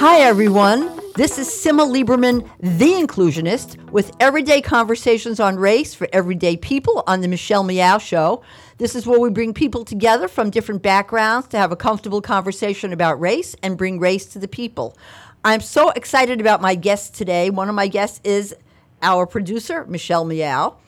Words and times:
Hi, 0.00 0.20
everyone. 0.20 0.98
This 1.14 1.38
is 1.38 1.46
Simma 1.48 1.86
Lieberman, 1.86 2.48
the 2.58 2.92
inclusionist, 2.92 3.76
with 3.90 4.16
everyday 4.18 4.62
conversations 4.62 5.38
on 5.38 5.56
race 5.56 5.92
for 5.92 6.08
everyday 6.10 6.56
people 6.56 7.04
on 7.06 7.20
the 7.20 7.28
Michelle 7.28 7.64
Meow 7.64 7.98
Show. 7.98 8.42
This 8.78 8.94
is 8.94 9.06
where 9.06 9.20
we 9.20 9.28
bring 9.28 9.52
people 9.52 9.84
together 9.84 10.26
from 10.26 10.48
different 10.48 10.80
backgrounds 10.80 11.48
to 11.48 11.58
have 11.58 11.70
a 11.70 11.76
comfortable 11.76 12.22
conversation 12.22 12.94
about 12.94 13.20
race 13.20 13.54
and 13.62 13.76
bring 13.76 13.98
race 13.98 14.24
to 14.28 14.38
the 14.38 14.48
people. 14.48 14.96
I'm 15.44 15.60
so 15.60 15.90
excited 15.90 16.40
about 16.40 16.62
my 16.62 16.76
guest 16.76 17.14
today. 17.14 17.50
One 17.50 17.68
of 17.68 17.74
my 17.74 17.86
guests 17.86 18.22
is 18.24 18.56
our 19.02 19.26
producer, 19.26 19.84
Michelle 19.84 20.24
Meow. 20.24 20.78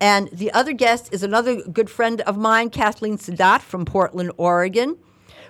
And 0.00 0.30
the 0.32 0.50
other 0.50 0.72
guest 0.72 1.10
is 1.12 1.22
another 1.22 1.62
good 1.62 1.88
friend 1.88 2.22
of 2.22 2.36
mine, 2.36 2.70
Kathleen 2.70 3.18
Saadat 3.18 3.60
from 3.60 3.84
Portland, 3.84 4.32
Oregon. 4.36 4.96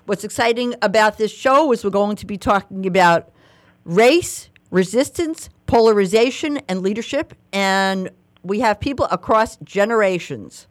What's 0.09 0.25
exciting 0.25 0.75
about 0.81 1.19
this 1.19 1.31
show 1.31 1.70
is 1.70 1.84
we're 1.84 1.91
going 1.91 2.17
to 2.17 2.25
be 2.25 2.39
talking 2.39 2.87
about 2.87 3.31
race, 3.84 4.48
resistance, 4.70 5.51
polarization, 5.67 6.62
and 6.67 6.81
leadership. 6.81 7.34
And 7.53 8.09
we 8.42 8.61
have 8.61 8.81
people 8.81 9.06
across 9.11 9.59
generations. 9.59 10.67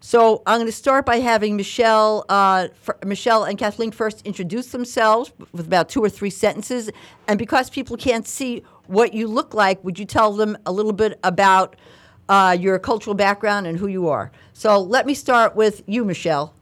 So 0.00 0.42
I'm 0.46 0.56
going 0.56 0.66
to 0.66 0.72
start 0.72 1.06
by 1.06 1.20
having 1.20 1.56
Michelle, 1.56 2.24
uh, 2.28 2.66
Michelle 3.06 3.44
and 3.44 3.56
Kathleen 3.56 3.92
first 3.92 4.26
introduce 4.26 4.72
themselves 4.72 5.32
with 5.52 5.64
about 5.64 5.88
two 5.88 6.02
or 6.02 6.08
three 6.08 6.30
sentences. 6.30 6.90
And 7.28 7.38
because 7.38 7.70
people 7.70 7.96
can't 7.96 8.26
see 8.26 8.64
what 8.88 9.14
you 9.14 9.28
look 9.28 9.54
like, 9.54 9.84
would 9.84 9.96
you 9.96 10.06
tell 10.06 10.32
them 10.32 10.58
a 10.66 10.72
little 10.72 10.92
bit 10.92 11.20
about 11.22 11.76
uh, 12.28 12.56
your 12.58 12.80
cultural 12.80 13.14
background 13.14 13.68
and 13.68 13.78
who 13.78 13.86
you 13.86 14.08
are? 14.08 14.32
So 14.54 14.80
let 14.80 15.06
me 15.06 15.14
start 15.14 15.54
with 15.54 15.84
you, 15.86 16.04
Michelle. 16.04 16.52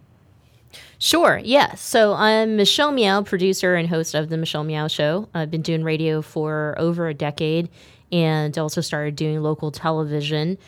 Sure, 0.98 1.40
yeah. 1.42 1.74
So 1.74 2.12
I'm 2.14 2.56
Michelle 2.56 2.92
Meow, 2.92 3.22
producer 3.22 3.74
and 3.74 3.88
host 3.88 4.14
of 4.14 4.28
The 4.28 4.36
Michelle 4.36 4.64
Meow 4.64 4.86
Show. 4.86 5.28
I've 5.34 5.50
been 5.50 5.62
doing 5.62 5.82
radio 5.82 6.22
for 6.22 6.74
over 6.78 7.08
a 7.08 7.14
decade 7.14 7.68
and 8.12 8.56
also 8.58 8.80
started 8.80 9.16
doing 9.16 9.40
local 9.42 9.70
television, 9.70 10.58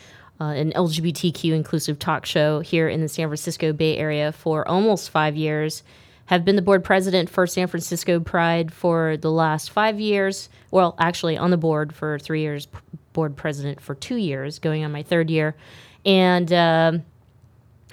uh, 0.41 0.45
an 0.45 0.71
LGBTQ 0.73 1.53
inclusive 1.53 1.99
talk 1.99 2.25
show 2.25 2.59
here 2.61 2.87
in 2.89 3.01
the 3.01 3.07
San 3.07 3.27
Francisco 3.27 3.73
Bay 3.73 3.97
Area 3.97 4.31
for 4.31 4.67
almost 4.67 5.09
five 5.09 5.35
years. 5.35 5.83
Have 6.27 6.45
been 6.45 6.55
the 6.55 6.61
board 6.61 6.83
president 6.83 7.29
for 7.29 7.45
San 7.45 7.67
Francisco 7.67 8.19
Pride 8.19 8.73
for 8.73 9.17
the 9.17 9.29
last 9.29 9.71
five 9.71 9.99
years. 9.99 10.49
Well, 10.71 10.95
actually, 10.97 11.37
on 11.37 11.51
the 11.51 11.57
board 11.57 11.93
for 11.93 12.17
three 12.17 12.41
years, 12.41 12.67
board 13.11 13.35
president 13.35 13.81
for 13.81 13.93
two 13.93 14.15
years, 14.15 14.57
going 14.57 14.85
on 14.85 14.91
my 14.91 15.03
third 15.03 15.29
year. 15.29 15.53
And 16.05 16.51
uh, 16.51 16.93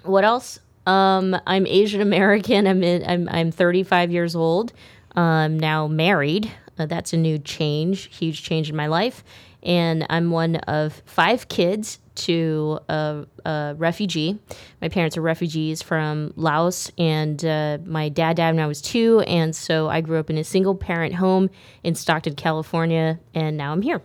what 0.04 0.24
else? 0.24 0.60
Um, 0.90 1.40
I'm 1.46 1.68
Asian 1.68 2.00
American. 2.00 2.66
I'm, 2.66 2.82
I'm 2.82 3.28
I'm 3.28 3.52
35 3.52 4.10
years 4.10 4.34
old. 4.34 4.72
I'm 5.14 5.56
now 5.56 5.86
married. 5.86 6.50
Uh, 6.76 6.86
that's 6.86 7.12
a 7.12 7.16
new 7.16 7.38
change, 7.38 8.16
huge 8.16 8.42
change 8.42 8.68
in 8.68 8.74
my 8.74 8.88
life. 8.88 9.22
And 9.62 10.04
I'm 10.10 10.32
one 10.32 10.56
of 10.56 11.00
five 11.04 11.46
kids 11.46 12.00
to 12.26 12.80
a, 12.88 13.24
a 13.44 13.74
refugee. 13.78 14.40
My 14.82 14.88
parents 14.88 15.16
are 15.16 15.20
refugees 15.20 15.80
from 15.80 16.32
Laos, 16.34 16.90
and 16.98 17.44
uh, 17.44 17.78
my 17.84 18.08
dad 18.08 18.38
died 18.38 18.56
when 18.56 18.64
I 18.64 18.66
was 18.66 18.82
two. 18.82 19.20
And 19.28 19.54
so 19.54 19.88
I 19.88 20.00
grew 20.00 20.18
up 20.18 20.28
in 20.28 20.38
a 20.38 20.44
single 20.44 20.74
parent 20.74 21.14
home 21.14 21.50
in 21.84 21.94
Stockton, 21.94 22.34
California, 22.34 23.20
and 23.32 23.56
now 23.56 23.70
I'm 23.70 23.82
here. 23.82 24.02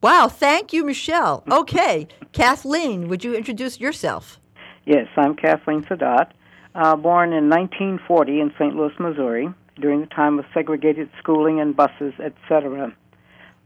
Wow, 0.00 0.28
thank 0.28 0.72
you, 0.72 0.82
Michelle. 0.84 1.44
Okay, 1.50 2.08
Kathleen, 2.32 3.08
would 3.08 3.22
you 3.22 3.34
introduce 3.34 3.78
yourself? 3.78 4.40
Yes, 4.88 5.06
I'm 5.18 5.36
Kathleen 5.36 5.82
Saadat, 5.82 6.30
uh, 6.74 6.96
born 6.96 7.34
in 7.34 7.50
1940 7.50 8.40
in 8.40 8.50
St. 8.58 8.74
Louis, 8.74 8.94
Missouri, 8.98 9.50
during 9.78 10.00
the 10.00 10.06
time 10.06 10.38
of 10.38 10.46
segregated 10.54 11.10
schooling 11.18 11.60
and 11.60 11.76
buses, 11.76 12.14
etc. 12.18 12.96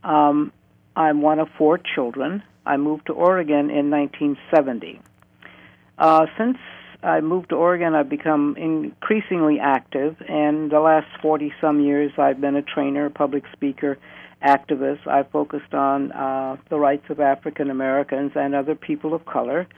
Um, 0.02 0.52
I'm 0.96 1.22
one 1.22 1.38
of 1.38 1.46
four 1.56 1.78
children. 1.78 2.42
I 2.66 2.76
moved 2.76 3.06
to 3.06 3.12
Oregon 3.12 3.70
in 3.70 3.88
1970. 3.88 5.00
Uh, 5.96 6.26
since 6.36 6.58
I 7.04 7.20
moved 7.20 7.50
to 7.50 7.54
Oregon, 7.54 7.94
I've 7.94 8.08
become 8.08 8.56
increasingly 8.58 9.60
active, 9.60 10.16
and 10.28 10.72
the 10.72 10.80
last 10.80 11.06
40 11.22 11.52
some 11.60 11.80
years, 11.80 12.10
I've 12.18 12.40
been 12.40 12.56
a 12.56 12.62
trainer, 12.62 13.08
public 13.10 13.44
speaker, 13.52 13.96
activist. 14.44 15.06
I've 15.06 15.30
focused 15.30 15.72
on 15.72 16.10
uh, 16.10 16.56
the 16.68 16.80
rights 16.80 17.04
of 17.10 17.20
African 17.20 17.70
Americans 17.70 18.32
and 18.34 18.56
other 18.56 18.74
people 18.74 19.14
of 19.14 19.24
color 19.24 19.68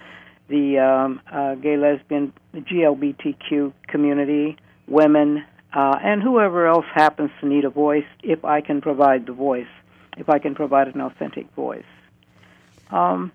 the 0.49 0.79
um, 0.79 1.21
uh, 1.31 1.55
gay, 1.57 1.77
lesbian, 1.77 2.33
GLBTQ 2.55 3.73
community, 3.89 4.57
women, 4.87 5.45
uh, 5.75 5.97
and 6.03 6.23
whoever 6.23 6.67
else 6.67 6.85
happens 6.95 7.31
to 7.41 7.47
need 7.47 7.65
a 7.65 7.71
voice 7.71 8.05
if 8.23 8.45
I 8.45 8.61
can 8.61 8.81
provide 8.81 9.27
the 9.27 9.33
voice, 9.33 9.67
if 10.17 10.29
I 10.29 10.39
can 10.39 10.55
provide 10.55 10.89
an 10.89 11.01
authentic 11.01 11.51
voice. 11.55 11.85
Um, 12.91 13.33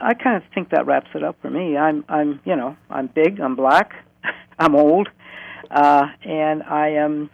I 0.00 0.14
kind 0.14 0.36
of 0.36 0.42
think 0.54 0.70
that 0.70 0.86
wraps 0.86 1.08
it 1.14 1.22
up 1.22 1.36
for 1.40 1.50
me. 1.50 1.76
I'm, 1.76 2.04
I'm, 2.08 2.40
you 2.44 2.56
know, 2.56 2.76
I'm 2.90 3.06
big, 3.06 3.40
I'm 3.40 3.56
black, 3.56 3.92
I'm 4.58 4.74
old, 4.74 5.08
uh, 5.70 6.06
and 6.22 6.62
I 6.64 6.88
am 6.90 7.30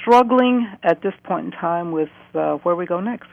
struggling 0.00 0.68
at 0.82 1.02
this 1.02 1.14
point 1.22 1.46
in 1.46 1.52
time 1.52 1.92
with 1.92 2.10
uh, 2.34 2.56
where 2.56 2.74
we 2.74 2.86
go 2.86 3.00
next. 3.00 3.28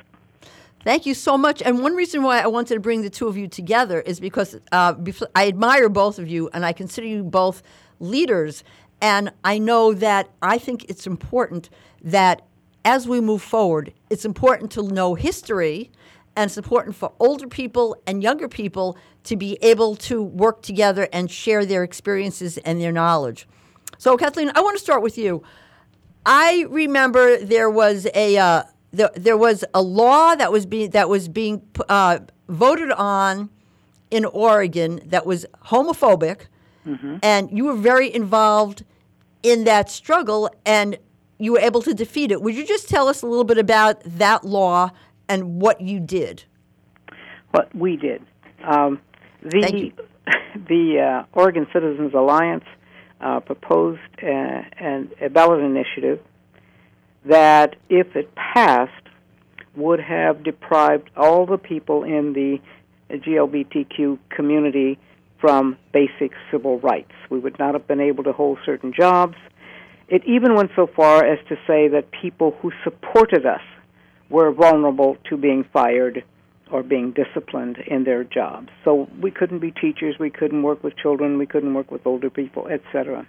Thank 0.84 1.06
you 1.06 1.14
so 1.14 1.38
much. 1.38 1.62
And 1.62 1.82
one 1.82 1.94
reason 1.94 2.24
why 2.24 2.40
I 2.40 2.48
wanted 2.48 2.76
to 2.76 2.80
bring 2.80 3.02
the 3.02 3.10
two 3.10 3.28
of 3.28 3.36
you 3.36 3.48
together 3.48 4.00
is 4.00 4.20
because 4.20 4.58
uh, 4.72 4.94
I 5.36 5.48
admire 5.48 5.90
both 5.90 6.20
of 6.20 6.28
you 6.30 6.50
and 6.54 6.66
I 6.66 6.72
consider 6.72 7.06
you 7.06 7.24
both 7.24 7.62
leaders. 8.00 8.64
And 9.02 9.32
I 9.44 9.58
know 9.58 9.94
that 9.94 10.30
I 10.42 10.58
think 10.58 10.86
it's 10.90 11.06
important 11.06 11.70
that 12.02 12.44
as 12.86 13.08
we 13.08 13.20
move 13.20 13.42
forward, 13.42 13.94
it's 14.10 14.24
important 14.24 14.72
to 14.72 14.84
know 14.84 15.16
history 15.16 15.92
and 16.36 16.48
it's 16.48 16.58
important 16.58 16.96
for 16.96 17.12
older 17.20 17.48
people 17.48 17.98
and 18.08 18.24
younger 18.24 18.48
people 18.48 18.98
to 19.26 19.36
be 19.36 19.58
able 19.62 19.98
to 19.98 20.24
work 20.24 20.62
together 20.62 21.10
and 21.12 21.30
share 21.30 21.66
their 21.66 21.84
experiences 21.84 22.58
and 22.60 22.80
their 22.80 22.94
knowledge. 22.94 23.48
So, 23.98 24.16
Kathleen, 24.16 24.50
I 24.56 24.62
want 24.62 24.78
to 24.78 24.84
start 24.84 25.02
with 25.02 25.18
you. 25.18 25.44
I 26.26 26.66
remember 26.70 27.38
there 27.38 27.70
was 27.70 28.08
a. 28.16 28.38
Uh, 28.38 28.64
the, 28.92 29.12
there 29.16 29.38
was 29.38 29.64
a 29.74 29.82
law 29.82 30.36
that 30.36 30.52
was 30.52 30.66
being 30.66 30.92
that 30.92 31.10
was 31.10 31.28
being 31.28 31.62
uh, 31.88 32.20
voted 32.48 32.92
on 32.92 33.50
in 34.10 34.26
Oregon 34.26 35.00
that 35.06 35.26
was 35.26 35.46
homophobic, 35.66 36.48
mm-hmm. 36.86 37.18
and 37.22 37.56
you 37.56 37.66
were 37.66 37.76
very 37.76 38.14
involved 38.14 38.84
in 39.44 39.64
that 39.66 39.90
struggle, 39.90 40.50
and 40.66 40.98
you 41.38 41.54
were 41.54 41.60
able 41.60 41.82
to 41.84 41.94
defeat 41.94 42.32
it. 42.32 42.42
Would 42.42 42.56
you 42.56 42.66
just 42.66 42.90
tell 42.90 43.08
us 43.08 43.22
a 43.22 43.28
little 43.28 43.44
bit 43.44 43.58
about 43.58 44.02
that 44.04 44.44
law 44.44 44.92
and 45.28 45.62
what 45.62 45.82
you 45.82 46.00
did? 46.00 46.44
What 47.52 47.74
we 47.76 47.96
did. 47.96 48.24
Um, 48.64 49.00
the 49.44 49.92
the 50.68 51.00
uh, 51.00 51.40
Oregon 51.40 51.68
Citizens 51.72 52.14
Alliance 52.14 52.66
uh, 53.22 53.40
proposed 53.40 54.02
uh, 54.22 54.28
an, 54.28 55.12
a 55.22 55.30
ballot 55.30 55.62
initiative 55.62 56.20
that, 57.26 57.76
if 57.90 58.16
it 58.16 58.34
passed, 58.36 58.94
would 59.76 60.00
have 60.00 60.44
deprived 60.44 61.10
all 61.16 61.46
the 61.46 61.58
people 61.58 62.04
in 62.04 62.34
the 62.34 62.60
GLBTQ 63.12 64.20
community 64.30 64.98
from 65.40 65.78
basic 65.94 66.32
civil 66.52 66.80
rights. 66.80 67.12
We 67.30 67.40
would 67.40 67.58
not 67.60 67.74
have 67.74 67.88
been 67.88 68.02
able 68.02 68.24
to 68.26 68.34
hold 68.34 68.60
certain 68.66 68.94
jobs. 68.94 69.36
It 70.08 70.24
even 70.26 70.56
went 70.56 70.72
so 70.76 70.88
far 70.88 71.24
as 71.24 71.40
to 71.48 71.56
say 71.68 71.88
that 71.90 72.12
people 72.12 72.56
who 72.62 72.72
supported 72.84 73.46
us 73.46 73.62
were 74.30 74.52
vulnerable 74.52 75.18
to 75.30 75.38
being 75.38 75.64
fired 75.72 76.24
or 76.72 76.84
being 76.84 77.12
disciplined 77.14 77.78
in 77.88 78.04
their 78.04 78.24
jobs. 78.24 78.70
So 78.84 79.08
we 79.22 79.32
couldn't 79.32 79.60
be 79.60 79.72
teachers, 79.72 80.16
we 80.20 80.30
couldn't 80.30 80.62
work 80.62 80.84
with 80.84 80.96
children, 80.98 81.38
we 81.38 81.46
couldn't 81.46 81.74
work 81.74 81.90
with 81.92 82.06
older 82.06 82.30
people, 82.30 82.68
etc. 82.68 83.26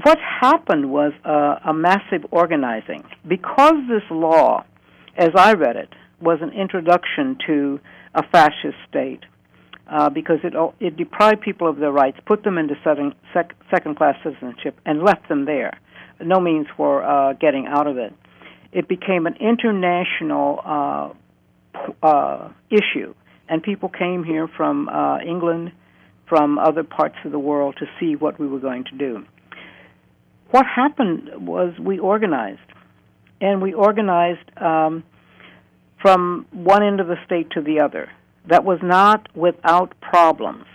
What 0.00 0.18
happened 0.18 0.90
was 0.90 1.12
uh, 1.24 1.56
a 1.68 1.74
massive 1.74 2.24
organizing. 2.30 3.04
Because 3.28 3.74
this 3.88 4.02
law, 4.10 4.64
as 5.16 5.30
I 5.36 5.52
read 5.52 5.76
it, 5.76 5.90
was 6.20 6.38
an 6.40 6.50
introduction 6.50 7.36
to 7.46 7.80
a 8.14 8.22
fascist 8.22 8.76
state, 8.88 9.20
uh, 9.90 10.08
because 10.08 10.38
it 10.44 10.54
it 10.80 10.96
deprived 10.96 11.42
people 11.42 11.68
of 11.68 11.76
their 11.76 11.92
rights, 11.92 12.18
put 12.24 12.42
them 12.42 12.56
into 12.56 12.74
second 12.84 13.14
sec, 13.34 13.54
second 13.70 13.96
class 13.96 14.16
citizenship, 14.22 14.78
and 14.86 15.02
left 15.02 15.28
them 15.28 15.44
there. 15.44 15.78
No 16.20 16.40
means 16.40 16.66
for 16.76 17.02
uh, 17.02 17.34
getting 17.34 17.66
out 17.66 17.86
of 17.86 17.98
it. 17.98 18.14
It 18.72 18.88
became 18.88 19.26
an 19.26 19.36
international 19.40 20.60
uh, 20.64 21.12
uh, 22.02 22.48
issue, 22.70 23.14
and 23.48 23.62
people 23.62 23.90
came 23.90 24.24
here 24.24 24.48
from 24.56 24.88
uh, 24.88 25.18
England, 25.18 25.72
from 26.28 26.58
other 26.58 26.84
parts 26.84 27.16
of 27.24 27.32
the 27.32 27.38
world 27.38 27.76
to 27.80 27.86
see 28.00 28.16
what 28.16 28.38
we 28.40 28.46
were 28.46 28.60
going 28.60 28.84
to 28.84 28.96
do. 28.96 29.26
What 30.52 30.64
happened 30.66 31.46
was 31.46 31.76
we 31.78 31.98
organized, 31.98 32.60
and 33.40 33.60
we 33.60 33.72
organized 33.74 34.48
um, 34.56 35.02
from 36.00 36.46
one 36.52 36.84
end 36.84 37.00
of 37.00 37.08
the 37.08 37.16
state 37.26 37.50
to 37.52 37.60
the 37.60 37.80
other. 37.80 38.08
That 38.48 38.64
was 38.64 38.78
not 38.82 39.28
without 39.34 40.00
problems, 40.00 40.66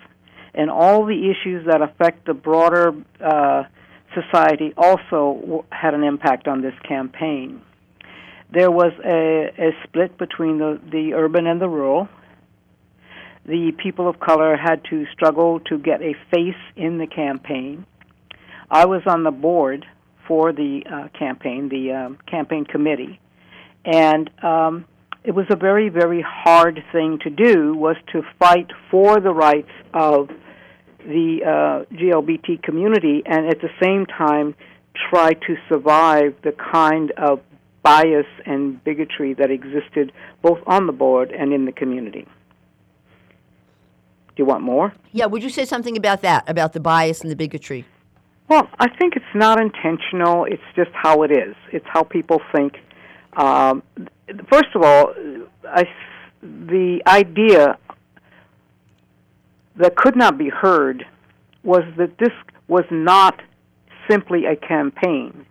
and 0.53 0.69
all 0.69 1.05
the 1.05 1.31
issues 1.31 1.65
that 1.67 1.81
affect 1.81 2.25
the 2.25 2.33
broader 2.33 2.93
uh, 3.23 3.63
society 4.13 4.73
also 4.75 5.65
had 5.71 5.93
an 5.93 6.03
impact 6.03 6.47
on 6.49 6.61
this 6.61 6.75
campaign 6.87 7.61
there 8.53 8.71
was 8.71 8.93
a, 9.03 9.51
a 9.61 9.71
split 9.83 10.17
between 10.17 10.57
the, 10.57 10.79
the 10.91 11.13
urban 11.13 11.47
and 11.47 11.59
the 11.59 11.67
rural. 11.67 12.07
The 13.45 13.71
people 13.81 14.09
of 14.09 14.19
color 14.19 14.55
had 14.55 14.83
to 14.89 15.05
struggle 15.13 15.59
to 15.61 15.77
get 15.77 16.01
a 16.01 16.13
face 16.31 16.61
in 16.75 16.97
the 16.97 17.07
campaign. 17.07 17.85
I 18.69 18.85
was 18.85 19.01
on 19.05 19.23
the 19.23 19.31
board 19.31 19.85
for 20.27 20.51
the 20.51 20.83
uh, 20.91 21.07
campaign, 21.17 21.69
the 21.69 21.93
um, 21.93 22.17
campaign 22.29 22.65
committee, 22.65 23.19
and 23.85 24.29
um, 24.43 24.85
it 25.23 25.31
was 25.31 25.45
a 25.49 25.55
very, 25.55 25.89
very 25.89 26.21
hard 26.21 26.83
thing 26.91 27.19
to 27.23 27.29
do. 27.29 27.73
Was 27.73 27.95
to 28.11 28.23
fight 28.39 28.67
for 28.91 29.19
the 29.19 29.33
rights 29.33 29.71
of 29.93 30.29
the 30.99 31.39
uh, 31.43 31.95
GLBT 31.95 32.61
community, 32.61 33.23
and 33.25 33.47
at 33.47 33.61
the 33.61 33.69
same 33.81 34.05
time 34.05 34.55
try 35.09 35.31
to 35.31 35.55
survive 35.69 36.35
the 36.43 36.51
kind 36.51 37.11
of 37.11 37.39
bias 37.83 38.25
and 38.45 38.83
bigotry 38.83 39.33
that 39.35 39.49
existed 39.49 40.11
both 40.41 40.59
on 40.65 40.87
the 40.87 40.91
board 40.91 41.31
and 41.31 41.53
in 41.53 41.65
the 41.65 41.71
community. 41.71 42.27
Do 44.35 44.43
you 44.43 44.45
want 44.45 44.61
more? 44.61 44.93
Yeah, 45.13 45.27
would 45.27 45.41
you 45.41 45.49
say 45.49 45.63
something 45.63 45.95
about 45.95 46.21
that, 46.21 46.47
about 46.49 46.73
the 46.73 46.79
bias 46.79 47.21
and 47.21 47.31
the 47.31 47.35
bigotry? 47.35 47.85
Well, 48.49 48.69
I 48.79 48.87
think 48.97 49.15
it's 49.15 49.25
not 49.35 49.59
intentional. 49.59 50.45
It's 50.45 50.63
just 50.75 50.91
how 50.93 51.23
it 51.23 51.31
is. 51.31 51.55
It's 51.71 51.85
how 51.87 52.03
people 52.03 52.41
think. 52.55 52.77
Um, 53.35 53.83
first 54.49 54.69
of 54.73 54.83
all, 54.83 55.13
I, 55.63 55.83
the 56.41 57.01
idea 57.05 57.77
that 59.75 59.95
could 59.95 60.15
not 60.15 60.37
be 60.37 60.49
heard 60.49 61.05
was 61.63 61.83
that 61.97 62.17
this 62.17 62.31
was 62.67 62.85
not 62.89 63.41
simply 64.09 64.45
a 64.45 64.55
campaign. 64.55 65.45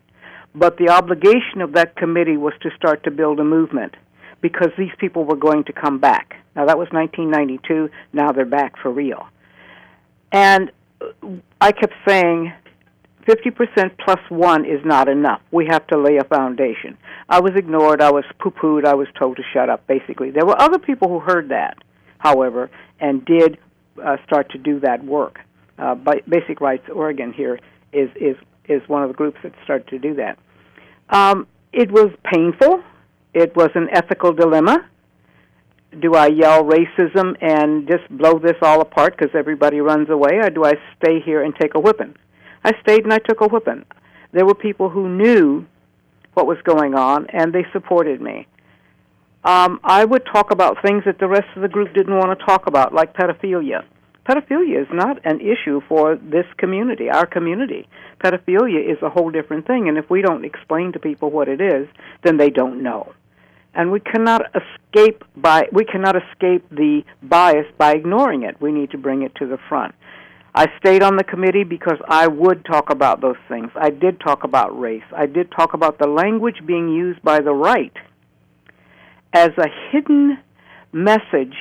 But 0.55 0.79
the 0.79 0.89
obligation 0.89 1.61
of 1.61 1.75
that 1.75 1.97
committee 1.97 2.39
was 2.39 2.55
to 2.63 2.71
start 2.77 3.05
to 3.05 3.11
build 3.11 3.39
a 3.41 3.45
movement 3.45 3.95
because 4.41 4.71
these 4.79 4.91
people 4.99 5.25
were 5.25 5.37
going 5.37 5.65
to 5.65 5.73
come 5.73 5.99
back. 5.99 6.37
Now, 6.55 6.65
that 6.65 6.79
was 6.79 6.89
1992. 6.93 7.91
Now 8.15 8.33
they're 8.33 8.47
back 8.47 8.79
for 8.81 8.91
real. 8.91 9.27
And 10.33 10.73
I 11.61 11.73
kept 11.73 11.93
saying 12.09 12.53
50% 13.27 13.91
plus 14.05 14.21
one 14.29 14.65
is 14.65 14.81
not 14.85 15.09
enough. 15.09 15.41
We 15.51 15.67
have 15.67 15.87
to 15.89 15.99
lay 15.99 16.19
a 16.19 16.25
foundation. 16.25 16.97
I 17.29 17.41
was 17.41 17.53
ignored. 17.57 18.01
I 18.01 18.11
was 18.11 18.25
poo 18.39 18.51
pooed. 18.51 18.85
I 18.87 18.95
was 18.95 19.09
told 19.19 19.37
to 19.37 19.43
shut 19.53 19.69
up, 19.69 19.87
basically. 19.87 20.31
There 20.31 20.47
were 20.47 20.61
other 20.61 20.79
people 20.79 21.09
who 21.09 21.19
heard 21.19 21.49
that, 21.49 21.79
however, 22.19 22.71
and 23.01 23.25
did 23.25 23.59
uh, 24.03 24.17
start 24.25 24.51
to 24.53 24.59
do 24.59 24.81
that 24.81 25.05
work. 25.05 25.41
Uh, 25.79 25.95
Basic 26.29 26.61
Rights 26.61 26.89
Oregon 26.93 27.33
here 27.33 27.59
is, 27.93 28.09
is, 28.17 28.37
is 28.69 28.81
one 28.89 29.03
of 29.03 29.09
the 29.09 29.15
groups 29.15 29.39
that 29.43 29.53
started 29.65 29.89
to 29.89 29.99
do 29.99 30.15
that. 30.15 30.39
Um, 31.11 31.47
it 31.73 31.91
was 31.91 32.11
painful. 32.33 32.83
It 33.35 33.55
was 33.57 33.71
an 33.75 33.89
ethical 33.93 34.33
dilemma. 34.33 34.89
Do 36.01 36.15
I 36.15 36.29
yell 36.29 36.65
racism 36.65 37.37
and 37.41 37.89
just 37.89 38.09
blow 38.11 38.39
this 38.39 38.57
all 38.63 38.81
apart 38.81 39.17
because 39.17 39.35
everybody 39.35 39.81
runs 39.81 40.11
away, 40.11 40.39
or 40.43 40.51
do 40.51 40.65
I 40.65 40.75
stay 40.99 41.21
here 41.21 41.43
and 41.43 41.55
take 41.55 41.75
a 41.75 41.81
whipping? 41.81 42.15
I 42.67 42.73
stayed 42.83 43.05
and 43.05 43.13
I 43.13 43.19
took 43.19 43.41
a 43.41 43.49
whipping. 43.49 43.85
There 44.33 44.45
were 44.45 44.55
people 44.55 44.91
who 44.91 45.09
knew 45.09 45.65
what 46.35 46.47
was 46.47 46.59
going 46.65 46.95
on 46.95 47.27
and 47.31 47.53
they 47.53 47.65
supported 47.73 48.21
me. 48.21 48.47
Um, 49.45 49.81
I 49.85 50.05
would 50.05 50.27
talk 50.27 50.51
about 50.51 50.83
things 50.83 51.05
that 51.07 51.19
the 51.19 51.29
rest 51.29 51.47
of 51.57 51.63
the 51.63 51.69
group 51.69 51.95
didn't 51.95 52.19
want 52.19 52.39
to 52.39 52.45
talk 52.45 52.67
about, 52.67 52.93
like 52.93 53.15
pedophilia 53.15 53.85
pedophilia 54.27 54.83
is 54.83 54.89
not 54.93 55.25
an 55.25 55.41
issue 55.41 55.81
for 55.89 56.17
this 56.17 56.47
community, 56.59 57.09
our 57.09 57.27
community. 57.27 57.89
Pedophilia 58.23 58.81
is 58.91 59.01
a 59.03 59.11
whole 59.11 59.31
different 59.31 59.67
thing, 59.67 59.89
and 59.89 59.97
if 59.97 60.11
we 60.11 60.23
don't 60.23 60.45
explain 60.45 60.93
to 60.93 60.99
people 60.99 61.31
what 61.31 61.49
it 61.49 61.61
is, 61.61 61.89
then 62.23 62.37
they 62.37 62.51
don't 62.51 62.83
know. 62.83 63.13
And 63.75 63.93
we 63.93 64.01
cannot 64.01 64.43
escape 64.55 65.23
by 65.37 65.69
we 65.71 65.85
cannot 65.85 66.17
escape 66.17 66.65
the 66.71 67.03
bias 67.23 67.67
by 67.77 67.93
ignoring 67.93 68.43
it. 68.43 68.59
We 68.61 68.73
need 68.73 68.91
to 68.93 68.99
bring 68.99 69.23
it 69.23 69.35
to 69.37 69.47
the 69.47 69.59
front. 69.69 69.95
I 70.57 70.69
stayed 70.79 71.03
on 71.03 71.17
the 71.17 71.23
committee 71.23 71.65
because 71.65 71.99
I 72.09 72.27
would 72.27 72.65
talk 72.65 72.89
about 72.89 73.21
those 73.21 73.37
things. 73.47 73.69
I 73.77 73.91
did 73.91 74.19
talk 74.21 74.43
about 74.43 74.79
race. 74.81 75.05
I 75.15 75.27
did 75.27 75.51
talk 75.51 75.75
about 75.75 75.99
the 75.99 76.07
language 76.07 76.63
being 76.65 76.89
used 76.89 77.21
by 77.23 77.41
the 77.41 77.53
right 77.53 77.93
as 79.35 79.51
a 79.59 79.69
hidden 79.93 80.39
message 80.93 81.55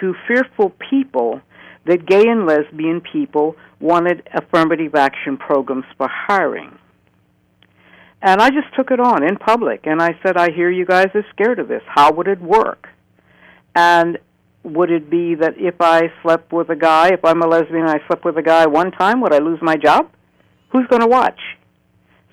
to 0.00 0.14
fearful 0.28 0.72
people 0.90 1.40
that 1.86 2.06
gay 2.06 2.28
and 2.28 2.46
lesbian 2.46 3.00
people 3.00 3.56
wanted 3.80 4.28
affirmative 4.32 4.94
action 4.94 5.36
programs 5.36 5.86
for 5.96 6.08
hiring. 6.08 6.78
And 8.22 8.40
I 8.40 8.50
just 8.50 8.72
took 8.76 8.92
it 8.92 9.00
on 9.00 9.24
in 9.24 9.38
public 9.38 9.88
and 9.88 10.00
I 10.00 10.16
said, 10.24 10.36
I 10.36 10.52
hear 10.52 10.70
you 10.70 10.86
guys 10.86 11.08
are 11.14 11.26
scared 11.30 11.58
of 11.58 11.66
this. 11.66 11.82
How 11.88 12.12
would 12.12 12.28
it 12.28 12.40
work? 12.40 12.86
And 13.74 14.18
would 14.66 14.90
it 14.90 15.08
be 15.08 15.36
that 15.36 15.54
if 15.56 15.76
I 15.80 16.12
slept 16.22 16.52
with 16.52 16.68
a 16.70 16.76
guy, 16.76 17.08
if 17.08 17.24
I'm 17.24 17.40
a 17.40 17.46
lesbian 17.46 17.82
and 17.82 17.90
I 17.90 18.04
slept 18.08 18.24
with 18.24 18.36
a 18.36 18.42
guy 18.42 18.66
one 18.66 18.90
time, 18.90 19.20
would 19.20 19.32
I 19.32 19.38
lose 19.38 19.60
my 19.62 19.76
job? 19.76 20.10
Who's 20.72 20.86
going 20.88 21.02
to 21.02 21.08
watch? 21.08 21.38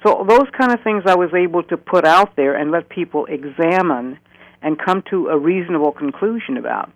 So 0.03 0.25
those 0.27 0.47
kind 0.57 0.73
of 0.73 0.81
things 0.83 1.03
I 1.05 1.15
was 1.15 1.29
able 1.33 1.63
to 1.63 1.77
put 1.77 2.05
out 2.05 2.35
there 2.35 2.55
and 2.55 2.71
let 2.71 2.89
people 2.89 3.25
examine 3.27 4.17
and 4.61 4.79
come 4.79 5.03
to 5.11 5.27
a 5.27 5.37
reasonable 5.37 5.91
conclusion 5.91 6.57
about. 6.57 6.91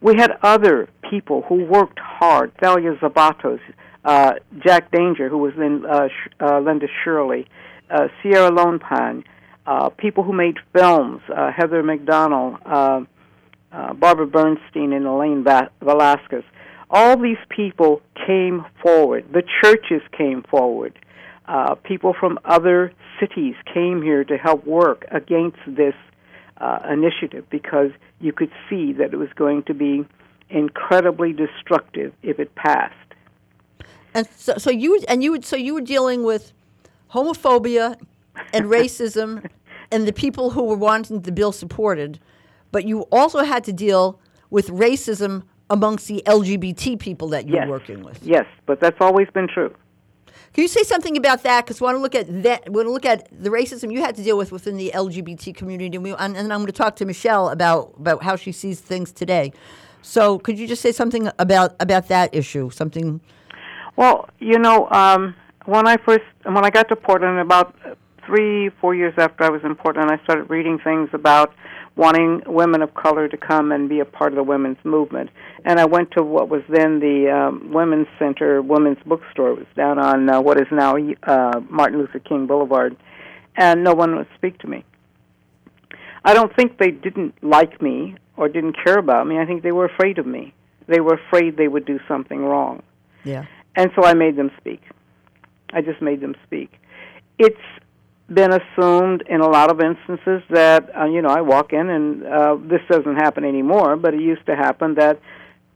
We 0.00 0.16
had 0.16 0.32
other 0.42 0.88
people 1.10 1.42
who 1.48 1.64
worked 1.64 1.98
hard. 1.98 2.52
Thalia 2.62 2.94
Zepatos, 2.96 3.60
uh, 4.04 4.34
Jack 4.64 4.92
Danger, 4.92 5.28
who 5.28 5.38
was 5.38 5.54
in 5.56 5.84
uh, 5.84 6.08
uh, 6.40 6.60
Linda 6.60 6.86
Shirley, 7.02 7.48
uh, 7.90 8.08
Sierra 8.22 8.50
Lone 8.50 8.78
Pine, 8.78 9.24
uh, 9.66 9.88
people 9.90 10.22
who 10.22 10.32
made 10.32 10.58
films, 10.72 11.22
uh, 11.34 11.50
Heather 11.50 11.82
McDonald, 11.82 12.58
uh, 12.64 13.00
uh, 13.76 13.92
Barbara 13.92 14.26
Bernstein, 14.26 14.92
and 14.92 15.06
Elaine 15.06 15.42
ba- 15.42 15.70
Velasquez. 15.82 16.44
All 16.88 17.16
these 17.16 17.38
people 17.50 18.00
came 18.26 18.64
forward. 18.82 19.26
The 19.32 19.42
churches 19.62 20.00
came 20.16 20.42
forward. 20.44 20.98
Uh, 21.46 21.74
people 21.74 22.14
from 22.18 22.38
other 22.44 22.92
cities 23.20 23.54
came 23.72 24.02
here 24.02 24.24
to 24.24 24.36
help 24.38 24.66
work 24.66 25.04
against 25.10 25.58
this 25.66 25.94
uh, 26.58 26.78
initiative 26.90 27.44
because 27.50 27.90
you 28.20 28.32
could 28.32 28.50
see 28.70 28.92
that 28.94 29.12
it 29.12 29.16
was 29.16 29.28
going 29.34 29.62
to 29.64 29.74
be 29.74 30.06
incredibly 30.48 31.32
destructive 31.32 32.14
if 32.22 32.38
it 32.38 32.54
passed. 32.54 32.94
And 34.14 34.26
so, 34.36 34.54
so 34.56 34.70
you 34.70 35.04
and 35.08 35.22
you 35.22 35.42
so 35.42 35.56
you 35.56 35.74
were 35.74 35.82
dealing 35.82 36.22
with 36.22 36.52
homophobia 37.12 38.00
and 38.54 38.64
racism 38.78 39.46
and 39.90 40.08
the 40.08 40.12
people 40.12 40.50
who 40.50 40.64
were 40.64 40.76
wanting 40.76 41.20
the 41.20 41.32
bill 41.32 41.52
supported, 41.52 42.18
but 42.72 42.86
you 42.86 43.02
also 43.12 43.42
had 43.44 43.64
to 43.64 43.72
deal 43.72 44.20
with 44.50 44.68
racism 44.68 45.44
amongst 45.70 46.06
the 46.08 46.22
LGBT 46.26 46.98
people 46.98 47.28
that 47.28 47.48
you're 47.48 47.58
yes. 47.58 47.68
working 47.68 48.02
with. 48.02 48.20
Yes, 48.22 48.46
but 48.66 48.80
that's 48.80 48.96
always 49.00 49.28
been 49.30 49.48
true. 49.48 49.74
Can 50.52 50.62
you 50.62 50.68
say 50.68 50.84
something 50.84 51.16
about 51.16 51.42
that? 51.42 51.66
Because 51.66 51.80
we 51.80 51.84
want 51.84 51.96
to 51.96 52.00
look 52.00 52.14
at 52.14 52.42
that. 52.42 52.70
We 52.70 52.76
want 52.76 52.86
to 52.86 52.92
look 52.92 53.04
at 53.04 53.28
the 53.30 53.50
racism 53.50 53.92
you 53.92 54.00
had 54.00 54.14
to 54.16 54.22
deal 54.22 54.38
with 54.38 54.52
within 54.52 54.76
the 54.76 54.90
LGBT 54.94 55.54
community, 55.54 55.96
and, 55.96 56.04
we, 56.04 56.12
and, 56.12 56.36
and 56.36 56.52
I'm 56.52 56.60
going 56.60 56.66
to 56.66 56.72
talk 56.72 56.96
to 56.96 57.04
Michelle 57.04 57.50
about 57.50 57.94
about 57.98 58.22
how 58.22 58.36
she 58.36 58.52
sees 58.52 58.80
things 58.80 59.12
today. 59.12 59.52
So, 60.00 60.38
could 60.38 60.58
you 60.58 60.66
just 60.66 60.80
say 60.80 60.92
something 60.92 61.28
about 61.38 61.76
about 61.80 62.08
that 62.08 62.34
issue? 62.34 62.70
Something. 62.70 63.20
Well, 63.96 64.30
you 64.38 64.58
know, 64.58 64.88
um, 64.90 65.34
when 65.66 65.86
I 65.86 65.96
first 65.98 66.24
when 66.44 66.64
I 66.64 66.70
got 66.70 66.88
to 66.88 66.96
Portland 66.96 67.38
about 67.38 67.74
three, 68.26 68.70
four 68.80 68.94
years 68.94 69.14
after 69.16 69.44
I 69.44 69.50
was 69.50 69.62
in 69.64 69.74
Portland, 69.74 70.10
I 70.10 70.22
started 70.24 70.50
reading 70.50 70.78
things 70.82 71.08
about 71.12 71.54
wanting 71.94 72.42
women 72.46 72.82
of 72.82 72.92
color 72.94 73.26
to 73.28 73.36
come 73.36 73.72
and 73.72 73.88
be 73.88 74.00
a 74.00 74.04
part 74.04 74.32
of 74.32 74.36
the 74.36 74.42
women's 74.42 74.76
movement. 74.84 75.30
And 75.64 75.80
I 75.80 75.86
went 75.86 76.10
to 76.12 76.22
what 76.22 76.48
was 76.48 76.62
then 76.68 77.00
the 77.00 77.30
um, 77.30 77.72
Women's 77.72 78.08
Center 78.18 78.60
Women's 78.60 78.98
Bookstore. 79.06 79.52
It 79.52 79.58
was 79.58 79.66
down 79.74 79.98
on 79.98 80.28
uh, 80.28 80.40
what 80.40 80.60
is 80.60 80.66
now 80.70 80.96
uh, 81.22 81.60
Martin 81.70 81.98
Luther 81.98 82.18
King 82.18 82.46
Boulevard, 82.46 82.96
and 83.56 83.82
no 83.82 83.94
one 83.94 84.16
would 84.16 84.28
speak 84.36 84.58
to 84.58 84.66
me. 84.66 84.84
I 86.24 86.34
don't 86.34 86.54
think 86.54 86.78
they 86.78 86.90
didn't 86.90 87.34
like 87.42 87.80
me 87.80 88.16
or 88.36 88.48
didn't 88.48 88.76
care 88.84 88.98
about 88.98 89.26
me. 89.26 89.38
I 89.38 89.46
think 89.46 89.62
they 89.62 89.72
were 89.72 89.86
afraid 89.86 90.18
of 90.18 90.26
me. 90.26 90.52
They 90.88 91.00
were 91.00 91.14
afraid 91.14 91.56
they 91.56 91.68
would 91.68 91.86
do 91.86 91.98
something 92.06 92.44
wrong. 92.44 92.82
Yeah. 93.24 93.46
And 93.74 93.90
so 93.94 94.04
I 94.04 94.14
made 94.14 94.36
them 94.36 94.50
speak. 94.58 94.82
I 95.72 95.80
just 95.80 96.02
made 96.02 96.20
them 96.20 96.34
speak. 96.44 96.72
It's 97.38 97.56
been 98.32 98.52
assumed 98.52 99.22
in 99.28 99.40
a 99.40 99.48
lot 99.48 99.70
of 99.70 99.80
instances 99.80 100.42
that 100.50 100.90
uh, 100.96 101.04
you 101.04 101.22
know 101.22 101.28
I 101.28 101.42
walk 101.42 101.72
in 101.72 101.88
and 101.88 102.24
uh, 102.24 102.56
this 102.60 102.80
doesn't 102.90 103.16
happen 103.16 103.44
anymore, 103.44 103.96
but 103.96 104.14
it 104.14 104.20
used 104.20 104.46
to 104.46 104.56
happen 104.56 104.94
that 104.96 105.20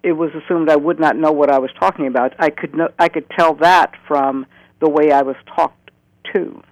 it 0.02 0.12
was 0.12 0.30
assumed 0.34 0.68
I 0.68 0.76
would 0.76 0.98
not 0.98 1.16
know 1.16 1.30
what 1.30 1.50
I 1.50 1.58
was 1.58 1.70
talking 1.78 2.06
about. 2.06 2.34
I 2.38 2.50
could 2.50 2.74
know, 2.74 2.88
I 2.98 3.08
could 3.08 3.28
tell 3.30 3.54
that 3.56 3.92
from 4.06 4.46
the 4.80 4.88
way 4.88 5.12
I 5.12 5.22
was 5.22 5.36
talked 5.54 5.90
to. 6.32 6.62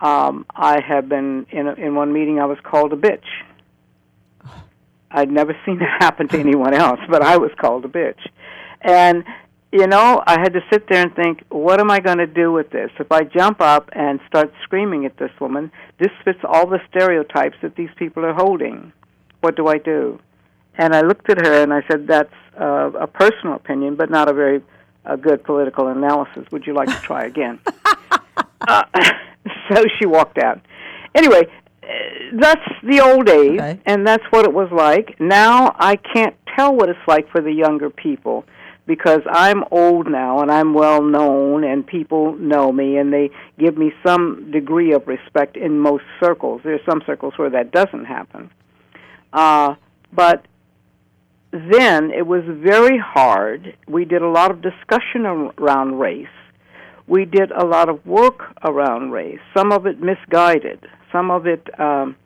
Um, 0.00 0.46
I 0.54 0.80
have 0.80 1.08
been 1.08 1.46
in 1.50 1.66
a, 1.66 1.74
in 1.74 1.94
one 1.94 2.12
meeting. 2.12 2.38
I 2.38 2.46
was 2.46 2.58
called 2.62 2.92
a 2.92 2.96
bitch. 2.96 3.24
I'd 5.10 5.30
never 5.30 5.56
seen 5.64 5.80
it 5.80 5.88
happen 6.00 6.28
to 6.28 6.38
anyone 6.38 6.74
else, 6.74 7.00
but 7.08 7.22
I 7.22 7.38
was 7.38 7.50
called 7.58 7.84
a 7.84 7.88
bitch, 7.88 8.20
and 8.82 9.24
you 9.70 9.86
know, 9.86 10.22
I 10.26 10.40
had 10.40 10.54
to 10.54 10.60
sit 10.72 10.88
there 10.88 11.02
and 11.02 11.14
think, 11.14 11.42
what 11.50 11.78
am 11.80 11.90
I 11.90 12.00
going 12.00 12.18
to 12.18 12.26
do 12.26 12.52
with 12.52 12.70
this? 12.70 12.90
If 12.98 13.12
I 13.12 13.24
jump 13.24 13.60
up 13.60 13.90
and 13.92 14.18
start 14.26 14.52
screaming 14.62 15.04
at 15.04 15.18
this 15.18 15.30
woman, 15.40 15.70
this 15.98 16.10
fits 16.24 16.38
all 16.42 16.66
the 16.66 16.80
stereotypes 16.88 17.56
that 17.62 17.76
these 17.76 17.90
people 17.96 18.24
are 18.24 18.32
holding. 18.32 18.92
What 19.40 19.56
do 19.56 19.66
I 19.68 19.78
do? 19.78 20.20
And 20.76 20.94
I 20.94 21.02
looked 21.02 21.28
at 21.28 21.44
her 21.44 21.62
and 21.62 21.72
I 21.72 21.82
said, 21.90 22.06
that's 22.06 22.32
uh, 22.58 22.92
a 22.98 23.06
personal 23.06 23.54
opinion, 23.56 23.96
but 23.96 24.10
not 24.10 24.30
a 24.30 24.32
very 24.32 24.62
uh, 25.04 25.16
good 25.16 25.44
political 25.44 25.88
analysis. 25.88 26.46
Would 26.50 26.66
you 26.66 26.72
like 26.72 26.88
to 26.88 27.00
try 27.02 27.24
again? 27.24 27.58
uh, 28.68 28.84
so 29.70 29.84
she 29.98 30.06
walked 30.06 30.38
out. 30.38 30.60
Anyway, 31.14 31.42
uh, 31.82 31.86
that's 32.40 32.64
the 32.84 33.00
old 33.00 33.26
days, 33.26 33.60
Okay. 33.60 33.80
and 33.84 34.06
that's 34.06 34.24
what 34.30 34.46
it 34.46 34.52
was 34.52 34.70
like. 34.72 35.20
Now 35.20 35.74
I 35.78 35.96
can't 35.96 36.34
tell 36.56 36.74
what 36.74 36.88
it's 36.88 37.06
like 37.06 37.28
for 37.30 37.40
the 37.40 37.52
younger 37.52 37.90
people 37.90 38.44
because 38.88 39.20
I'm 39.30 39.64
old 39.70 40.10
now 40.10 40.40
and 40.40 40.50
I'm 40.50 40.72
well 40.72 41.02
known 41.02 41.62
and 41.62 41.86
people 41.86 42.34
know 42.36 42.72
me 42.72 42.96
and 42.96 43.12
they 43.12 43.30
give 43.58 43.76
me 43.76 43.92
some 44.04 44.50
degree 44.50 44.94
of 44.94 45.06
respect 45.06 45.58
in 45.58 45.78
most 45.78 46.04
circles. 46.18 46.62
There's 46.64 46.80
some 46.88 47.02
circles 47.06 47.34
where 47.36 47.50
that 47.50 47.70
doesn't 47.70 48.06
happen. 48.06 48.50
Uh, 49.30 49.74
but 50.10 50.46
then 51.52 52.10
it 52.10 52.26
was 52.26 52.44
very 52.46 52.98
hard. 52.98 53.76
We 53.86 54.06
did 54.06 54.22
a 54.22 54.28
lot 54.28 54.50
of 54.50 54.62
discussion 54.62 55.26
around 55.26 55.98
race. 55.98 56.26
We 57.06 57.26
did 57.26 57.52
a 57.52 57.66
lot 57.66 57.90
of 57.90 58.04
work 58.06 58.40
around 58.64 59.10
race. 59.10 59.40
Some 59.54 59.70
of 59.70 59.86
it 59.86 60.00
misguided, 60.00 60.86
some 61.12 61.30
of 61.30 61.46
it 61.46 61.68
um, 61.78 62.16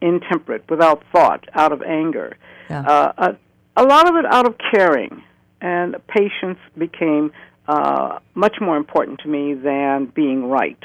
intemperate, 0.00 0.68
without 0.70 1.02
thought, 1.12 1.48
out 1.54 1.72
of 1.72 1.82
anger. 1.82 2.36
Yeah. 2.70 2.82
Uh, 2.82 3.12
a, 3.18 3.82
a 3.82 3.84
lot 3.84 4.08
of 4.08 4.14
it 4.14 4.24
out 4.26 4.46
of 4.46 4.54
caring 4.72 5.22
and 5.60 5.96
patience 6.08 6.58
became 6.76 7.32
uh, 7.68 8.18
much 8.34 8.56
more 8.60 8.76
important 8.76 9.20
to 9.20 9.28
me 9.28 9.54
than 9.54 10.06
being 10.06 10.48
right 10.48 10.78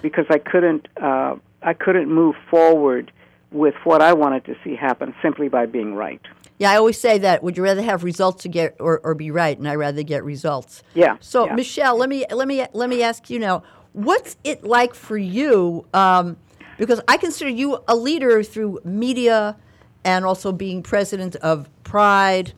because 0.00 0.26
I 0.30 0.38
couldn't 0.38 0.88
uh, 1.00 1.36
I 1.62 1.74
couldn't 1.74 2.08
move 2.08 2.34
forward 2.50 3.12
with 3.50 3.74
what 3.84 4.02
I 4.02 4.14
wanted 4.14 4.44
to 4.46 4.56
see 4.64 4.74
happen 4.74 5.14
simply 5.22 5.48
by 5.48 5.66
being 5.66 5.94
right. 5.94 6.20
Yeah, 6.58 6.70
I 6.70 6.76
always 6.76 7.00
say 7.00 7.18
that. 7.18 7.42
Would 7.42 7.56
you 7.56 7.62
rather 7.62 7.82
have 7.82 8.04
results 8.04 8.42
to 8.44 8.48
get 8.48 8.76
or, 8.78 9.00
or 9.04 9.14
be 9.14 9.30
right? 9.30 9.56
And 9.58 9.68
I 9.68 9.74
rather 9.74 10.02
get 10.02 10.24
results. 10.24 10.82
Yeah. 10.94 11.16
So 11.20 11.46
yeah. 11.46 11.54
Michelle, 11.54 11.96
let 11.96 12.08
me 12.08 12.24
let 12.30 12.48
me 12.48 12.64
let 12.72 12.88
me 12.88 13.02
ask 13.02 13.28
you 13.30 13.38
now, 13.38 13.62
what's 13.92 14.36
it 14.44 14.64
like 14.64 14.94
for 14.94 15.18
you? 15.18 15.86
Um, 15.92 16.36
because 16.78 17.00
I 17.06 17.16
consider 17.16 17.50
you 17.50 17.78
a 17.86 17.94
leader 17.94 18.42
through 18.42 18.80
media, 18.84 19.56
and 20.04 20.24
also 20.24 20.52
being 20.52 20.82
president 20.82 21.36
of 21.36 21.68
Pride, 21.84 22.52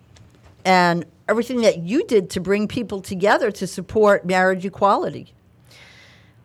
and 0.64 1.04
everything 1.28 1.62
that 1.62 1.78
you 1.78 2.04
did 2.06 2.30
to 2.30 2.40
bring 2.40 2.68
people 2.68 3.00
together 3.00 3.50
to 3.50 3.66
support 3.66 4.24
marriage 4.26 4.64
equality. 4.64 5.32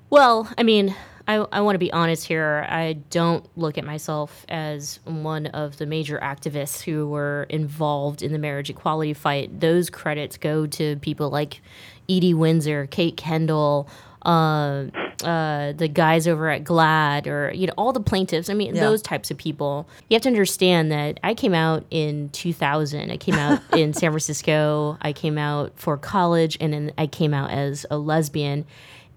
Well, 0.10 0.52
I 0.58 0.64
mean, 0.64 0.96
I, 1.28 1.46
I 1.52 1.62
want 1.62 1.76
to 1.76 1.80
be 1.80 1.94
honest 1.94 2.26
here. 2.26 2.66
I 2.68 2.94
don't 3.12 3.46
look 3.56 3.78
at 3.78 3.84
myself 3.84 4.46
as 4.50 5.00
one 5.04 5.46
of 5.48 5.78
the 5.78 5.86
major 5.86 6.18
activists 6.20 6.82
who 6.82 7.08
were 7.08 7.46
involved 7.50 8.24
in 8.24 8.32
the 8.32 8.40
marriage 8.40 8.72
equality 8.72 9.14
fight. 9.14 9.60
Those 9.60 9.92
credits 9.92 10.38
go 10.38 10.66
to 10.66 10.96
people 10.98 11.30
like 11.30 11.62
Edie 12.10 12.34
Windsor, 12.34 12.88
Kate 12.88 13.16
Kendall, 13.16 13.88
uh, 14.24 14.86
uh, 15.24 15.74
the 15.74 15.88
guys 15.88 16.28
over 16.28 16.50
at 16.50 16.64
GLAD, 16.64 17.28
or 17.28 17.52
you 17.54 17.68
know 17.68 17.74
all 17.78 17.92
the 17.94 18.00
plaintiffs. 18.00 18.50
I 18.50 18.54
mean, 18.54 18.76
Yeah. 18.76 18.82
those 18.82 19.02
types 19.02 19.32
of 19.32 19.38
people. 19.38 19.88
You 20.10 20.16
have 20.16 20.22
to 20.24 20.30
understand 20.30 20.92
that 20.92 21.20
I 21.24 21.34
came 21.34 21.54
out 21.54 21.86
in 21.90 22.30
2000. 22.30 23.12
I 23.12 23.18
came 23.18 23.36
out 23.36 23.62
in 23.78 23.94
San 23.94 24.12
Francisco. 24.12 24.98
I 25.02 25.14
came 25.14 25.38
out 25.38 25.74
for 25.76 25.98
college, 25.98 26.58
and 26.62 26.72
then 26.74 26.92
I 26.98 27.08
came 27.08 27.34
out 27.34 27.52
as 27.52 27.86
a 27.92 27.98
lesbian. 27.98 28.66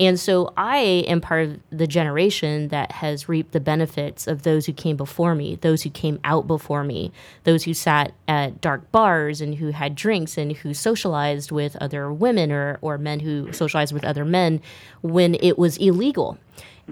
And 0.00 0.18
so 0.18 0.52
I 0.56 0.78
am 1.06 1.20
part 1.20 1.49
of 1.49 1.61
the 1.70 1.87
generation 1.87 2.68
that 2.68 2.92
has 2.92 3.28
reaped 3.28 3.52
the 3.52 3.61
benefits 3.61 4.26
of 4.26 4.42
those 4.42 4.66
who 4.66 4.72
came 4.72 4.96
before 4.96 5.34
me, 5.34 5.56
those 5.56 5.82
who 5.82 5.90
came 5.90 6.18
out 6.25 6.46
before 6.46 6.82
me, 6.82 7.12
those 7.44 7.64
who 7.64 7.75
sat 7.75 8.12
at 8.26 8.61
dark 8.61 8.90
bars 8.90 9.40
and 9.40 9.56
who 9.56 9.70
had 9.70 9.94
drinks 9.94 10.37
and 10.37 10.52
who 10.52 10.75
socialized 10.75 11.52
with 11.52 11.76
other 11.76 12.12
women 12.12 12.50
or, 12.50 12.78
or 12.80 12.99
men 12.99 13.20
who 13.20 13.52
socialized 13.52 13.92
with 13.92 14.04
other 14.04 14.25
men 14.25 14.61
when 15.02 15.37
it 15.37 15.58
was 15.58 15.76
illegal. 15.76 16.38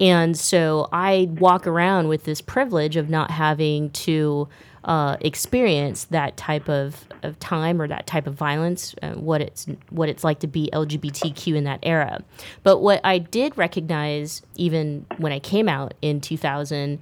And 0.01 0.39
so 0.39 0.89
I 0.93 1.29
walk 1.33 1.67
around 1.67 2.09
with 2.09 2.25
this 2.25 2.41
privilege 2.41 2.97
of 2.97 3.11
not 3.11 3.31
having 3.31 3.91
to 3.91 4.49
uh, 4.85 5.17
experience 5.21 6.05
that 6.05 6.37
type 6.37 6.69
of, 6.69 7.05
of 7.23 7.39
time 7.39 7.81
or 7.81 7.89
that 7.89 8.07
type 8.07 8.27
of 8.27 8.35
violence, 8.35 8.95
uh, 9.03 9.13
what 9.13 9.41
it's 9.41 9.67
what 9.91 10.09
it's 10.09 10.25
like 10.25 10.41
to 10.41 10.47
be 10.47 10.71
LGBTQ 10.73 11.55
in 11.55 11.65
that 11.65 11.81
era. 11.83 12.23
But 12.63 12.79
what 12.79 13.01
I 13.05 13.19
did 13.19 13.57
recognize, 13.59 14.43
even 14.57 15.07
when 15.19 15.33
I 15.33 15.39
came 15.39 15.69
out 15.69 15.95
in 16.01 16.21
2000, 16.21 16.99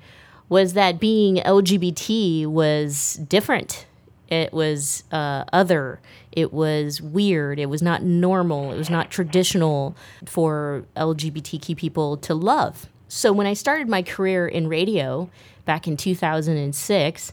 was 0.48 0.72
that 0.72 0.98
being 0.98 1.36
LGBT 1.36 2.46
was 2.46 3.14
different. 3.28 3.86
It 4.28 4.52
was 4.52 5.04
uh, 5.10 5.44
other. 5.52 6.00
It 6.32 6.52
was 6.52 7.00
weird. 7.00 7.58
It 7.58 7.66
was 7.66 7.80
not 7.80 8.02
normal. 8.02 8.72
It 8.72 8.76
was 8.76 8.90
not 8.90 9.10
traditional 9.10 9.96
for 10.26 10.84
LGBTQ 10.96 11.76
people 11.76 12.16
to 12.18 12.34
love. 12.34 12.88
So 13.08 13.32
when 13.32 13.46
I 13.46 13.54
started 13.54 13.88
my 13.88 14.02
career 14.02 14.46
in 14.46 14.68
radio 14.68 15.30
back 15.64 15.88
in 15.88 15.96
2006, 15.96 17.32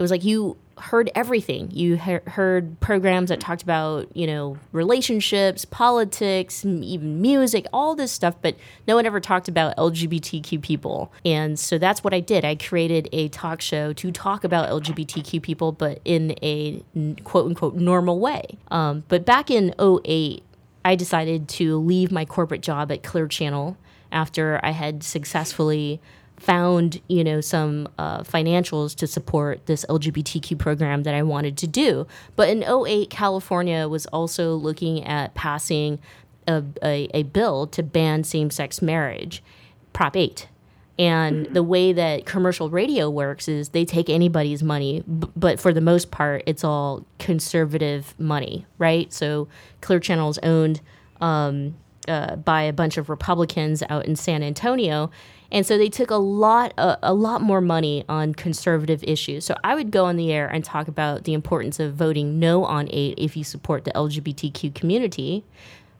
it 0.00 0.02
was 0.02 0.10
like 0.10 0.24
you 0.24 0.56
heard 0.78 1.10
everything. 1.14 1.70
You 1.72 1.96
he- 1.96 2.30
heard 2.30 2.80
programs 2.80 3.28
that 3.28 3.38
talked 3.38 3.62
about, 3.62 4.08
you 4.16 4.26
know, 4.26 4.56
relationships, 4.72 5.66
politics, 5.66 6.64
m- 6.64 6.82
even 6.82 7.20
music, 7.20 7.66
all 7.70 7.94
this 7.94 8.10
stuff, 8.10 8.34
but 8.40 8.56
no 8.88 8.94
one 8.96 9.04
ever 9.04 9.20
talked 9.20 9.46
about 9.46 9.76
LGBTQ 9.76 10.62
people. 10.62 11.12
And 11.22 11.58
so 11.58 11.76
that's 11.76 12.02
what 12.02 12.14
I 12.14 12.20
did. 12.20 12.46
I 12.46 12.54
created 12.54 13.10
a 13.12 13.28
talk 13.28 13.60
show 13.60 13.92
to 13.92 14.10
talk 14.10 14.42
about 14.42 14.70
LGBTQ 14.70 15.42
people, 15.42 15.70
but 15.70 16.00
in 16.06 16.34
a 16.42 16.82
n- 16.96 17.18
quote 17.24 17.44
unquote 17.44 17.74
normal 17.74 18.18
way. 18.18 18.56
Um, 18.70 19.04
but 19.08 19.26
back 19.26 19.50
in 19.50 19.74
08, 19.78 20.42
I 20.82 20.94
decided 20.94 21.46
to 21.50 21.76
leave 21.76 22.10
my 22.10 22.24
corporate 22.24 22.62
job 22.62 22.90
at 22.90 23.02
Clear 23.02 23.28
Channel 23.28 23.76
after 24.10 24.58
I 24.62 24.70
had 24.70 25.02
successfully 25.02 26.00
found 26.40 27.00
you 27.06 27.22
know 27.22 27.40
some 27.40 27.86
uh, 27.98 28.22
financials 28.22 28.94
to 28.96 29.06
support 29.06 29.66
this 29.66 29.84
LGBTQ 29.88 30.58
program 30.58 31.04
that 31.04 31.14
I 31.14 31.22
wanted 31.22 31.56
to 31.58 31.66
do. 31.66 32.06
But 32.34 32.48
in 32.48 32.64
08, 32.64 33.10
California 33.10 33.86
was 33.86 34.06
also 34.06 34.54
looking 34.54 35.04
at 35.04 35.34
passing 35.34 36.00
a, 36.48 36.64
a, 36.82 37.08
a 37.14 37.22
bill 37.24 37.66
to 37.68 37.82
ban 37.82 38.24
same-sex 38.24 38.82
marriage, 38.82 39.42
Prop 39.92 40.16
8. 40.16 40.48
And 40.98 41.46
the 41.46 41.62
way 41.62 41.94
that 41.94 42.26
commercial 42.26 42.68
radio 42.68 43.08
works 43.08 43.48
is 43.48 43.70
they 43.70 43.86
take 43.86 44.10
anybody's 44.10 44.62
money, 44.62 45.02
b- 45.02 45.28
but 45.34 45.58
for 45.58 45.72
the 45.72 45.80
most 45.80 46.10
part, 46.10 46.42
it's 46.46 46.62
all 46.62 47.06
conservative 47.18 48.14
money, 48.18 48.66
right? 48.76 49.10
So 49.10 49.48
Clear 49.80 49.98
Channel 49.98 50.28
is 50.28 50.38
owned 50.42 50.82
um, 51.22 51.76
uh, 52.06 52.36
by 52.36 52.62
a 52.62 52.72
bunch 52.74 52.98
of 52.98 53.08
Republicans 53.08 53.82
out 53.88 54.04
in 54.04 54.14
San 54.14 54.42
Antonio, 54.42 55.10
and 55.52 55.66
so 55.66 55.76
they 55.76 55.88
took 55.88 56.10
a 56.10 56.16
lot 56.16 56.72
a, 56.78 56.98
a 57.02 57.14
lot 57.14 57.42
more 57.42 57.60
money 57.60 58.04
on 58.08 58.34
conservative 58.34 59.02
issues. 59.04 59.44
So 59.44 59.54
I 59.64 59.74
would 59.74 59.90
go 59.90 60.04
on 60.04 60.16
the 60.16 60.32
air 60.32 60.46
and 60.46 60.64
talk 60.64 60.88
about 60.88 61.24
the 61.24 61.34
importance 61.34 61.80
of 61.80 61.94
voting 61.94 62.38
no 62.38 62.64
on 62.64 62.88
eight 62.90 63.14
if 63.18 63.36
you 63.36 63.44
support 63.44 63.84
the 63.84 63.92
LGBTQ 63.92 64.74
community 64.74 65.44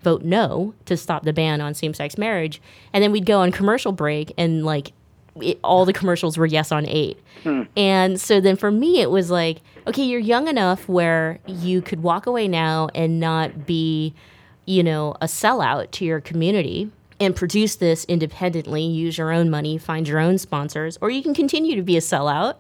vote 0.02 0.22
no 0.22 0.74
to 0.86 0.96
stop 0.96 1.24
the 1.24 1.32
ban 1.32 1.60
on 1.60 1.74
same-sex 1.74 2.16
marriage, 2.16 2.60
and 2.92 3.04
then 3.04 3.12
we'd 3.12 3.26
go 3.26 3.40
on 3.40 3.52
commercial 3.52 3.92
break 3.92 4.32
and 4.38 4.64
like 4.64 4.92
it, 5.36 5.58
all 5.62 5.84
the 5.84 5.92
commercials 5.92 6.36
were 6.36 6.46
yes 6.46 6.72
on 6.72 6.86
eight. 6.86 7.18
Hmm. 7.42 7.62
And 7.76 8.20
so 8.20 8.40
then 8.40 8.56
for 8.56 8.70
me, 8.70 9.00
it 9.00 9.10
was 9.10 9.30
like, 9.30 9.60
okay, 9.86 10.02
you're 10.02 10.20
young 10.20 10.48
enough 10.48 10.88
where 10.88 11.38
you 11.46 11.82
could 11.82 12.02
walk 12.02 12.26
away 12.26 12.48
now 12.48 12.88
and 12.94 13.20
not 13.20 13.66
be, 13.66 14.14
you 14.66 14.82
know, 14.82 15.14
a 15.20 15.26
sellout 15.26 15.90
to 15.92 16.04
your 16.04 16.20
community 16.20 16.90
and 17.20 17.36
produce 17.36 17.76
this 17.76 18.04
independently, 18.06 18.82
use 18.82 19.18
your 19.18 19.30
own 19.30 19.50
money, 19.50 19.76
find 19.76 20.08
your 20.08 20.18
own 20.18 20.38
sponsors, 20.38 20.96
or 21.00 21.10
you 21.10 21.22
can 21.22 21.34
continue 21.34 21.76
to 21.76 21.82
be 21.82 21.96
a 21.96 22.00
sellout 22.00 22.56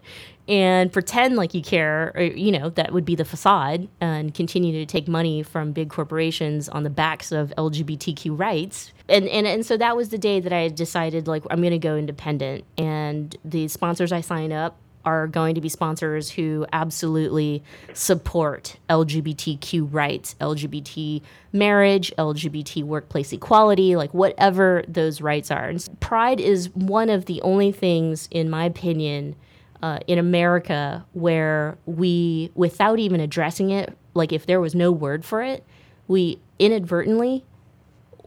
and 0.46 0.92
pretend 0.92 1.36
like 1.36 1.54
you 1.54 1.62
care, 1.62 2.12
or, 2.14 2.22
you 2.22 2.50
know, 2.50 2.70
that 2.70 2.92
would 2.92 3.04
be 3.04 3.14
the 3.14 3.24
facade 3.24 3.88
and 4.00 4.34
continue 4.34 4.72
to 4.72 4.84
take 4.84 5.06
money 5.06 5.42
from 5.42 5.72
big 5.72 5.88
corporations 5.88 6.68
on 6.68 6.82
the 6.82 6.90
backs 6.90 7.30
of 7.30 7.52
LGBTQ 7.56 8.38
rights. 8.38 8.92
And, 9.08 9.28
and, 9.28 9.46
and 9.46 9.64
so 9.64 9.76
that 9.76 9.96
was 9.96 10.08
the 10.08 10.18
day 10.18 10.40
that 10.40 10.52
I 10.52 10.68
decided, 10.68 11.28
like, 11.28 11.44
I'm 11.50 11.60
going 11.60 11.70
to 11.70 11.78
go 11.78 11.96
independent. 11.96 12.64
And 12.76 13.34
the 13.44 13.68
sponsors 13.68 14.12
I 14.12 14.20
signed 14.20 14.52
up 14.52 14.76
are 15.04 15.26
going 15.26 15.54
to 15.54 15.60
be 15.60 15.68
sponsors 15.68 16.30
who 16.30 16.66
absolutely 16.72 17.62
support 17.94 18.76
LGBTQ 18.88 19.88
rights, 19.92 20.36
LGBT 20.40 21.22
marriage, 21.52 22.12
LGBT 22.18 22.84
workplace 22.84 23.32
equality, 23.32 23.96
like 23.96 24.12
whatever 24.12 24.84
those 24.86 25.20
rights 25.20 25.50
are. 25.50 25.68
And 25.68 26.00
pride 26.00 26.40
is 26.40 26.74
one 26.74 27.08
of 27.08 27.26
the 27.26 27.40
only 27.42 27.72
things, 27.72 28.28
in 28.30 28.50
my 28.50 28.64
opinion, 28.64 29.36
uh, 29.82 30.00
in 30.06 30.18
America 30.18 31.04
where 31.12 31.78
we, 31.86 32.50
without 32.54 32.98
even 32.98 33.20
addressing 33.20 33.70
it, 33.70 33.96
like 34.14 34.32
if 34.32 34.46
there 34.46 34.60
was 34.60 34.74
no 34.74 34.92
word 34.92 35.24
for 35.24 35.42
it, 35.42 35.64
we 36.06 36.40
inadvertently 36.58 37.44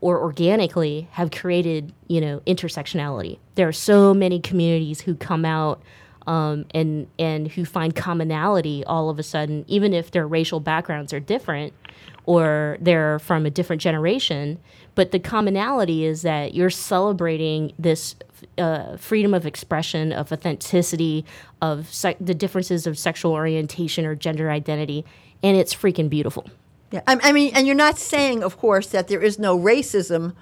or 0.04 0.20
organically 0.22 1.08
have 1.12 1.32
created, 1.32 1.94
you 2.08 2.20
know, 2.20 2.42
intersectionality. 2.48 3.40
There 3.56 3.68
are 3.68 3.74
so 3.74 4.14
many 4.14 4.40
communities 4.40 5.00
who 5.02 5.16
come 5.16 5.46
out 5.46 5.82
um, 6.28 6.66
and 6.74 7.08
and 7.20 7.50
who 7.50 7.66
find 7.66 7.96
commonality 7.96 8.84
all 8.86 9.10
of 9.10 9.20
a 9.20 9.24
sudden, 9.24 9.66
even 9.68 9.94
if 9.94 10.12
their 10.12 10.28
racial 10.28 10.60
backgrounds 10.60 11.14
are 11.14 11.20
different 11.20 11.74
or 12.26 12.78
they're 12.80 13.20
from 13.20 13.46
a 13.46 13.50
different 13.50 13.82
generation. 13.82 14.60
But 14.96 15.12
the 15.12 15.20
commonality 15.20 16.06
is 16.06 16.22
that 16.22 16.54
you're 16.54 16.70
celebrating 16.70 17.74
this 17.80 18.16
uh, 18.58 18.98
freedom 18.98 19.34
of 19.34 19.46
expression, 19.46 20.14
of 20.14 20.32
authenticity, 20.32 21.26
of 21.62 21.92
se- 21.92 22.18
the 22.20 22.34
differences 22.34 22.86
of 22.88 22.98
sexual 22.98 23.32
orientation 23.32 24.06
or 24.06 24.16
gender 24.16 24.52
identity, 24.52 25.04
and 25.42 25.58
it's 25.58 25.74
freaking 25.74 26.10
beautiful. 26.10 26.46
Yeah, 26.92 27.02
I, 27.08 27.20
I 27.24 27.32
mean, 27.32 27.52
and 27.56 27.66
you're 27.66 27.76
not 27.76 27.98
saying, 27.98 28.44
of 28.44 28.58
course, 28.58 28.88
that 28.88 29.08
there 29.08 29.22
is 29.22 29.40
no 29.40 29.58
racism 29.58 30.36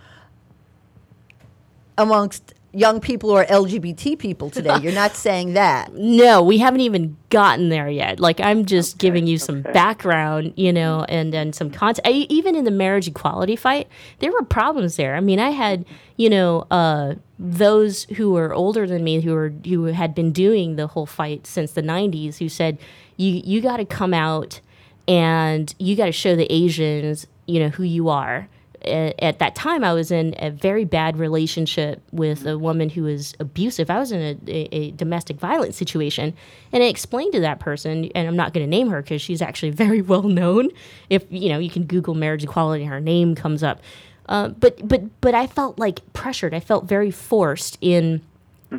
amongst 1.97 2.53
young 2.73 3.01
people 3.01 3.29
or 3.29 3.43
LGBT 3.45 4.17
people 4.17 4.49
today. 4.49 4.77
You're 4.81 4.93
not 4.93 5.11
saying 5.15 5.53
that. 5.53 5.93
No, 5.93 6.41
we 6.41 6.57
haven't 6.57 6.81
even 6.81 7.17
gotten 7.29 7.69
there 7.69 7.89
yet. 7.89 8.19
Like 8.19 8.39
I'm 8.39 8.65
just 8.65 8.97
giving 8.97 9.27
you 9.27 9.37
some 9.37 9.61
background, 9.61 10.53
you 10.55 10.71
know, 10.71 11.05
and 11.09 11.33
and 11.35 11.53
some 11.53 11.69
context. 11.69 12.01
I, 12.07 12.27
even 12.29 12.55
in 12.55 12.63
the 12.63 12.71
marriage 12.71 13.07
equality 13.07 13.55
fight, 13.55 13.87
there 14.19 14.31
were 14.31 14.43
problems 14.43 14.95
there. 14.95 15.15
I 15.15 15.19
mean, 15.19 15.39
I 15.39 15.49
had, 15.49 15.85
you 16.17 16.29
know, 16.29 16.65
uh, 16.71 17.15
those 17.37 18.05
who 18.15 18.31
were 18.31 18.53
older 18.53 18.87
than 18.87 19.03
me 19.03 19.21
who 19.21 19.33
were 19.33 19.53
who 19.65 19.85
had 19.85 20.15
been 20.15 20.31
doing 20.31 20.75
the 20.75 20.87
whole 20.87 21.05
fight 21.05 21.45
since 21.47 21.73
the 21.73 21.81
90s 21.81 22.37
who 22.37 22.47
said 22.47 22.77
you 23.17 23.41
you 23.43 23.61
got 23.61 23.77
to 23.77 23.85
come 23.85 24.13
out 24.13 24.61
and 25.07 25.73
you 25.77 25.95
got 25.95 26.05
to 26.05 26.11
show 26.11 26.35
the 26.35 26.51
Asians, 26.51 27.27
you 27.47 27.59
know, 27.59 27.69
who 27.69 27.83
you 27.83 28.07
are 28.07 28.47
at 28.85 29.39
that 29.39 29.55
time, 29.55 29.83
I 29.83 29.93
was 29.93 30.11
in 30.11 30.33
a 30.39 30.49
very 30.49 30.85
bad 30.85 31.17
relationship 31.17 32.01
with 32.11 32.45
a 32.45 32.57
woman 32.57 32.89
who 32.89 33.03
was 33.03 33.35
abusive. 33.39 33.89
I 33.89 33.99
was 33.99 34.11
in 34.11 34.21
a, 34.21 34.51
a, 34.51 34.75
a 34.75 34.91
domestic 34.91 35.37
violence 35.37 35.77
situation, 35.77 36.33
and 36.71 36.83
I 36.83 36.87
explained 36.87 37.33
to 37.33 37.39
that 37.41 37.59
person, 37.59 38.05
and 38.15 38.27
I'm 38.27 38.35
not 38.35 38.53
going 38.53 38.65
to 38.65 38.69
name 38.69 38.89
her 38.89 39.01
because 39.01 39.21
she's 39.21 39.41
actually 39.41 39.69
very 39.71 40.01
well 40.01 40.23
known. 40.23 40.69
If 41.09 41.25
you 41.29 41.49
know, 41.49 41.59
you 41.59 41.69
can 41.69 41.83
Google 41.85 42.15
marriage 42.15 42.43
equality, 42.43 42.85
her 42.85 42.99
name 42.99 43.35
comes 43.35 43.63
up. 43.63 43.81
Uh, 44.27 44.49
but 44.49 44.87
but 44.87 45.03
but 45.21 45.35
I 45.35 45.47
felt 45.47 45.77
like 45.77 46.01
pressured. 46.13 46.53
I 46.53 46.59
felt 46.59 46.85
very 46.85 47.11
forced 47.11 47.77
in. 47.81 48.21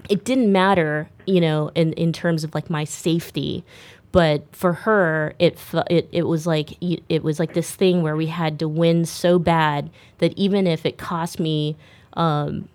It 0.09 0.25
didn't 0.25 0.51
matter, 0.51 1.09
you 1.27 1.41
know, 1.41 1.71
in 1.75 1.93
in 1.95 2.13
terms 2.13 2.45
of 2.45 2.55
like 2.55 2.71
my 2.71 2.85
safety 2.85 3.65
but 4.13 4.45
for 4.55 4.73
her 4.73 5.35
it 5.39 5.59
it 5.91 6.09
it 6.13 6.23
was 6.23 6.47
like 6.47 6.77
it 6.81 7.23
was 7.23 7.39
like 7.39 7.55
this 7.55 7.75
thing 7.75 8.03
where 8.03 8.15
we 8.15 8.27
had 8.27 8.59
to 8.59 8.69
win 8.69 9.05
so 9.05 9.39
bad 9.39 9.91
that 10.19 10.33
even 10.37 10.67
if 10.67 10.87
it 10.87 10.99
cost 10.99 11.41
me 11.41 11.77
um, 12.15 12.69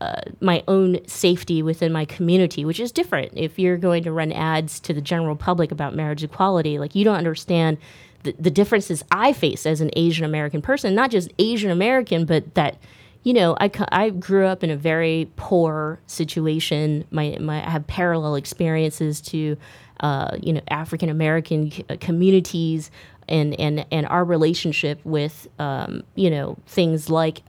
uh, 0.00 0.20
my 0.40 0.62
own 0.68 0.98
safety 1.06 1.62
within 1.62 1.92
my 1.92 2.04
community, 2.04 2.64
which 2.64 2.78
is 2.78 2.92
different. 2.92 3.32
If 3.34 3.58
you're 3.58 3.76
going 3.76 4.02
to 4.02 4.12
run 4.12 4.32
ads 4.32 4.78
to 4.80 4.92
the 4.92 5.00
general 5.00 5.34
public 5.34 5.72
about 5.72 5.94
marriage 5.94 6.22
equality, 6.22 6.78
like 6.78 6.94
you 6.94 7.04
don't 7.04 7.16
understand 7.16 7.78
the, 8.22 8.34
the 8.38 8.50
differences 8.50 9.02
I 9.10 9.32
face 9.32 9.64
as 9.64 9.80
an 9.80 9.90
Asian 9.96 10.24
American 10.24 10.60
person, 10.60 10.94
not 10.94 11.10
just 11.10 11.30
Asian 11.38 11.70
American, 11.70 12.26
but 12.26 12.54
that 12.54 12.76
you 13.22 13.32
know, 13.32 13.56
I, 13.58 13.70
I 13.90 14.10
grew 14.10 14.46
up 14.46 14.62
in 14.62 14.68
a 14.68 14.76
very 14.76 15.30
poor 15.36 15.98
situation. 16.06 17.06
My, 17.10 17.38
my 17.40 17.66
I 17.66 17.70
have 17.70 17.86
parallel 17.86 18.34
experiences 18.34 19.22
to 19.22 19.56
uh, 20.00 20.36
you 20.40 20.52
know 20.52 20.60
African 20.68 21.08
American 21.08 21.72
uh, 21.88 21.96
communities 22.00 22.90
and 23.28 23.58
and 23.60 23.86
and 23.90 24.06
our 24.06 24.24
relationship 24.24 25.00
with 25.04 25.48
um, 25.58 26.02
you 26.14 26.30
know 26.30 26.56
things 26.66 27.10
like 27.10 27.42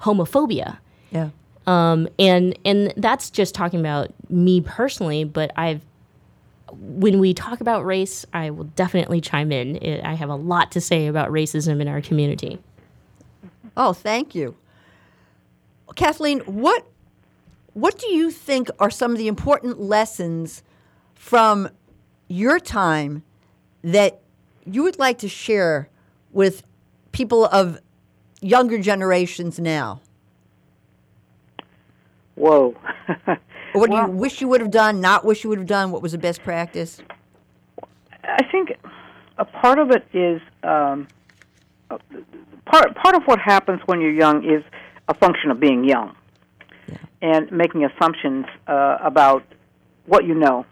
homophobia. 0.00 0.78
Yeah. 1.10 1.30
Um, 1.66 2.08
and 2.18 2.58
and 2.64 2.92
that's 2.96 3.30
just 3.30 3.54
talking 3.54 3.80
about 3.80 4.12
me 4.28 4.60
personally, 4.60 5.24
but 5.24 5.52
I've 5.56 5.80
when 6.72 7.18
we 7.18 7.34
talk 7.34 7.60
about 7.60 7.84
race, 7.84 8.24
I 8.32 8.50
will 8.50 8.64
definitely 8.64 9.20
chime 9.20 9.52
in. 9.52 10.00
I 10.04 10.14
have 10.14 10.30
a 10.30 10.34
lot 10.34 10.72
to 10.72 10.80
say 10.80 11.06
about 11.06 11.30
racism 11.30 11.80
in 11.80 11.88
our 11.88 12.00
community. 12.00 12.58
Oh, 13.76 13.92
thank 13.92 14.34
you, 14.34 14.56
Kathleen. 15.94 16.40
What 16.40 16.86
what 17.74 17.98
do 17.98 18.08
you 18.08 18.30
think 18.30 18.68
are 18.78 18.90
some 18.90 19.12
of 19.12 19.18
the 19.18 19.28
important 19.28 19.80
lessons 19.80 20.62
from 21.14 21.68
your 22.32 22.58
time 22.58 23.22
that 23.82 24.20
you 24.64 24.82
would 24.82 24.98
like 24.98 25.18
to 25.18 25.28
share 25.28 25.88
with 26.32 26.62
people 27.12 27.44
of 27.44 27.78
younger 28.40 28.78
generations 28.78 29.58
now? 29.58 30.00
Whoa. 32.34 32.74
what 33.74 33.90
Well- 33.90 34.06
do 34.06 34.12
you 34.12 34.18
wish 34.18 34.40
you 34.40 34.48
would 34.48 34.62
have 34.62 34.70
done, 34.70 35.00
not 35.00 35.26
wish 35.26 35.44
you 35.44 35.50
would 35.50 35.58
have 35.58 35.68
done? 35.68 35.90
What 35.90 36.00
was 36.00 36.12
the 36.12 36.18
best 36.18 36.42
practice? 36.42 37.02
I 38.24 38.42
think 38.50 38.72
a 39.36 39.44
part 39.44 39.78
of 39.78 39.90
it 39.90 40.06
is 40.14 40.40
um, 40.62 41.08
uh, 41.90 41.98
part 42.64 42.94
part 42.94 43.14
of 43.14 43.24
what 43.24 43.40
happens 43.40 43.80
when 43.86 44.00
you're 44.00 44.12
young 44.12 44.44
is 44.44 44.62
a 45.08 45.14
function 45.14 45.50
of 45.50 45.58
being 45.60 45.84
young 45.84 46.14
and 47.20 47.50
making 47.50 47.84
assumptions 47.84 48.46
uh, 48.68 48.98
about 49.02 49.42
what 50.06 50.24
you 50.24 50.34
know. 50.34 50.64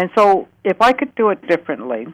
And 0.00 0.08
so, 0.16 0.48
if 0.64 0.80
I 0.80 0.94
could 0.94 1.14
do 1.14 1.28
it 1.28 1.46
differently, 1.46 2.06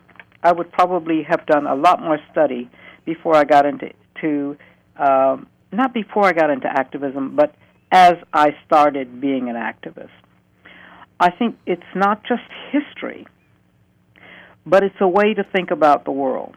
I 0.43 0.51
would 0.51 0.73
probably 0.73 1.23
have 1.23 1.47
done 1.47 1.69
a 1.69 1.77
lot 1.77 2.01
more 2.01 2.19
study 2.33 2.69
before 3.05 3.37
I 3.37 3.45
got 3.45 3.65
into 3.65 3.93
to 4.23 4.57
um, 4.97 5.47
not 5.71 5.95
before 5.95 6.25
I 6.25 6.33
got 6.33 6.51
into 6.51 6.67
activism, 6.67 7.37
but 7.37 7.55
as 7.93 8.15
I 8.33 8.57
started 8.67 9.21
being 9.21 9.49
an 9.49 9.55
activist. 9.55 10.11
I 11.21 11.31
think 11.31 11.59
it's 11.65 11.93
not 11.95 12.25
just 12.25 12.43
history, 12.73 13.25
but 14.67 14.83
it's 14.83 15.01
a 15.01 15.07
way 15.07 15.35
to 15.35 15.45
think 15.45 15.71
about 15.71 16.05
the 16.05 16.11
world. 16.11 16.57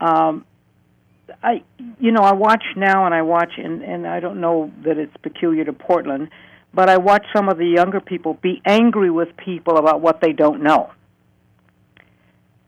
Um, 0.00 0.44
I, 1.42 1.64
you 1.98 2.12
know, 2.12 2.22
I 2.22 2.34
watch 2.34 2.62
now, 2.76 3.06
and 3.06 3.12
I 3.14 3.22
watch, 3.22 3.54
and 3.56 3.82
and 3.82 4.06
I 4.06 4.20
don't 4.20 4.40
know 4.40 4.70
that 4.84 4.98
it's 4.98 5.16
peculiar 5.24 5.64
to 5.64 5.72
Portland, 5.72 6.28
but 6.76 6.90
I 6.90 6.98
watch 6.98 7.24
some 7.34 7.48
of 7.48 7.56
the 7.56 7.64
younger 7.64 8.00
people 8.00 8.34
be 8.42 8.60
angry 8.66 9.10
with 9.10 9.34
people 9.38 9.78
about 9.78 10.02
what 10.02 10.20
they 10.20 10.34
don't 10.34 10.62
know. 10.62 10.90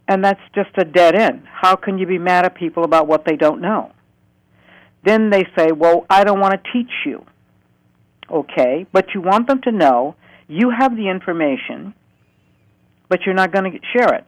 And 0.09 0.25
that's 0.25 0.41
just 0.55 0.71
a 0.79 0.85
dead 0.87 1.15
end. 1.15 1.43
How 1.47 1.77
can 1.77 1.99
you 1.99 2.07
be 2.07 2.17
mad 2.17 2.47
at 2.47 2.55
people 2.55 2.85
about 2.85 3.07
what 3.07 3.27
they 3.27 3.37
don't 3.37 3.61
know? 3.61 3.93
Then 5.05 5.29
they 5.29 5.45
say, 5.57 5.73
Well, 5.73 6.07
I 6.09 6.25
don't 6.25 6.41
want 6.41 6.55
to 6.55 6.73
teach 6.73 6.91
you. 7.05 7.27
Okay, 8.31 8.87
but 8.93 9.15
you 9.15 9.21
want 9.21 9.47
them 9.47 9.61
to 9.63 9.73
know 9.73 10.15
you 10.49 10.71
have 10.71 10.97
the 10.97 11.11
information, 11.11 11.93
but 13.11 13.21
you're 13.27 13.35
not 13.35 13.53
going 13.53 13.71
to 13.71 13.79
share 13.93 14.15
it. 14.15 14.25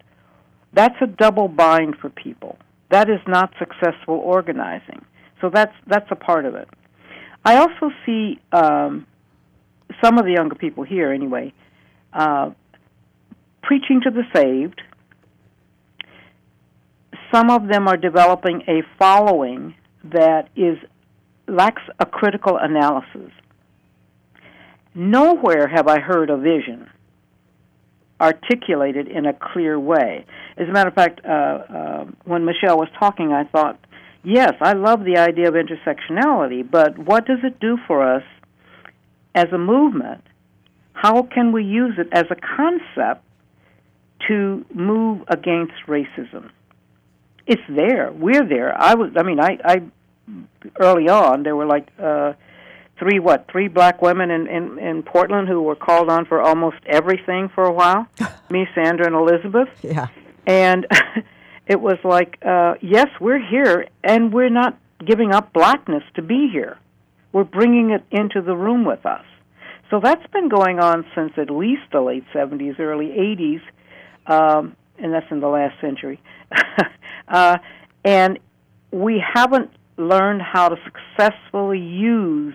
That's 0.74 0.94
a 1.00 1.06
double 1.06 1.48
bind 1.48 1.96
for 1.96 2.10
people. 2.10 2.58
That 2.90 3.08
is 3.08 3.20
not 3.26 3.54
successful 3.58 4.16
organizing. 4.16 5.06
So 5.40 5.48
that's 5.48 5.74
that's 5.86 6.10
a 6.10 6.16
part 6.16 6.44
of 6.44 6.54
it. 6.54 6.68
I 7.46 7.56
also 7.56 7.90
see 8.04 8.38
um, 8.52 9.06
some 10.02 10.18
of 10.18 10.24
the 10.24 10.32
younger 10.32 10.54
people 10.54 10.84
here, 10.84 11.12
anyway, 11.12 11.52
uh, 12.12 12.50
preaching 13.62 14.00
to 14.02 14.10
the 14.10 14.22
saved. 14.34 14.80
Some 17.32 17.50
of 17.50 17.68
them 17.68 17.86
are 17.86 17.96
developing 17.96 18.62
a 18.66 18.82
following 18.98 19.74
that 20.04 20.48
is 20.56 20.78
lacks 21.46 21.82
a 21.98 22.06
critical 22.06 22.56
analysis. 22.56 23.30
Nowhere 24.94 25.68
have 25.68 25.86
I 25.86 26.00
heard 26.00 26.30
a 26.30 26.36
vision 26.36 26.88
articulated 28.20 29.08
in 29.08 29.26
a 29.26 29.32
clear 29.32 29.78
way. 29.78 30.26
As 30.56 30.68
a 30.68 30.72
matter 30.72 30.88
of 30.88 30.94
fact, 30.94 31.20
uh, 31.24 31.28
uh, 31.28 32.04
when 32.24 32.44
Michelle 32.44 32.76
was 32.76 32.88
talking, 32.98 33.32
I 33.32 33.44
thought, 33.44 33.78
yes, 34.22 34.52
I 34.60 34.74
love 34.74 35.04
the 35.04 35.16
idea 35.16 35.48
of 35.48 35.54
intersectionality, 35.54 36.68
but 36.68 36.98
what 36.98 37.26
does 37.26 37.38
it 37.42 37.58
do 37.60 37.78
for 37.86 38.02
us 38.02 38.22
as 39.34 39.46
a 39.52 39.58
movement? 39.58 40.22
How 40.92 41.22
can 41.22 41.52
we 41.52 41.64
use 41.64 41.94
it 41.98 42.08
as 42.12 42.26
a 42.30 42.36
concept 42.36 43.24
to 44.28 44.64
move 44.74 45.22
against 45.28 45.74
racism? 45.86 46.50
It's 47.46 47.62
there. 47.68 48.12
We're 48.12 48.46
there. 48.46 48.78
I 48.78 48.94
was. 48.94 49.12
I 49.16 49.22
mean, 49.22 49.40
I. 49.40 49.58
I 49.64 49.82
early 50.78 51.08
on 51.08 51.42
there 51.42 51.56
were 51.56 51.66
like 51.66 51.88
uh, 51.98 52.34
three 52.98 53.18
what 53.18 53.46
three 53.50 53.68
black 53.68 54.02
women 54.02 54.30
in, 54.30 54.46
in 54.46 54.78
in 54.78 55.02
Portland 55.02 55.48
who 55.48 55.62
were 55.62 55.76
called 55.76 56.08
on 56.08 56.24
for 56.26 56.40
almost 56.40 56.76
everything 56.86 57.48
for 57.54 57.64
a 57.64 57.72
while. 57.72 58.06
Me, 58.50 58.66
Sandra, 58.74 59.06
and 59.06 59.14
Elizabeth. 59.14 59.68
Yeah. 59.82 60.08
And 60.46 60.86
it 61.66 61.80
was 61.80 61.98
like, 62.04 62.38
uh, 62.44 62.74
yes, 62.80 63.08
we're 63.20 63.44
here, 63.44 63.86
and 64.02 64.32
we're 64.32 64.50
not 64.50 64.78
giving 65.04 65.32
up 65.32 65.52
blackness 65.52 66.02
to 66.14 66.22
be 66.22 66.48
here. 66.52 66.78
We're 67.32 67.44
bringing 67.44 67.90
it 67.90 68.04
into 68.10 68.42
the 68.42 68.56
room 68.56 68.84
with 68.84 69.06
us. 69.06 69.24
So 69.90 70.00
that's 70.02 70.26
been 70.32 70.48
going 70.48 70.78
on 70.78 71.04
since 71.14 71.32
at 71.36 71.50
least 71.50 71.82
the 71.92 72.00
late 72.00 72.24
70s, 72.34 72.78
early 72.78 73.08
80s, 73.08 73.60
um, 74.26 74.76
and 74.98 75.12
that's 75.12 75.26
in 75.30 75.40
the 75.40 75.48
last 75.48 75.80
century. 75.80 76.20
uh, 77.28 77.58
and 78.04 78.38
we 78.92 79.22
haven't 79.34 79.70
learned 79.96 80.42
how 80.42 80.68
to 80.68 80.76
successfully 80.84 81.80
use 81.80 82.54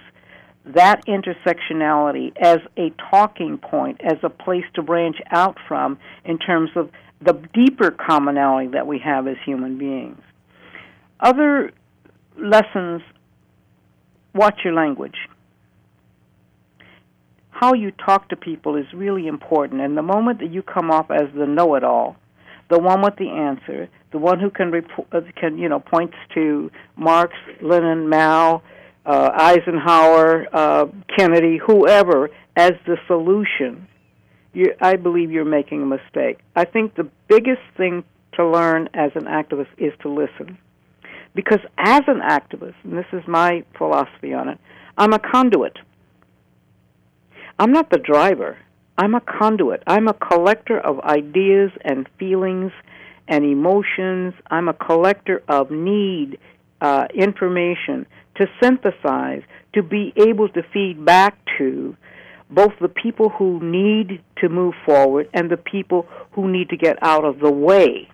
that 0.66 1.06
intersectionality 1.06 2.34
as 2.42 2.60
a 2.78 2.92
talking 3.12 3.58
point, 3.58 4.02
as 4.04 4.18
a 4.24 4.30
place 4.30 4.64
to 4.74 4.82
branch 4.82 5.18
out 5.32 5.58
from 5.68 5.98
in 6.24 6.40
terms 6.40 6.72
of 6.76 6.90
the 7.22 7.34
deeper 7.54 7.92
commonality 7.92 8.70
that 8.70 8.88
we 8.88 9.00
have 9.00 9.28
as 9.28 9.36
human 9.46 9.78
beings. 9.78 10.22
Other 11.20 11.72
lessons 12.38 13.02
watch 14.36 14.60
your 14.63 14.74
language. 14.74 15.15
How 17.50 17.74
you 17.74 17.91
talk 17.91 18.30
to 18.30 18.36
people 18.36 18.76
is 18.76 18.86
really 18.93 19.28
important, 19.28 19.82
and 19.82 19.98
the 19.98 20.04
moment 20.04 20.39
that 20.39 20.52
you 20.52 20.62
come 20.62 20.91
off 20.91 21.10
as 21.10 21.30
the 21.36 21.48
know 21.48 21.76
it 21.76 21.84
all, 21.84 22.17
the 22.69 22.78
one 22.78 23.02
with 23.02 23.15
the 23.15 23.30
answer, 23.30 23.88
the 24.12 24.17
one 24.17 24.39
who 24.39 24.50
can 24.50 24.71
report, 24.71 25.08
uh, 25.13 25.21
can 25.39 25.58
you 25.58 25.69
know 25.69 25.80
points 25.80 26.15
to 26.34 26.69
Marx, 26.98 27.34
Lenin, 27.62 28.10
Mao, 28.10 28.62
uh, 29.06 29.30
Eisenhower, 29.34 30.48
uh, 30.54 30.86
Kennedy, 31.17 31.58
whoever 31.65 32.30
as 32.58 32.74
the 32.86 32.98
solution, 33.08 33.88
you, 34.54 34.74
I 34.82 34.95
believe 34.98 35.32
you're 35.32 35.45
making 35.45 35.82
a 35.82 35.86
mistake. 35.86 36.39
I 36.56 36.65
think 36.65 36.95
the 36.95 37.10
biggest 37.30 37.62
thing 37.78 38.04
to 38.34 38.45
learn 38.45 38.89
as 38.93 39.12
an 39.15 39.26
activist 39.26 39.67
is 39.78 39.93
to 40.02 40.10
listen. 40.10 40.58
Because 41.36 41.60
as 41.78 42.02
an 42.08 42.21
activist, 42.21 42.76
and 42.84 42.98
this 42.98 43.06
is 43.12 43.21
my 43.28 43.63
philosophy 43.78 44.34
on 44.34 44.50
it, 44.50 44.58
I'm 44.98 45.13
a 45.13 45.19
conduit. 45.19 45.78
I'm 47.60 47.71
not 47.71 47.89
the 47.89 47.98
driver. 47.98 48.58
I'm 48.98 49.13
a 49.13 49.21
conduit. 49.21 49.84
I'm 49.86 50.08
a 50.08 50.13
collector 50.13 50.80
of 50.80 51.00
ideas 51.02 51.71
and 51.84 52.08
feelings 52.17 52.71
and 53.28 53.43
emotions. 53.43 54.34
I'm 54.50 54.69
a 54.69 54.74
collector 54.74 55.43
of 55.50 55.69
need, 55.69 56.39
uh, 56.80 57.08
information 57.13 58.06
to 58.36 58.48
synthesize, 58.62 59.43
to 59.74 59.84
be 59.84 60.13
able 60.15 60.48
to 60.50 60.63
feed 60.74 61.04
back 61.04 61.38
to 61.58 61.98
both 62.50 62.74
the 62.80 62.88
people 62.88 63.30
who 63.30 63.60
need 63.62 64.21
to 64.38 64.48
move 64.48 64.74
forward 64.86 65.30
and 65.34 65.50
the 65.50 65.58
people 65.58 66.08
who 66.32 66.50
need 66.50 66.69
to 66.69 66.78
get 66.78 66.98
out 67.02 67.26
of 67.26 67.39
the 67.39 67.52
way. 67.52 68.08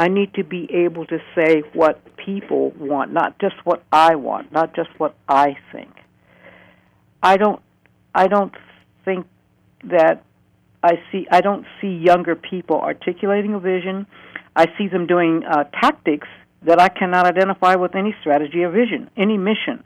I 0.00 0.08
need 0.08 0.32
to 0.36 0.44
be 0.44 0.66
able 0.72 1.04
to 1.08 1.18
say 1.34 1.60
what 1.74 2.00
people 2.16 2.70
want, 2.78 3.12
not 3.12 3.38
just 3.38 3.56
what 3.64 3.82
I 3.92 4.14
want, 4.14 4.50
not 4.50 4.74
just 4.74 4.88
what 4.96 5.14
I 5.28 5.58
think. 5.72 5.90
I 7.22 7.36
don't 7.36 7.60
I 8.14 8.26
don't 8.26 8.54
think 9.04 9.26
that 9.84 10.24
I 10.82 10.92
see 11.12 11.26
I 11.30 11.42
don't 11.42 11.66
see 11.82 11.88
younger 11.88 12.34
people 12.34 12.80
articulating 12.80 13.52
a 13.52 13.60
vision. 13.60 14.06
I 14.56 14.68
see 14.78 14.88
them 14.88 15.06
doing 15.06 15.44
uh, 15.44 15.64
tactics 15.64 16.28
that 16.62 16.80
I 16.80 16.88
cannot 16.88 17.26
identify 17.26 17.74
with 17.74 17.94
any 17.94 18.16
strategy 18.22 18.64
or 18.64 18.70
vision, 18.70 19.10
any 19.18 19.36
mission. 19.36 19.84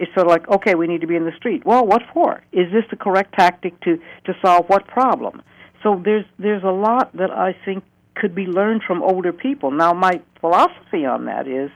It's 0.00 0.12
sort 0.14 0.26
of 0.26 0.32
like, 0.32 0.48
okay, 0.48 0.74
we 0.74 0.88
need 0.88 1.02
to 1.02 1.06
be 1.06 1.14
in 1.14 1.24
the 1.24 1.36
street. 1.36 1.64
Well, 1.64 1.86
what 1.86 2.02
for? 2.12 2.42
Is 2.50 2.72
this 2.72 2.86
the 2.90 2.96
correct 2.96 3.36
tactic 3.38 3.78
to 3.82 3.98
to 4.24 4.34
solve 4.44 4.66
what 4.66 4.88
problem? 4.88 5.42
So 5.84 6.02
there's 6.04 6.24
there's 6.40 6.64
a 6.64 6.72
lot 6.88 7.16
that 7.16 7.30
I 7.30 7.54
think 7.64 7.84
could 8.20 8.34
be 8.34 8.46
learned 8.46 8.82
from 8.86 9.02
older 9.02 9.32
people. 9.32 9.70
Now, 9.70 9.92
my 9.92 10.20
philosophy 10.40 11.04
on 11.06 11.26
that 11.26 11.46
is, 11.46 11.70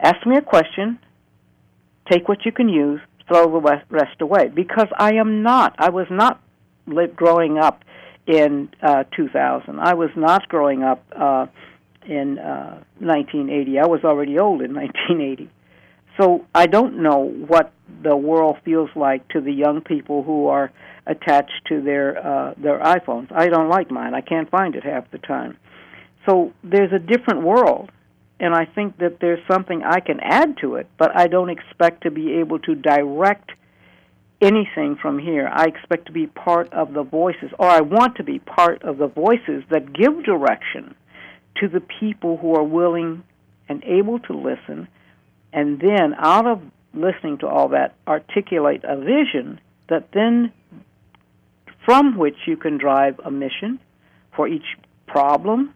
ask 0.00 0.26
me 0.26 0.36
a 0.36 0.42
question, 0.42 0.98
take 2.10 2.28
what 2.28 2.44
you 2.44 2.52
can 2.52 2.68
use, 2.68 3.00
throw 3.28 3.50
the 3.50 3.82
rest 3.90 4.20
away. 4.20 4.48
Because 4.48 4.88
I 4.98 5.14
am 5.14 5.42
not, 5.42 5.74
I 5.78 5.90
was 5.90 6.06
not 6.10 6.40
growing 7.16 7.58
up 7.58 7.84
in 8.26 8.68
uh, 8.82 9.04
2000. 9.16 9.80
I 9.80 9.94
was 9.94 10.10
not 10.16 10.48
growing 10.48 10.82
up 10.82 11.04
uh, 11.14 11.46
in 12.06 12.38
uh, 12.38 12.82
1980. 12.98 13.78
I 13.78 13.86
was 13.86 14.00
already 14.04 14.38
old 14.38 14.62
in 14.62 14.74
1980. 14.74 15.50
So 16.18 16.44
I 16.54 16.66
don't 16.66 17.02
know 17.02 17.18
what 17.20 17.72
the 18.02 18.16
world 18.16 18.56
feels 18.64 18.90
like 18.94 19.26
to 19.28 19.40
the 19.40 19.52
young 19.52 19.80
people 19.80 20.22
who 20.22 20.46
are 20.48 20.72
attached 21.06 21.66
to 21.68 21.80
their 21.80 22.18
uh, 22.18 22.54
their 22.56 22.78
iPhones. 22.78 23.32
I 23.32 23.48
don't 23.48 23.68
like 23.68 23.90
mine. 23.90 24.14
I 24.14 24.20
can't 24.20 24.50
find 24.50 24.74
it 24.74 24.84
half 24.84 25.10
the 25.10 25.18
time. 25.18 25.56
So 26.28 26.52
there's 26.62 26.92
a 26.92 26.98
different 26.98 27.42
world, 27.42 27.90
and 28.38 28.54
I 28.54 28.64
think 28.64 28.98
that 28.98 29.18
there's 29.20 29.44
something 29.50 29.82
I 29.82 30.00
can 30.00 30.20
add 30.20 30.58
to 30.58 30.76
it, 30.76 30.86
but 30.98 31.16
I 31.16 31.26
don't 31.26 31.50
expect 31.50 32.02
to 32.04 32.10
be 32.10 32.34
able 32.34 32.58
to 32.60 32.74
direct 32.74 33.50
anything 34.40 34.96
from 35.00 35.18
here. 35.18 35.48
I 35.52 35.66
expect 35.66 36.06
to 36.06 36.12
be 36.12 36.26
part 36.26 36.72
of 36.72 36.92
the 36.92 37.02
voices, 37.02 37.50
or 37.58 37.68
I 37.68 37.80
want 37.80 38.16
to 38.16 38.24
be 38.24 38.38
part 38.38 38.82
of 38.82 38.98
the 38.98 39.06
voices 39.06 39.64
that 39.70 39.92
give 39.92 40.24
direction 40.24 40.94
to 41.60 41.68
the 41.68 41.80
people 41.80 42.36
who 42.36 42.54
are 42.54 42.64
willing 42.64 43.22
and 43.68 43.82
able 43.84 44.18
to 44.20 44.32
listen, 44.32 44.88
and 45.52 45.80
then 45.80 46.14
out 46.18 46.46
of 46.46 46.62
listening 46.94 47.38
to 47.38 47.46
all 47.46 47.68
that, 47.68 47.94
articulate 48.06 48.82
a 48.84 48.96
vision 48.96 49.60
that 49.88 50.12
then 50.12 50.52
from 51.84 52.16
which 52.16 52.36
you 52.46 52.56
can 52.56 52.78
drive 52.78 53.18
a 53.24 53.30
mission 53.30 53.78
for 54.34 54.48
each 54.48 54.64
problem, 55.06 55.74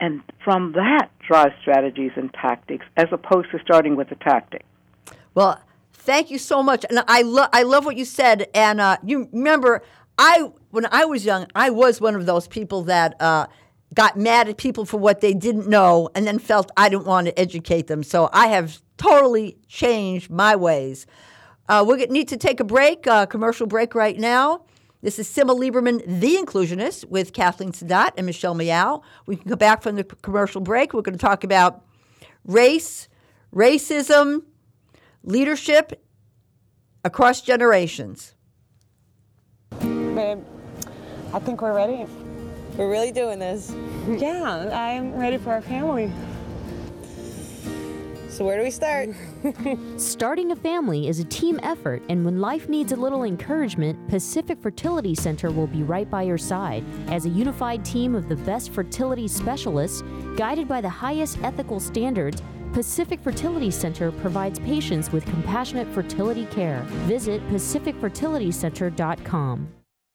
and 0.00 0.22
from 0.42 0.72
that 0.72 1.08
drive 1.26 1.52
strategies 1.60 2.12
and 2.16 2.32
tactics 2.34 2.84
as 2.96 3.06
opposed 3.10 3.50
to 3.50 3.58
starting 3.64 3.96
with 3.96 4.10
a 4.12 4.16
tactic. 4.16 4.64
Well, 5.34 5.60
thank 5.92 6.30
you 6.30 6.38
so 6.38 6.62
much, 6.62 6.84
and 6.88 7.02
I 7.08 7.22
love 7.22 7.48
I 7.52 7.62
love 7.62 7.84
what 7.84 7.96
you 7.96 8.04
said. 8.04 8.48
And 8.54 8.80
uh, 8.80 8.98
you 9.02 9.28
remember, 9.32 9.82
I 10.18 10.50
when 10.70 10.86
I 10.92 11.04
was 11.04 11.24
young, 11.24 11.46
I 11.54 11.70
was 11.70 12.00
one 12.00 12.14
of 12.14 12.26
those 12.26 12.46
people 12.48 12.82
that. 12.84 13.20
Uh, 13.20 13.46
got 13.94 14.18
mad 14.18 14.48
at 14.48 14.56
people 14.56 14.84
for 14.84 14.96
what 14.96 15.20
they 15.20 15.32
didn't 15.32 15.68
know 15.68 16.10
and 16.16 16.26
then 16.26 16.36
felt 16.36 16.68
I 16.76 16.88
didn't 16.88 17.06
want 17.06 17.28
to 17.28 17.38
educate 17.38 17.86
them. 17.86 18.02
So 18.02 18.28
I 18.32 18.48
have 18.48 18.82
totally 18.96 19.58
changed 19.68 20.30
my 20.30 20.56
ways. 20.56 21.06
Uh, 21.68 21.84
we 21.86 21.96
need 22.06 22.28
to 22.28 22.36
take 22.36 22.60
a 22.60 22.64
break, 22.64 23.06
uh, 23.06 23.26
commercial 23.26 23.66
break 23.66 23.94
right 23.94 24.18
now. 24.18 24.62
This 25.02 25.18
is 25.18 25.28
Simma 25.28 25.58
Lieberman, 25.58 26.02
the 26.06 26.36
inclusionist, 26.36 27.06
with 27.06 27.32
Kathleen 27.32 27.72
Saadat 27.72 28.12
and 28.16 28.24
Michelle 28.24 28.54
Meow. 28.54 29.02
We 29.26 29.36
can 29.36 29.50
come 29.50 29.58
back 29.58 29.82
from 29.82 29.96
the 29.96 30.04
commercial 30.04 30.62
break. 30.62 30.94
We're 30.94 31.02
going 31.02 31.18
to 31.18 31.22
talk 31.22 31.44
about 31.44 31.84
race, 32.46 33.08
racism, 33.54 34.44
leadership 35.22 36.02
across 37.04 37.42
generations. 37.42 38.34
Babe, 39.80 40.42
I 41.32 41.38
think 41.38 41.60
we're 41.60 41.74
ready. 41.74 42.06
We're 42.76 42.90
really 42.90 43.12
doing 43.12 43.38
this. 43.38 43.74
Yeah, 44.06 44.68
I'm 44.70 45.14
ready 45.14 45.38
for 45.38 45.50
our 45.50 45.62
family. 45.62 46.12
So, 48.34 48.44
where 48.44 48.58
do 48.58 48.64
we 48.64 48.72
start? 48.72 49.10
Starting 49.96 50.50
a 50.50 50.56
family 50.56 51.06
is 51.06 51.20
a 51.20 51.24
team 51.24 51.60
effort, 51.62 52.02
and 52.08 52.24
when 52.24 52.40
life 52.40 52.68
needs 52.68 52.90
a 52.90 52.96
little 52.96 53.22
encouragement, 53.22 54.08
Pacific 54.08 54.60
Fertility 54.60 55.14
Center 55.14 55.52
will 55.52 55.68
be 55.68 55.84
right 55.84 56.10
by 56.10 56.22
your 56.22 56.36
side. 56.36 56.84
As 57.06 57.26
a 57.26 57.28
unified 57.28 57.84
team 57.84 58.16
of 58.16 58.28
the 58.28 58.34
best 58.34 58.72
fertility 58.72 59.28
specialists, 59.28 60.02
guided 60.34 60.66
by 60.66 60.80
the 60.80 60.88
highest 60.88 61.38
ethical 61.44 61.78
standards, 61.78 62.42
Pacific 62.72 63.20
Fertility 63.20 63.70
Center 63.70 64.10
provides 64.10 64.58
patients 64.58 65.12
with 65.12 65.24
compassionate 65.26 65.86
fertility 65.94 66.46
care. 66.46 66.80
Visit 67.06 67.40
pacificfertilitycenter.com. 67.50 69.83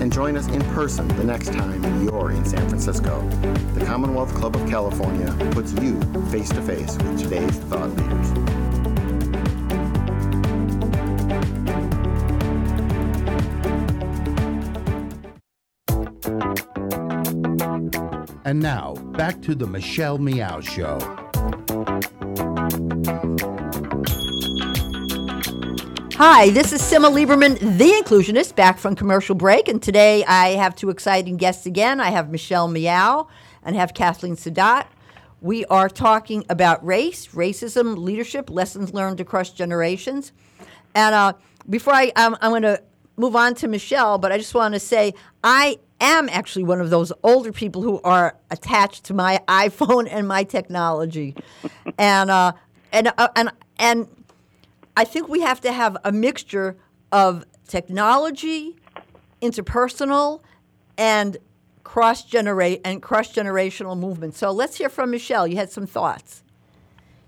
and 0.00 0.12
join 0.12 0.36
us 0.36 0.46
in 0.48 0.62
person 0.74 1.08
the 1.08 1.24
next 1.24 1.52
time 1.52 2.04
you're 2.04 2.30
in 2.30 2.44
San 2.44 2.68
Francisco. 2.68 3.28
The 3.74 3.84
Commonwealth 3.84 4.34
Club 4.34 4.56
of 4.56 4.68
California 4.68 5.32
puts 5.52 5.72
you 5.74 6.00
face 6.30 6.48
to 6.50 6.62
face 6.62 6.96
with 6.98 7.20
today's 7.20 7.56
thought 7.58 7.90
leaders. 7.90 8.52
And 18.44 18.60
now, 18.60 18.94
back 19.16 19.40
to 19.42 19.54
the 19.54 19.66
Michelle 19.66 20.18
Meow 20.18 20.60
Show. 20.60 21.21
Hi, 26.24 26.50
this 26.50 26.72
is 26.72 26.80
Simma 26.80 27.10
Lieberman, 27.12 27.58
the 27.58 28.00
inclusionist, 28.00 28.54
back 28.54 28.78
from 28.78 28.94
commercial 28.94 29.34
break. 29.34 29.66
And 29.66 29.82
today 29.82 30.24
I 30.24 30.50
have 30.50 30.76
two 30.76 30.88
exciting 30.88 31.36
guests 31.36 31.66
again. 31.66 32.00
I 32.00 32.10
have 32.10 32.30
Michelle 32.30 32.68
Meow 32.68 33.26
and 33.64 33.74
have 33.74 33.92
Kathleen 33.92 34.36
Saadat. 34.36 34.86
We 35.40 35.64
are 35.64 35.88
talking 35.88 36.44
about 36.48 36.86
race, 36.86 37.26
racism, 37.34 37.98
leadership, 37.98 38.50
lessons 38.50 38.94
learned 38.94 39.18
across 39.18 39.50
generations. 39.50 40.30
And 40.94 41.12
uh, 41.12 41.32
before 41.68 41.94
I, 41.94 42.12
um, 42.14 42.36
I'm 42.40 42.50
going 42.50 42.62
to 42.62 42.80
move 43.16 43.34
on 43.34 43.56
to 43.56 43.66
Michelle, 43.66 44.16
but 44.16 44.30
I 44.30 44.38
just 44.38 44.54
want 44.54 44.74
to 44.74 44.80
say 44.80 45.14
I 45.42 45.80
am 46.00 46.28
actually 46.28 46.62
one 46.62 46.80
of 46.80 46.90
those 46.90 47.12
older 47.24 47.50
people 47.50 47.82
who 47.82 48.00
are 48.02 48.36
attached 48.52 49.02
to 49.06 49.14
my 49.14 49.40
iPhone 49.48 50.06
and 50.08 50.28
my 50.28 50.44
technology, 50.44 51.34
and 51.98 52.30
uh, 52.30 52.52
and 52.92 53.12
uh, 53.18 53.28
and 53.34 53.50
and 53.80 54.06
I 54.96 55.04
think 55.04 55.28
we 55.28 55.40
have 55.40 55.60
to 55.62 55.72
have 55.72 55.96
a 56.04 56.12
mixture 56.12 56.76
of 57.10 57.44
technology, 57.66 58.76
interpersonal, 59.40 60.42
and 60.98 61.36
cross 61.84 62.24
generate 62.24 62.80
and 62.84 63.02
cross 63.02 63.32
generational 63.32 63.98
movement. 63.98 64.34
So 64.34 64.50
let's 64.50 64.76
hear 64.76 64.88
from 64.88 65.10
Michelle. 65.10 65.46
You 65.46 65.56
had 65.56 65.70
some 65.70 65.86
thoughts. 65.86 66.42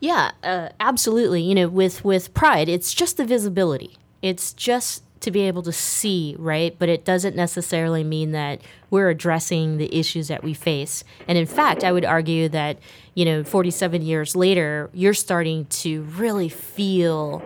Yeah, 0.00 0.32
uh, 0.42 0.68
absolutely. 0.80 1.42
You 1.42 1.54
know, 1.54 1.68
with 1.68 2.04
with 2.04 2.34
pride, 2.34 2.68
it's 2.68 2.92
just 2.92 3.16
the 3.16 3.24
visibility. 3.24 3.96
It's 4.20 4.52
just 4.52 5.03
to 5.24 5.30
be 5.30 5.42
able 5.42 5.62
to 5.62 5.72
see, 5.72 6.36
right? 6.38 6.74
But 6.78 6.88
it 6.88 7.04
doesn't 7.04 7.34
necessarily 7.34 8.04
mean 8.04 8.32
that 8.32 8.60
we're 8.90 9.08
addressing 9.10 9.78
the 9.78 9.94
issues 9.94 10.28
that 10.28 10.44
we 10.44 10.54
face. 10.54 11.02
And 11.26 11.36
in 11.36 11.46
fact, 11.46 11.82
I 11.82 11.92
would 11.92 12.04
argue 12.04 12.48
that, 12.50 12.78
you 13.14 13.24
know, 13.24 13.42
47 13.42 14.02
years 14.02 14.36
later, 14.36 14.90
you're 14.92 15.14
starting 15.14 15.66
to 15.66 16.02
really 16.02 16.48
feel 16.48 17.42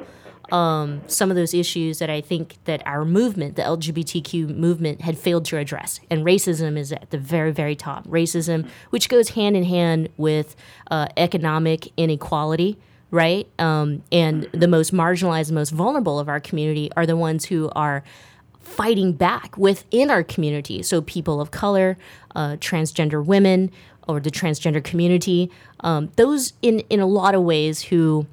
um, 0.53 1.03
some 1.07 1.31
of 1.31 1.37
those 1.37 1.55
issues 1.55 1.99
that 1.99 2.11
I 2.11 2.21
think 2.21 2.57
that 2.65 2.83
our 2.87 3.05
movement, 3.05 3.57
the 3.57 3.63
LGBTQ 3.63 4.57
movement, 4.57 5.03
had 5.03 5.19
failed 5.19 5.45
to 5.47 5.59
address. 5.59 6.01
And 6.11 6.25
racism 6.25 6.79
is 6.79 6.93
at 6.93 7.11
the 7.11 7.19
very, 7.19 7.53
very 7.53 7.77
top. 7.77 8.07
Racism, 8.07 8.69
which 8.91 9.09
goes 9.09 9.31
hand 9.31 9.57
in 9.57 9.65
hand 9.65 10.09
with 10.17 10.57
uh, 10.91 11.09
economic 11.17 11.93
inequality 11.97 12.79
right? 13.11 13.49
Um, 13.59 14.03
and 14.13 14.49
the 14.53 14.69
most 14.69 14.93
marginalized, 14.93 15.51
most 15.53 15.71
vulnerable 15.71 16.19
of 16.19 16.29
our 16.29 16.41
community 16.41 16.91
are 16.97 17.07
the 17.07 17.17
ones 17.17 17.47
who 17.47 17.71
are 17.75 18.05
fighting 18.61 19.13
back 19.13 19.57
within 19.57 20.11
our 20.11 20.23
community. 20.23 20.83
So 20.83 21.01
people 21.01 21.41
of 21.41 21.51
color, 21.51 21.97
uh, 22.37 22.57
transgender 22.57 23.25
women, 23.25 23.71
or 24.07 24.21
the 24.21 24.31
transgender 24.31 24.83
community, 24.83 25.51
um, 25.81 26.11
those 26.17 26.55
in 26.63 26.81
in 26.89 27.01
a 27.01 27.07
lot 27.07 27.35
of 27.35 27.43
ways 27.43 27.83
who 27.83 28.27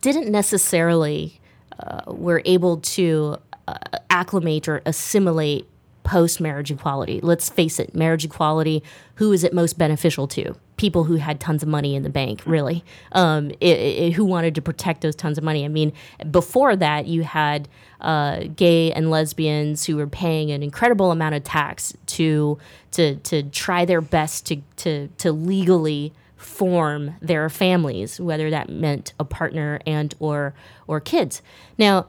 didn't 0.00 0.30
necessarily 0.30 1.40
uh, 1.78 2.02
were 2.06 2.42
able 2.44 2.78
to 2.78 3.36
uh, 3.66 3.74
acclimate 4.10 4.68
or 4.68 4.82
assimilate 4.84 5.68
post 6.02 6.40
marriage 6.40 6.70
equality. 6.70 7.20
Let's 7.20 7.48
face 7.48 7.78
it, 7.78 7.94
marriage 7.94 8.24
equality, 8.24 8.82
who 9.16 9.32
is 9.32 9.44
it 9.44 9.52
most 9.52 9.78
beneficial 9.78 10.26
to? 10.28 10.56
People 10.78 11.04
who 11.04 11.16
had 11.16 11.40
tons 11.40 11.62
of 11.62 11.68
money 11.68 11.94
in 11.94 12.02
the 12.02 12.08
bank, 12.10 12.42
really, 12.46 12.82
um, 13.12 13.50
it, 13.60 13.78
it, 13.78 14.12
who 14.12 14.24
wanted 14.24 14.54
to 14.54 14.62
protect 14.62 15.02
those 15.02 15.14
tons 15.14 15.36
of 15.36 15.44
money. 15.44 15.64
I 15.64 15.68
mean, 15.68 15.92
before 16.30 16.74
that, 16.76 17.06
you 17.06 17.24
had 17.24 17.68
uh, 18.00 18.44
gay 18.56 18.92
and 18.92 19.10
lesbians 19.10 19.84
who 19.84 19.96
were 19.96 20.06
paying 20.06 20.50
an 20.50 20.62
incredible 20.62 21.10
amount 21.10 21.34
of 21.34 21.44
tax 21.44 21.92
to 22.06 22.58
to 22.92 23.16
to 23.16 23.42
try 23.42 23.84
their 23.84 24.00
best 24.00 24.46
to 24.46 24.62
to 24.76 25.08
to 25.18 25.32
legally 25.32 26.12
form 26.36 27.16
their 27.20 27.48
families, 27.50 28.20
whether 28.20 28.48
that 28.50 28.68
meant 28.68 29.12
a 29.18 29.24
partner 29.24 29.80
and 29.86 30.14
or 30.20 30.54
or 30.86 31.00
kids. 31.00 31.42
Now, 31.76 32.06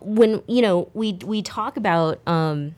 when 0.00 0.42
you 0.46 0.62
know 0.62 0.90
we 0.94 1.14
we 1.24 1.42
talk 1.42 1.76
about 1.76 2.20
um, 2.28 2.74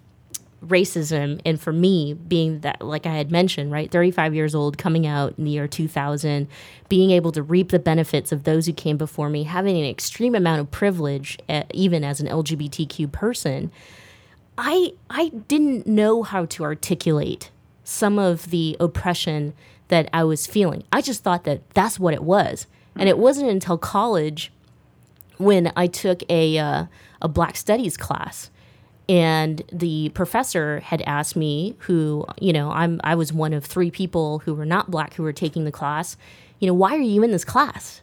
racism 0.67 1.41
and 1.45 1.61
for 1.61 1.73
me 1.73 2.15
being 2.15 2.61
that 2.61 2.81
like 2.81 3.05
i 3.05 3.17
had 3.17 3.33
mentioned 3.33 3.73
right 3.73 3.91
35 3.91 4.35
years 4.35 4.55
old 4.55 4.79
coming 4.79 5.07
out 5.07 5.35
in 5.37 5.45
the 5.45 5.51
year 5.51 5.67
2000 5.67 6.47
being 6.89 7.11
able 7.11 7.33
to 7.33 7.43
reap 7.43 7.71
the 7.71 7.81
benefits 7.81 8.31
of 8.31 8.45
those 8.45 8.67
who 8.67 8.73
came 8.73 8.97
before 8.97 9.29
me 9.29 9.43
having 9.43 9.77
an 9.77 9.85
extreme 9.85 10.35
amount 10.35 10.61
of 10.61 10.71
privilege 10.71 11.37
uh, 11.49 11.65
even 11.75 12.05
as 12.05 12.21
an 12.21 12.29
lgbtq 12.29 13.11
person 13.11 13.73
i 14.57 14.93
i 15.11 15.29
didn't 15.49 15.87
know 15.87 16.23
how 16.23 16.45
to 16.47 16.63
articulate 16.63 17.51
some 17.85 18.19
of 18.19 18.51
the 18.51 18.77
oppression 18.79 19.53
that 19.89 20.09
i 20.13 20.25
was 20.25 20.47
feeling. 20.47 20.85
I 20.93 21.03
just 21.03 21.23
thought 21.23 21.45
that 21.45 21.69
that's 21.71 21.99
what 21.99 22.15
it 22.15 22.23
was. 22.23 22.67
And 22.97 23.09
it 23.09 23.19
wasn't 23.19 23.51
until 23.51 23.77
college 23.79 24.53
when 25.39 25.73
i 25.77 25.87
took 25.87 26.23
a 26.31 26.59
uh, 26.59 26.87
a 27.21 27.29
black 27.29 27.57
studies 27.57 27.97
class 27.97 28.51
and 29.13 29.63
the 29.71 30.09
professor 30.15 30.81
had 30.81 31.03
asked 31.03 31.37
me 31.37 31.77
who 31.81 32.25
you 32.41 32.53
know 32.53 32.71
i'm 32.71 32.99
i 33.05 33.15
was 33.15 33.31
one 33.33 33.53
of 33.53 33.63
three 33.65 33.91
people 33.91 34.39
who 34.41 34.55
were 34.55 34.65
not 34.65 34.91
black 34.91 35.13
who 35.15 35.23
were 35.23 35.35
taking 35.35 35.65
the 35.65 35.73
class 35.73 36.17
you 36.63 36.69
know 36.69 36.75
why 36.75 36.95
are 36.97 37.01
you 37.01 37.25
in 37.25 37.33
this 37.33 37.45
class? 37.45 38.03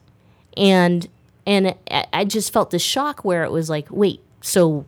And 0.57 1.07
and 1.47 1.75
i 2.11 2.25
just 2.25 2.51
felt 2.51 2.71
this 2.71 2.81
shock 2.81 3.23
where 3.23 3.45
it 3.45 3.51
was 3.51 3.69
like 3.69 3.87
wait 3.89 4.21
so 4.41 4.85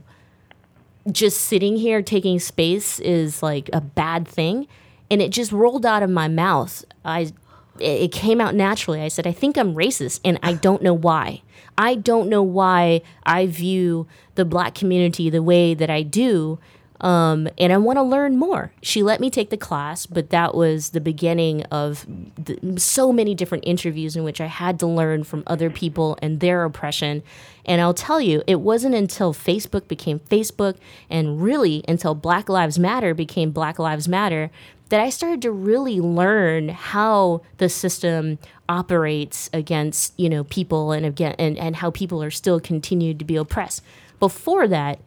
just 1.09 1.39
sitting 1.39 1.77
here 1.77 2.01
taking 2.01 2.37
space 2.37 2.99
is 2.99 3.41
like 3.41 3.69
a 3.73 3.81
bad 3.81 4.27
thing? 4.27 4.67
And 5.09 5.21
it 5.21 5.31
just 5.31 5.51
rolled 5.51 5.85
out 5.85 6.03
of 6.03 6.09
my 6.09 6.27
mouth. 6.27 6.83
I 7.03 7.31
it 7.79 8.11
came 8.11 8.41
out 8.41 8.53
naturally. 8.55 9.01
I 9.01 9.07
said 9.07 9.25
i 9.25 9.31
think 9.31 9.57
i'm 9.57 9.73
racist 9.73 10.19
and 10.25 10.37
i 10.43 10.51
don't 10.53 10.83
know 10.83 10.93
why. 10.93 11.41
I 11.77 11.95
don't 11.95 12.27
know 12.27 12.43
why 12.43 13.01
I 13.23 13.47
view 13.47 14.05
the 14.35 14.45
black 14.45 14.75
community 14.75 15.29
the 15.29 15.43
way 15.43 15.73
that 15.73 15.89
I 15.89 16.03
do. 16.03 16.59
Um, 17.01 17.47
and 17.57 17.73
I 17.73 17.77
want 17.77 17.97
to 17.97 18.03
learn 18.03 18.37
more. 18.37 18.71
She 18.83 19.01
let 19.01 19.19
me 19.19 19.31
take 19.31 19.49
the 19.49 19.57
class, 19.57 20.05
but 20.05 20.29
that 20.29 20.53
was 20.53 20.91
the 20.91 21.01
beginning 21.01 21.63
of 21.63 22.05
the, 22.37 22.79
so 22.79 23.11
many 23.11 23.33
different 23.33 23.63
interviews 23.65 24.15
in 24.15 24.23
which 24.23 24.39
I 24.39 24.45
had 24.45 24.79
to 24.79 24.87
learn 24.87 25.23
from 25.23 25.41
other 25.47 25.71
people 25.71 26.15
and 26.21 26.39
their 26.39 26.63
oppression. 26.63 27.23
And 27.65 27.81
I'll 27.81 27.95
tell 27.95 28.21
you, 28.21 28.43
it 28.45 28.61
wasn't 28.61 28.93
until 28.93 29.33
Facebook 29.33 29.87
became 29.87 30.19
Facebook 30.19 30.77
and 31.09 31.41
really 31.41 31.83
until 31.87 32.13
Black 32.13 32.47
Lives 32.47 32.77
Matter 32.77 33.15
became 33.15 33.49
Black 33.49 33.79
Lives 33.79 34.07
Matter 34.07 34.51
that 34.89 34.99
I 34.99 35.09
started 35.09 35.41
to 35.43 35.51
really 35.51 36.01
learn 36.01 36.69
how 36.69 37.41
the 37.57 37.69
system 37.69 38.37
operates 38.71 39.49
against 39.51 40.17
you 40.17 40.29
know 40.29 40.45
people 40.45 40.93
and 40.93 41.05
again 41.05 41.35
and, 41.37 41.57
and 41.57 41.75
how 41.75 41.91
people 41.91 42.23
are 42.23 42.31
still 42.31 42.59
continued 42.59 43.19
to 43.19 43.25
be 43.25 43.35
oppressed. 43.35 43.83
Before 44.19 44.67
that, 44.67 44.99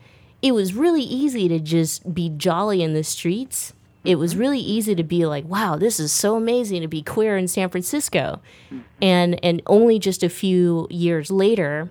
it 0.43 0.53
was 0.53 0.75
really 0.75 1.03
easy 1.03 1.49
to 1.49 1.59
just 1.59 2.15
be 2.15 2.29
jolly 2.29 2.83
in 2.83 2.93
the 2.93 3.03
streets. 3.03 3.73
It 4.05 4.17
was 4.17 4.33
mm-hmm. 4.33 4.41
really 4.41 4.59
easy 4.61 4.95
to 4.95 5.03
be 5.03 5.25
like, 5.25 5.47
wow, 5.47 5.77
this 5.77 5.99
is 5.99 6.13
so 6.13 6.37
amazing 6.37 6.83
to 6.83 6.89
be 6.89 7.03
queer 7.03 7.39
in 7.39 7.49
San 7.49 7.71
Francisco. 7.71 8.43
Mm-hmm. 8.67 8.81
And 9.01 9.43
and 9.43 9.63
only 9.67 9.99
just 9.99 10.23
a 10.23 10.29
few 10.29 10.87
years 10.91 11.31
later, 11.31 11.89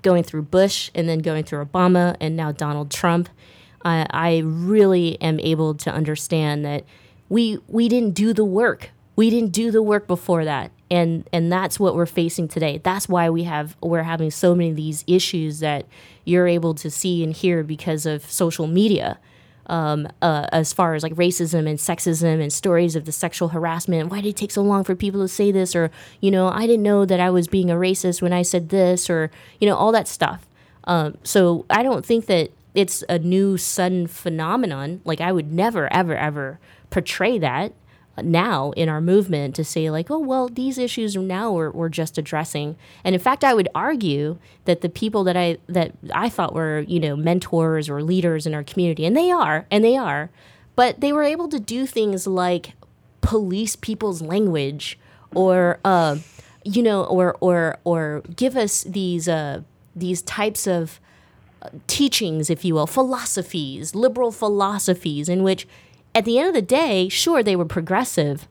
going 0.00 0.22
through 0.22 0.42
Bush 0.42 0.90
and 0.94 1.06
then 1.06 1.18
going 1.18 1.44
through 1.44 1.62
Obama 1.62 2.16
and 2.20 2.36
now 2.36 2.52
Donald 2.52 2.90
Trump, 2.90 3.28
I 3.84 4.06
I 4.08 4.38
really 4.38 5.20
am 5.20 5.38
able 5.40 5.74
to 5.74 5.92
understand 5.92 6.64
that 6.64 6.84
we 7.28 7.58
we 7.68 7.90
didn't 7.90 8.14
do 8.14 8.32
the 8.32 8.46
work. 8.46 8.90
We 9.16 9.30
didn't 9.30 9.52
do 9.52 9.70
the 9.70 9.82
work 9.82 10.06
before 10.06 10.44
that. 10.44 10.70
And 10.90 11.28
and 11.32 11.52
that's 11.52 11.78
what 11.78 11.94
we're 11.94 12.06
facing 12.06 12.48
today. 12.48 12.80
That's 12.82 13.08
why 13.08 13.30
we 13.30 13.44
have 13.44 13.76
we're 13.80 14.02
having 14.02 14.30
so 14.30 14.54
many 14.54 14.70
of 14.70 14.76
these 14.76 15.04
issues 15.06 15.60
that 15.60 15.86
you're 16.24 16.48
able 16.48 16.74
to 16.74 16.90
see 16.90 17.22
and 17.22 17.32
hear 17.32 17.62
because 17.62 18.06
of 18.06 18.28
social 18.30 18.66
media. 18.66 19.18
Um, 19.66 20.08
uh, 20.20 20.48
as 20.50 20.72
far 20.72 20.94
as 20.94 21.04
like 21.04 21.14
racism 21.14 21.68
and 21.68 21.78
sexism 21.78 22.42
and 22.42 22.52
stories 22.52 22.96
of 22.96 23.04
the 23.04 23.12
sexual 23.12 23.50
harassment. 23.50 24.10
Why 24.10 24.20
did 24.20 24.30
it 24.30 24.36
take 24.36 24.50
so 24.50 24.62
long 24.62 24.82
for 24.82 24.96
people 24.96 25.20
to 25.20 25.28
say 25.28 25.52
this? 25.52 25.76
Or, 25.76 25.92
you 26.20 26.32
know, 26.32 26.48
I 26.48 26.66
didn't 26.66 26.82
know 26.82 27.04
that 27.04 27.20
I 27.20 27.30
was 27.30 27.46
being 27.46 27.70
a 27.70 27.74
racist 27.74 28.20
when 28.20 28.32
I 28.32 28.42
said 28.42 28.70
this, 28.70 29.08
or, 29.08 29.30
you 29.60 29.68
know, 29.68 29.76
all 29.76 29.92
that 29.92 30.08
stuff. 30.08 30.44
Um, 30.84 31.18
so 31.22 31.66
I 31.70 31.84
don't 31.84 32.04
think 32.04 32.26
that 32.26 32.50
it's 32.74 33.04
a 33.08 33.20
new 33.20 33.56
sudden 33.56 34.08
phenomenon. 34.08 35.02
Like, 35.04 35.20
I 35.20 35.30
would 35.30 35.52
never, 35.52 35.92
ever, 35.92 36.16
ever 36.16 36.58
portray 36.90 37.38
that 37.38 37.72
now 38.22 38.72
in 38.72 38.88
our 38.88 39.00
movement 39.00 39.54
to 39.54 39.64
say 39.64 39.90
like 39.90 40.10
oh 40.10 40.18
well 40.18 40.48
these 40.48 40.78
issues 40.78 41.16
now 41.16 41.52
we're, 41.52 41.70
we're 41.70 41.88
just 41.88 42.18
addressing. 42.18 42.76
And 43.04 43.14
in 43.14 43.20
fact 43.20 43.44
i 43.44 43.54
would 43.54 43.68
argue 43.74 44.38
that 44.64 44.80
the 44.80 44.88
people 44.88 45.24
that 45.24 45.36
i 45.36 45.58
that 45.68 45.92
i 46.12 46.28
thought 46.28 46.54
were 46.54 46.80
you 46.80 47.00
know 47.00 47.16
mentors 47.16 47.88
or 47.88 48.02
leaders 48.02 48.46
in 48.46 48.54
our 48.54 48.64
community 48.64 49.06
and 49.06 49.16
they 49.16 49.30
are 49.30 49.66
and 49.70 49.84
they 49.84 49.96
are 49.96 50.30
but 50.76 51.00
they 51.00 51.12
were 51.12 51.24
able 51.24 51.48
to 51.48 51.60
do 51.60 51.86
things 51.86 52.26
like 52.26 52.72
police 53.20 53.76
people's 53.76 54.22
language 54.22 54.98
or 55.34 55.78
uh, 55.84 56.16
you 56.64 56.82
know 56.82 57.04
or 57.04 57.36
or 57.40 57.78
or 57.84 58.22
give 58.36 58.56
us 58.56 58.82
these 58.84 59.28
uh, 59.28 59.60
these 59.94 60.22
types 60.22 60.66
of 60.66 61.00
uh, 61.62 61.68
teachings 61.86 62.50
if 62.50 62.64
you 62.64 62.74
will 62.74 62.86
philosophies 62.86 63.94
liberal 63.94 64.32
philosophies 64.32 65.28
in 65.28 65.42
which 65.42 65.66
at 66.14 66.24
the 66.24 66.38
end 66.38 66.48
of 66.48 66.54
the 66.54 66.62
day, 66.62 67.08
sure, 67.08 67.42
they 67.42 67.56
were 67.56 67.64
progressive, 67.64 68.48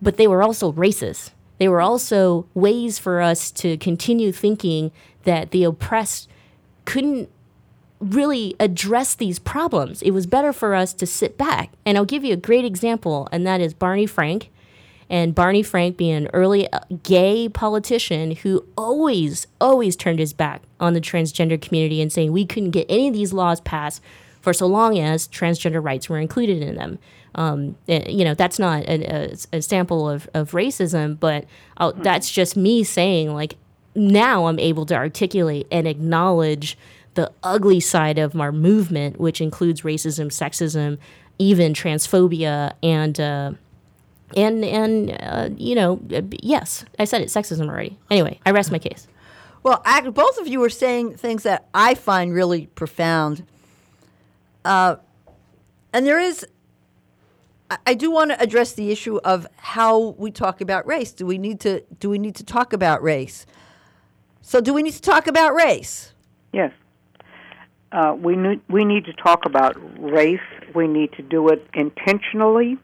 but 0.00 0.16
they 0.16 0.26
were 0.26 0.42
also 0.42 0.72
racist. 0.72 1.30
They 1.58 1.68
were 1.68 1.80
also 1.80 2.46
ways 2.54 2.98
for 2.98 3.20
us 3.20 3.50
to 3.52 3.76
continue 3.78 4.30
thinking 4.32 4.92
that 5.24 5.50
the 5.50 5.64
oppressed 5.64 6.28
couldn't 6.84 7.28
really 8.00 8.54
address 8.60 9.14
these 9.14 9.38
problems. 9.38 10.02
It 10.02 10.12
was 10.12 10.26
better 10.26 10.52
for 10.52 10.74
us 10.74 10.92
to 10.94 11.06
sit 11.06 11.36
back. 11.36 11.72
And 11.84 11.98
I'll 11.98 12.04
give 12.04 12.24
you 12.24 12.32
a 12.32 12.36
great 12.36 12.64
example, 12.64 13.28
and 13.32 13.46
that 13.46 13.60
is 13.60 13.74
Barney 13.74 14.06
Frank. 14.06 14.50
And 15.10 15.34
Barney 15.34 15.62
Frank 15.62 15.96
being 15.96 16.14
an 16.14 16.28
early 16.34 16.70
uh, 16.70 16.80
gay 17.02 17.48
politician 17.48 18.32
who 18.36 18.64
always, 18.76 19.46
always 19.60 19.96
turned 19.96 20.18
his 20.18 20.34
back 20.34 20.62
on 20.78 20.92
the 20.92 21.00
transgender 21.00 21.60
community 21.60 22.02
and 22.02 22.12
saying 22.12 22.30
we 22.30 22.44
couldn't 22.44 22.70
get 22.72 22.86
any 22.90 23.08
of 23.08 23.14
these 23.14 23.32
laws 23.32 23.60
passed 23.62 24.02
for 24.40 24.52
so 24.52 24.66
long 24.66 24.98
as 24.98 25.28
transgender 25.28 25.82
rights 25.82 26.08
were 26.08 26.18
included 26.18 26.62
in 26.62 26.76
them. 26.76 26.98
Um, 27.34 27.76
you 27.86 28.24
know, 28.24 28.34
that's 28.34 28.58
not 28.58 28.84
a, 28.84 29.32
a, 29.52 29.58
a 29.58 29.62
sample 29.62 30.08
of, 30.08 30.28
of 30.34 30.52
racism, 30.52 31.18
but 31.18 31.44
I'll, 31.76 31.92
that's 31.92 32.30
just 32.30 32.56
me 32.56 32.82
saying, 32.82 33.32
like, 33.32 33.56
now 33.94 34.46
I'm 34.46 34.58
able 34.58 34.86
to 34.86 34.94
articulate 34.94 35.66
and 35.70 35.86
acknowledge 35.86 36.76
the 37.14 37.32
ugly 37.42 37.80
side 37.80 38.18
of 38.18 38.38
our 38.40 38.52
movement, 38.52 39.18
which 39.18 39.40
includes 39.40 39.82
racism, 39.82 40.26
sexism, 40.26 40.98
even 41.38 41.72
transphobia, 41.72 42.72
and 42.82 43.18
uh, 43.20 43.52
and 44.36 44.64
and 44.64 45.16
uh, 45.20 45.48
you 45.56 45.74
know, 45.74 46.00
yes, 46.42 46.84
I 46.98 47.04
said 47.04 47.20
it, 47.20 47.28
sexism 47.28 47.68
already. 47.68 47.98
Anyway, 48.10 48.40
I 48.46 48.50
rest 48.52 48.70
my 48.70 48.78
case. 48.78 49.08
Well, 49.62 49.82
act, 49.84 50.12
both 50.14 50.38
of 50.38 50.46
you 50.46 50.62
are 50.62 50.70
saying 50.70 51.16
things 51.16 51.42
that 51.42 51.68
I 51.74 51.94
find 51.94 52.32
really 52.32 52.66
profound. 52.68 53.44
Uh, 54.64 54.96
and 55.92 56.06
there 56.06 56.18
is, 56.18 56.46
I, 57.86 57.94
do 57.94 58.10
want 58.10 58.30
to 58.30 58.40
address 58.40 58.72
the 58.72 58.90
issue 58.90 59.16
of 59.18 59.46
how 59.56 60.14
we 60.18 60.30
talk 60.30 60.60
about 60.60 60.86
race. 60.86 61.12
Do 61.12 61.26
we 61.26 61.38
need 61.38 61.60
to? 61.60 61.82
Do 62.00 62.10
we 62.10 62.18
need 62.18 62.34
to 62.36 62.44
talk 62.44 62.72
about 62.72 63.02
race? 63.02 63.46
So, 64.40 64.60
do 64.60 64.72
we 64.72 64.82
need 64.82 64.94
to 64.94 65.02
talk 65.02 65.26
about 65.26 65.54
race? 65.54 66.14
Yes. 66.52 66.72
Uh, 67.92 68.14
we 68.18 68.36
need 68.36 68.60
we 68.68 68.84
need 68.84 69.04
to 69.06 69.12
talk 69.12 69.46
about 69.46 69.76
race. 69.98 70.40
We 70.74 70.86
need 70.86 71.12
to 71.12 71.22
do 71.22 71.48
it 71.48 71.66
intentionally. 71.74 72.78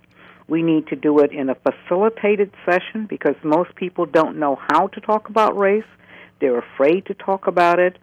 We 0.48 0.62
need 0.62 0.86
to 0.88 0.96
do 0.96 1.18
it 1.20 1.32
in 1.32 1.48
a 1.48 1.54
facilitated 1.54 2.50
session 2.66 3.06
because 3.06 3.34
most 3.42 3.74
people 3.76 4.04
don't 4.04 4.38
know 4.38 4.58
how 4.68 4.88
to 4.88 5.00
talk 5.00 5.28
about 5.28 5.56
race. 5.56 5.84
They're 6.40 6.58
afraid 6.58 7.06
to 7.06 7.14
talk 7.14 7.46
about 7.46 7.78
it, 7.78 7.98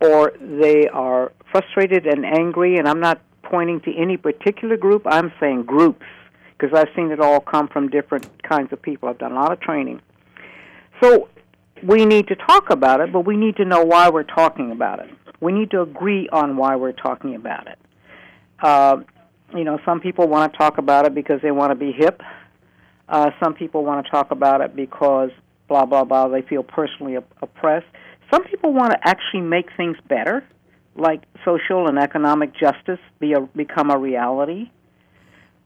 or 0.00 0.34
they 0.40 0.88
are 0.88 1.32
frustrated 1.50 2.06
and 2.06 2.24
angry. 2.24 2.76
And 2.76 2.88
I'm 2.88 3.00
not 3.00 3.20
pointing 3.42 3.80
to 3.82 3.94
any 3.96 4.16
particular 4.16 4.76
group. 4.76 5.02
I'm 5.06 5.32
saying 5.40 5.64
groups 5.64 6.06
because 6.58 6.76
I've 6.78 6.94
seen 6.94 7.10
it 7.10 7.20
all 7.20 7.40
come 7.40 7.68
from 7.68 7.88
different 7.88 8.42
kinds 8.42 8.72
of 8.72 8.82
people. 8.82 9.08
I've 9.08 9.18
done 9.18 9.32
a 9.32 9.36
lot 9.36 9.52
of 9.52 9.60
training. 9.60 10.00
So 11.02 11.28
we 11.82 12.04
need 12.04 12.28
to 12.28 12.36
talk 12.36 12.70
about 12.70 13.00
it, 13.00 13.12
but 13.12 13.20
we 13.20 13.36
need 13.36 13.56
to 13.56 13.64
know 13.64 13.82
why 13.82 14.10
we're 14.10 14.22
talking 14.22 14.70
about 14.70 15.00
it. 15.00 15.10
We 15.40 15.52
need 15.52 15.70
to 15.70 15.80
agree 15.80 16.28
on 16.30 16.56
why 16.56 16.76
we're 16.76 16.92
talking 16.92 17.34
about 17.34 17.66
it. 17.66 17.78
Uh, 18.62 18.98
you 19.54 19.64
know, 19.64 19.78
some 19.84 20.00
people 20.00 20.28
want 20.28 20.52
to 20.52 20.58
talk 20.58 20.78
about 20.78 21.06
it 21.06 21.14
because 21.14 21.40
they 21.42 21.50
want 21.50 21.70
to 21.70 21.74
be 21.74 21.92
hip. 21.92 22.22
Uh, 23.08 23.30
some 23.42 23.54
people 23.54 23.84
want 23.84 24.04
to 24.04 24.10
talk 24.10 24.30
about 24.30 24.60
it 24.60 24.76
because 24.76 25.30
blah 25.66 25.86
blah 25.86 26.04
blah. 26.04 26.28
They 26.28 26.42
feel 26.42 26.62
personally 26.62 27.16
op- 27.16 27.32
oppressed. 27.42 27.86
Some 28.30 28.44
people 28.44 28.72
want 28.72 28.92
to 28.92 28.98
actually 29.02 29.40
make 29.40 29.66
things 29.76 29.96
better, 30.08 30.44
like 30.96 31.22
social 31.44 31.88
and 31.88 31.98
economic 31.98 32.52
justice 32.54 32.98
be 33.18 33.32
a, 33.32 33.40
become 33.40 33.90
a 33.90 33.98
reality. 33.98 34.70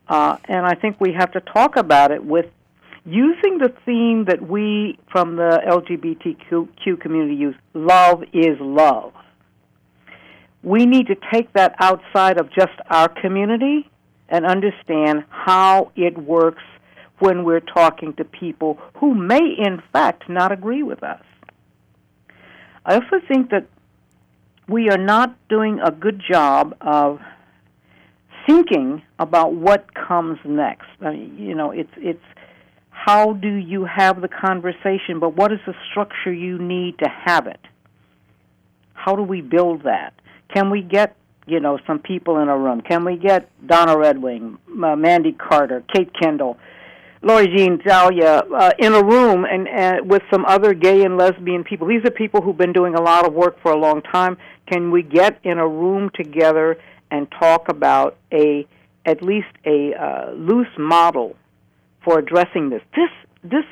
Uh, 0.09 0.37
and 0.45 0.67
I 0.67 0.75
think 0.75 1.01
we 1.01 1.13
have 1.13 1.33
to 1.33 1.41
talk 1.41 1.77
about 1.77 2.11
it 2.11 2.25
with 2.25 2.47
using 3.07 3.59
the 3.59 3.73
theme 3.85 4.25
that 4.27 4.47
we 4.47 4.99
from 5.11 5.37
the 5.37 5.61
LGBTQ 5.67 7.01
community 7.01 7.35
use 7.35 7.57
love 7.73 8.23
is 8.33 8.59
love. 8.61 9.13
We 10.63 10.87
need 10.87 11.09
to 11.09 11.17
take 11.33 11.53
that 11.53 11.75
outside 11.79 12.39
of 12.39 12.51
just 12.51 12.73
our 12.89 13.09
community 13.09 13.91
and 14.29 14.47
understand 14.47 15.25
how 15.29 15.93
it 15.95 16.17
works 16.17 16.63
when 17.19 17.45
we're 17.45 17.61
talking 17.61 18.15
to 18.15 18.25
people 18.25 18.79
who 18.97 19.15
may, 19.15 19.55
in 19.59 19.83
fact, 19.93 20.29
not 20.29 20.53
agree 20.53 20.83
with 20.83 21.03
us. 21.03 21.23
I 22.87 22.95
also 22.95 23.21
think 23.29 23.51
that 23.51 23.67
we 24.69 24.89
are 24.91 24.99
not 24.99 25.37
doing 25.49 25.81
a 25.81 25.91
good 25.91 26.23
job 26.29 26.77
of 26.81 27.21
thinking 28.47 29.03
about 29.19 29.55
what 29.55 29.95
comes 29.95 30.39
next. 30.45 30.89
I 31.01 31.11
mean, 31.11 31.37
you 31.39 31.55
know, 31.55 31.71
it's 31.71 31.93
it's 31.97 32.23
how 32.91 33.35
do 33.35 33.53
you 33.53 33.85
have 33.85 34.21
the 34.21 34.29
conversation, 34.29 35.21
but 35.21 35.37
what 35.37 35.53
is 35.53 35.61
the 35.67 35.75
structure 35.91 36.33
you 36.33 36.59
need 36.59 36.99
to 36.99 37.09
have 37.09 37.47
it? 37.47 37.61
How 38.95 39.17
do 39.17 39.23
we 39.23 39.41
build 39.43 39.83
that? 39.85 40.15
Can 40.53 40.71
we 40.71 40.83
get 40.83 41.17
you 41.47 41.61
know 41.61 41.79
some 41.87 41.99
people 41.99 42.39
in 42.39 42.49
a 42.49 42.57
room? 42.57 42.81
Can 42.81 43.05
we 43.05 43.17
get 43.17 43.51
Donna 43.67 43.97
Redwing, 43.97 44.59
uh, 44.83 44.97
Mandy 44.97 45.33
Carter, 45.33 45.85
Kate 45.95 46.11
Kendell, 46.15 46.57
Lori 47.25 47.47
Jean 47.57 47.79
Dahlia 47.79 48.43
uh, 48.55 48.71
in 48.79 48.93
a 48.93 49.03
room 49.03 49.47
and 49.47 49.67
uh, 49.67 50.05
with 50.05 50.23
some 50.31 50.45
other 50.45 50.75
gay 50.75 51.05
and 51.05 51.17
lesbian 51.17 51.65
people? 51.65 51.89
These 51.89 52.05
are 52.05 52.11
people 52.11 52.43
who've 52.43 52.57
been 52.57 52.75
doing 52.75 52.95
a 52.95 53.01
lot 53.01 53.27
of 53.27 53.33
work 53.33 53.61
for 53.63 53.73
a 53.73 53.79
long 53.79 54.03
time. 54.03 54.37
Can 54.71 54.91
we 54.91 55.03
get 55.03 55.41
in 55.43 55.59
a 55.59 55.67
room 55.67 56.11
together 56.15 56.77
and 57.11 57.27
talk 57.41 57.71
about 57.71 58.19
a 58.31 58.67
at 59.07 59.23
least 59.23 59.49
a 59.65 59.95
uh, 59.95 60.33
loose 60.33 60.69
model 60.79 61.35
for 62.05 62.19
addressing 62.19 62.69
this? 62.69 62.83
This 62.95 63.11
this 63.43 63.65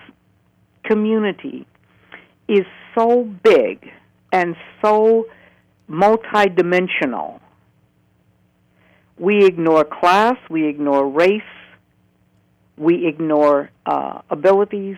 community 0.85 1.67
is 2.49 2.65
so 2.97 3.25
big 3.43 3.91
and 4.33 4.57
so 4.83 5.27
multidimensional. 5.91 7.41
We 9.19 9.45
ignore 9.45 9.85
class, 9.85 10.37
we 10.49 10.67
ignore 10.67 11.07
race, 11.07 11.43
we 12.83 13.07
ignore 13.07 13.71
uh, 13.87 14.21
abilities, 14.31 14.97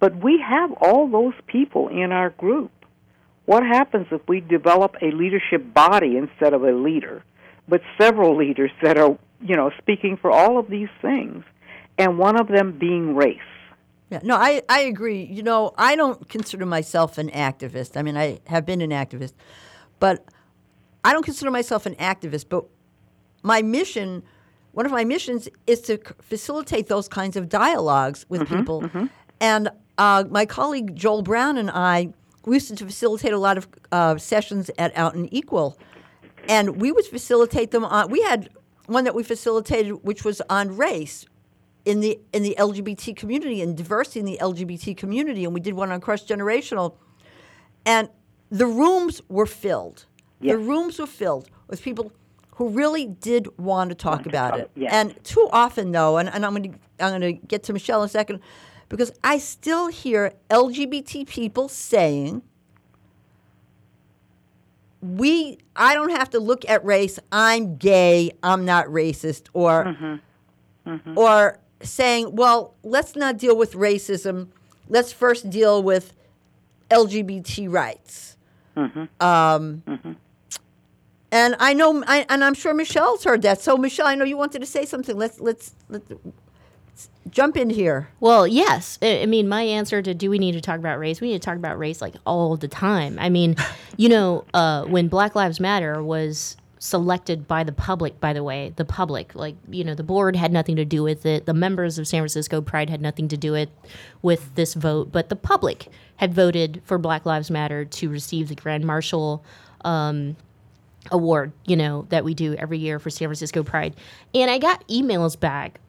but 0.00 0.16
we 0.22 0.40
have 0.40 0.72
all 0.80 1.08
those 1.08 1.34
people 1.46 1.88
in 1.88 2.12
our 2.12 2.30
group. 2.30 2.70
What 3.44 3.62
happens 3.62 4.06
if 4.10 4.20
we 4.28 4.40
develop 4.40 4.96
a 5.00 5.10
leadership 5.10 5.72
body 5.72 6.16
instead 6.16 6.54
of 6.54 6.64
a 6.64 6.72
leader, 6.72 7.24
but 7.66 7.82
several 8.00 8.36
leaders 8.36 8.70
that 8.82 8.98
are, 8.98 9.16
you 9.40 9.56
know, 9.56 9.70
speaking 9.78 10.16
for 10.16 10.30
all 10.30 10.58
of 10.58 10.68
these 10.68 10.88
things, 11.02 11.44
and 11.96 12.18
one 12.18 12.40
of 12.40 12.48
them 12.48 12.78
being 12.78 13.14
race? 13.14 13.38
Yeah, 14.10 14.20
no, 14.22 14.36
I, 14.36 14.62
I 14.68 14.80
agree. 14.80 15.22
You 15.24 15.42
know, 15.42 15.72
I 15.76 15.94
don't 15.94 16.28
consider 16.28 16.64
myself 16.64 17.18
an 17.18 17.30
activist. 17.30 17.96
I 17.96 18.02
mean, 18.02 18.16
I 18.16 18.40
have 18.46 18.64
been 18.64 18.80
an 18.80 18.90
activist, 18.90 19.34
but 20.00 20.24
I 21.04 21.12
don't 21.12 21.24
consider 21.24 21.50
myself 21.50 21.84
an 21.84 21.94
activist. 21.96 22.46
But 22.48 22.64
my 23.42 23.60
mission, 23.60 24.22
one 24.78 24.86
of 24.86 24.92
my 24.92 25.02
missions, 25.02 25.48
is 25.66 25.80
to 25.80 25.98
facilitate 26.22 26.86
those 26.86 27.08
kinds 27.08 27.36
of 27.36 27.48
dialogues 27.48 28.24
with 28.28 28.48
people. 28.48 28.88
And 29.40 29.70
uh, 29.98 30.22
my 30.30 30.46
colleague 30.46 30.94
Joel 30.94 31.22
Brown 31.22 31.58
and 31.58 31.68
I, 31.68 32.10
we 32.46 32.54
used 32.54 32.78
to 32.78 32.86
facilitate 32.86 33.32
a 33.32 33.38
lot 33.38 33.58
of 33.58 33.66
uh, 33.90 34.18
sessions 34.18 34.70
at 34.78 34.96
Out 34.96 35.16
and 35.16 35.28
Equal, 35.34 35.76
and 36.48 36.80
we 36.80 36.92
would 36.92 37.06
facilitate 37.06 37.72
them 37.72 37.84
on. 37.84 38.08
We 38.08 38.22
had 38.22 38.50
one 38.86 39.02
that 39.02 39.16
we 39.16 39.24
facilitated, 39.24 40.04
which 40.04 40.24
was 40.24 40.40
on 40.48 40.76
race 40.76 41.26
in 41.84 41.98
the 41.98 42.20
in 42.32 42.44
the 42.44 42.54
LGBT 42.56 43.16
community 43.16 43.60
and 43.60 43.76
diversity 43.76 44.20
in 44.20 44.26
the 44.26 44.38
LGBT 44.40 44.96
community, 44.96 45.44
and 45.44 45.52
we 45.52 45.60
did 45.60 45.74
one 45.74 45.90
on 45.90 46.00
cross 46.00 46.24
generational, 46.24 46.94
and 47.84 48.08
the 48.48 48.66
rooms 48.66 49.22
were 49.28 49.46
filled. 49.46 50.06
The 50.40 50.56
rooms 50.56 51.00
were 51.00 51.08
filled 51.08 51.50
with 51.66 51.82
people 51.82 52.12
who 52.58 52.68
really 52.68 53.06
did 53.06 53.48
want 53.58 53.88
to 53.90 53.94
talk 53.94 54.26
about 54.26 54.58
it. 54.58 54.70
yes. 54.76 54.92
And 54.92 55.24
too 55.24 55.48
often, 55.52 55.92
though, 55.92 56.18
and, 56.18 56.28
and 56.28 56.44
I'm 56.44 56.54
going 56.54 56.72
to 56.72 56.78
I'm 57.04 57.18
going 57.20 57.20
to 57.40 57.46
get 57.46 57.62
to 57.64 57.72
Michelle 57.72 58.02
in 58.02 58.06
a 58.06 58.08
second, 58.08 58.40
because 58.88 59.12
I 59.24 59.38
still 59.38 59.86
hear 59.88 60.32
LGBT 60.50 61.26
people 61.26 61.68
saying. 61.68 62.42
We, 65.00 65.58
I 65.76 65.94
don't 65.94 66.10
have 66.10 66.30
to 66.30 66.40
look 66.40 66.68
at 66.68 66.84
race. 66.84 67.20
I'm 67.30 67.76
gay. 67.76 68.32
I'm 68.42 68.64
not 68.64 68.86
racist. 68.86 69.46
Or, 69.52 70.18
Mm-hmm. 70.86 71.18
or 71.18 71.58
saying, 71.82 72.34
well, 72.34 72.74
let's 72.82 73.14
not 73.14 73.36
deal 73.36 73.56
with 73.56 73.74
racism. 73.74 74.48
Let's 74.88 75.12
first 75.12 75.50
deal 75.50 75.82
with 75.82 76.14
LGBT 76.90 77.70
rights. 77.70 78.36
Mm-hmm. 78.76 79.04
Um, 79.24 80.16
And 81.30 81.56
I 81.58 81.74
know, 81.74 82.02
I, 82.06 82.24
and 82.28 82.42
I'm 82.42 82.54
sure 82.54 82.72
Michelle's 82.72 83.24
heard 83.24 83.42
that. 83.42 83.60
So, 83.60 83.76
Michelle, 83.76 84.06
I 84.06 84.14
know 84.14 84.24
you 84.24 84.36
wanted 84.36 84.60
to 84.60 84.66
say 84.66 84.86
something. 84.86 85.16
Let's 85.16 85.38
let's, 85.40 85.74
let's 85.88 86.10
jump 87.30 87.56
in 87.56 87.70
here. 87.70 88.08
Well, 88.20 88.46
yes. 88.46 88.98
I, 89.02 89.26
mean, 89.26 89.48
my 89.48 89.62
answer 89.62 90.02
to 90.02 90.14
do 90.14 90.30
we 90.30 90.38
need 90.38 90.52
to 90.52 90.60
talk 90.60 90.78
about 90.78 90.98
race? 90.98 91.20
We 91.20 91.28
need 91.28 91.42
to 91.42 91.44
talk 91.44 91.56
about 91.56 91.78
race 91.78 92.00
like 92.00 92.14
all 92.26 92.56
the 92.56 92.68
time. 92.68 93.18
I 93.18 93.28
mean, 93.28 93.56
you 93.96 94.08
know, 94.08 94.44
uh, 94.54 94.84
when 94.84 95.08
Black 95.08 95.34
Lives 95.34 95.60
Matter 95.60 96.02
was 96.02 96.56
selected 96.80 97.48
by 97.48 97.64
the 97.64 97.72
public, 97.72 98.20
by 98.20 98.32
the 98.32 98.42
way, 98.42 98.72
the 98.76 98.84
public, 98.84 99.34
like, 99.34 99.56
you 99.68 99.82
know, 99.82 99.94
the 99.94 100.04
board 100.04 100.36
had 100.36 100.52
nothing 100.52 100.76
to 100.76 100.84
do 100.84 101.02
with 101.02 101.26
it. 101.26 101.44
The 101.44 101.54
members 101.54 101.98
of 101.98 102.06
San 102.06 102.20
Francisco 102.20 102.60
Pride 102.60 102.88
had 102.88 103.00
nothing 103.00 103.28
to 103.28 103.36
do 103.36 103.54
it 103.54 103.68
with 104.22 104.54
this 104.54 104.74
vote, 104.74 105.10
but 105.10 105.28
the 105.28 105.36
public 105.36 105.88
had 106.16 106.32
voted 106.32 106.80
for 106.84 106.96
Black 106.98 107.26
Lives 107.26 107.50
Matter 107.50 107.84
to 107.84 108.08
receive 108.08 108.48
the 108.48 108.54
Grand 108.54 108.84
Marshal. 108.84 109.44
Um, 109.84 110.36
award, 111.10 111.52
you 111.66 111.76
know, 111.76 112.06
that 112.10 112.24
we 112.24 112.34
do 112.34 112.54
every 112.54 112.78
year 112.78 112.98
for 112.98 113.10
San 113.10 113.28
Francisco 113.28 113.62
Pride. 113.62 113.96
And 114.34 114.50
I 114.50 114.58
got 114.58 114.86
emails 114.88 115.38
back 115.38 115.80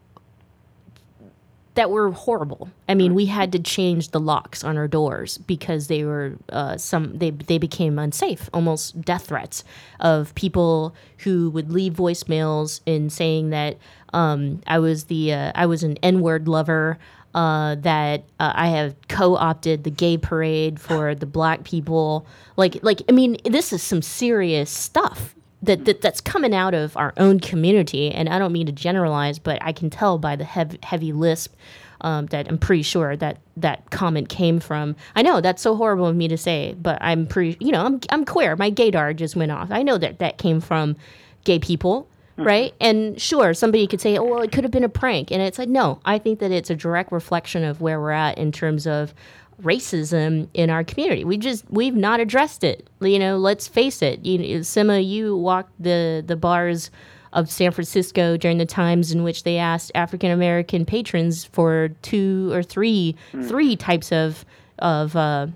that 1.80 1.90
were 1.90 2.12
horrible. 2.12 2.70
I 2.90 2.94
mean, 2.94 3.14
we 3.14 3.28
had 3.28 3.54
to 3.54 3.60
change 3.60 4.10
the 4.10 4.20
locks 4.20 4.66
on 4.66 4.76
our 4.76 4.88
doors 4.88 5.38
because 5.38 5.88
they 5.88 6.04
were 6.04 6.36
uh, 6.50 6.76
some 6.76 7.18
they 7.18 7.30
they 7.30 7.58
became 7.58 7.98
unsafe, 7.98 8.50
almost 8.54 9.02
death 9.02 9.28
threats 9.28 9.64
of 10.02 10.36
people 10.36 10.94
who 11.20 11.50
would 11.52 11.72
leave 11.72 11.94
voicemails 11.94 12.82
in 12.86 13.10
saying 13.10 13.52
that 13.52 13.78
um, 14.12 14.62
I 14.68 14.80
was 14.80 15.06
the 15.06 15.32
uh, 15.32 15.52
I 15.56 15.68
was 15.68 15.84
an 15.84 15.96
N 16.04 16.20
word 16.20 16.50
lover. 16.50 16.98
Uh, 17.36 17.76
that 17.76 18.24
uh, 18.40 18.52
I 18.56 18.70
have 18.70 18.96
co-opted 19.08 19.84
the 19.84 19.92
gay 19.92 20.18
parade 20.18 20.80
for 20.80 21.14
the 21.14 21.28
black 21.28 21.64
people. 21.64 22.26
Like, 22.58 22.84
like 22.84 23.04
I 23.08 23.12
mean, 23.12 23.38
this 23.46 23.72
is 23.72 23.84
some 23.84 24.02
serious 24.02 24.72
stuff 24.72 25.36
that, 25.62 25.86
that 25.86 26.02
that's 26.02 26.22
coming 26.22 26.56
out 26.56 26.74
of 26.74 26.96
our 26.98 27.14
own 27.18 27.40
community. 27.40 28.12
And 28.12 28.30
I 28.30 28.40
don't 28.40 28.52
mean 28.52 28.66
to 28.66 28.72
generalize, 28.72 29.40
but 29.40 29.60
I 29.62 29.74
can 29.74 29.90
tell 29.90 30.18
by 30.18 30.36
the 30.36 30.44
heavy, 30.44 30.80
heavy 30.84 31.14
lisp 31.14 31.56
um, 32.02 32.28
that 32.28 32.48
I'm 32.48 32.58
pretty 32.58 32.84
sure 32.84 33.16
that 33.18 33.40
that 33.58 33.90
comment 33.90 34.30
came 34.30 34.60
from. 34.60 34.96
I 35.16 35.22
know 35.22 35.42
that's 35.42 35.62
so 35.62 35.76
horrible 35.76 36.08
of 36.08 36.16
me 36.16 36.28
to 36.30 36.38
say, 36.38 36.76
but 36.82 36.98
I'm 37.02 37.28
pretty. 37.28 37.58
You 37.60 37.72
know, 37.72 37.86
I'm 37.86 38.00
I'm 38.10 38.26
queer. 38.26 38.56
My 38.56 38.72
gaydar 38.72 39.16
just 39.16 39.36
went 39.36 39.52
off. 39.52 39.70
I 39.72 39.84
know 39.84 39.98
that 39.98 40.20
that 40.20 40.38
came 40.38 40.62
from 40.62 40.96
gay 41.44 41.60
people. 41.60 42.08
Right. 42.44 42.74
And 42.80 43.20
sure, 43.20 43.54
somebody 43.54 43.88
could 43.88 44.02
say, 44.02 44.18
oh, 44.18 44.24
well, 44.24 44.42
it 44.42 44.52
could 44.52 44.64
have 44.64 44.72
been 44.72 44.84
a 44.84 44.90
prank. 44.90 45.32
And 45.32 45.42
it's 45.42 45.60
like, 45.60 45.70
no, 45.70 46.00
I 46.06 46.18
think 46.20 46.40
that 46.40 46.52
it's 46.52 46.70
a 46.70 46.76
direct 46.76 47.12
reflection 47.12 47.64
of 47.64 47.82
where 47.82 48.00
we're 48.00 48.12
at 48.12 48.38
in 48.38 48.52
terms 48.52 48.88
of 48.88 49.14
racism 49.62 50.48
in 50.54 50.70
our 50.70 50.84
community. 50.84 51.24
We 51.24 51.38
just 51.38 51.66
we've 51.70 51.96
not 51.96 52.20
addressed 52.20 52.64
it. 52.64 52.90
You 53.02 53.20
know, 53.20 53.38
let's 53.38 53.68
face 53.68 54.02
it. 54.02 54.26
You 54.26 54.60
Simma, 54.60 55.06
you 55.06 55.36
walked 55.36 55.72
the 55.82 56.24
the 56.26 56.36
bars 56.36 56.90
of 57.34 57.50
San 57.50 57.72
Francisco 57.72 58.38
during 58.38 58.58
the 58.58 58.66
times 58.66 59.12
in 59.12 59.24
which 59.24 59.44
they 59.44 59.58
asked 59.58 59.92
African 59.96 60.32
American 60.32 60.86
patrons 60.86 61.46
for 61.46 61.90
two 62.02 62.52
or 62.54 62.64
three 62.64 63.16
three 63.48 63.76
types 63.76 64.12
of 64.12 64.46
of 64.80 65.16
uh, 65.16 65.48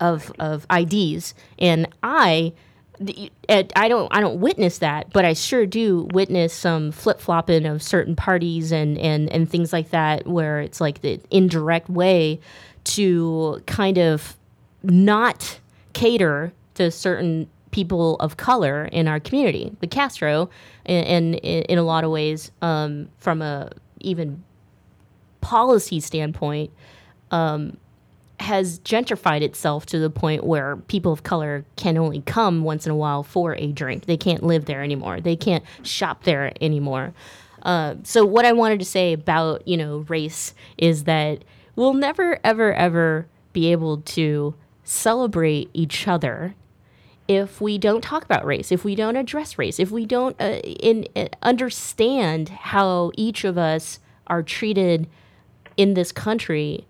of 0.00 0.32
of 0.38 0.66
IDs, 0.70 1.34
and 1.58 1.88
I. 2.02 2.52
I 3.00 3.88
don't 3.88 4.08
I 4.14 4.20
don't 4.20 4.40
witness 4.40 4.78
that, 4.78 5.12
but 5.12 5.24
I 5.24 5.32
sure 5.32 5.66
do 5.66 6.08
witness 6.12 6.52
some 6.52 6.92
flip 6.92 7.20
flopping 7.20 7.66
of 7.66 7.82
certain 7.82 8.16
parties 8.16 8.72
and, 8.72 8.98
and 8.98 9.30
and 9.30 9.48
things 9.48 9.72
like 9.72 9.90
that, 9.90 10.26
where 10.26 10.60
it's 10.60 10.80
like 10.80 11.00
the 11.00 11.20
indirect 11.30 11.88
way 11.88 12.40
to 12.84 13.62
kind 13.66 13.98
of 13.98 14.36
not 14.82 15.60
cater 15.92 16.52
to 16.74 16.90
certain 16.90 17.48
people 17.70 18.16
of 18.16 18.36
color 18.36 18.86
in 18.86 19.08
our 19.08 19.20
community. 19.20 19.76
The 19.80 19.86
Castro, 19.86 20.48
and 20.86 21.34
in, 21.36 21.62
in 21.64 21.78
a 21.78 21.82
lot 21.82 22.04
of 22.04 22.10
ways, 22.10 22.50
um, 22.62 23.08
from 23.18 23.42
a 23.42 23.70
even 24.00 24.42
policy 25.40 26.00
standpoint, 26.00 26.70
um, 27.30 27.76
has 28.40 28.78
gentrified 28.80 29.42
itself 29.42 29.86
to 29.86 29.98
the 29.98 30.10
point 30.10 30.44
where 30.44 30.76
people 30.76 31.12
of 31.12 31.22
color 31.22 31.64
can 31.76 31.98
only 31.98 32.20
come 32.22 32.62
once 32.62 32.86
in 32.86 32.92
a 32.92 32.96
while 32.96 33.22
for 33.22 33.54
a 33.56 33.72
drink. 33.72 34.06
They 34.06 34.16
can't 34.16 34.42
live 34.42 34.66
there 34.66 34.82
anymore. 34.82 35.20
They 35.20 35.36
can't 35.36 35.64
shop 35.82 36.24
there 36.24 36.52
anymore. 36.60 37.14
Uh, 37.62 37.96
so 38.04 38.24
what 38.24 38.44
I 38.44 38.52
wanted 38.52 38.78
to 38.78 38.84
say 38.84 39.12
about 39.12 39.66
you 39.66 39.76
know 39.76 39.98
race 40.08 40.54
is 40.76 41.04
that 41.04 41.44
we'll 41.74 41.94
never 41.94 42.38
ever 42.44 42.72
ever 42.72 43.26
be 43.52 43.72
able 43.72 43.98
to 43.98 44.54
celebrate 44.84 45.68
each 45.74 46.06
other 46.06 46.54
if 47.26 47.60
we 47.60 47.76
don't 47.76 48.02
talk 48.02 48.24
about 48.24 48.46
race, 48.46 48.72
if 48.72 48.84
we 48.84 48.94
don't 48.94 49.16
address 49.16 49.58
race, 49.58 49.78
if 49.78 49.90
we 49.90 50.06
don't 50.06 50.34
uh, 50.40 50.60
in, 50.62 51.06
uh, 51.14 51.26
understand 51.42 52.48
how 52.48 53.12
each 53.16 53.44
of 53.44 53.58
us 53.58 54.00
are 54.28 54.42
treated 54.42 55.06
in 55.76 55.92
this 55.92 56.10
country 56.10 56.86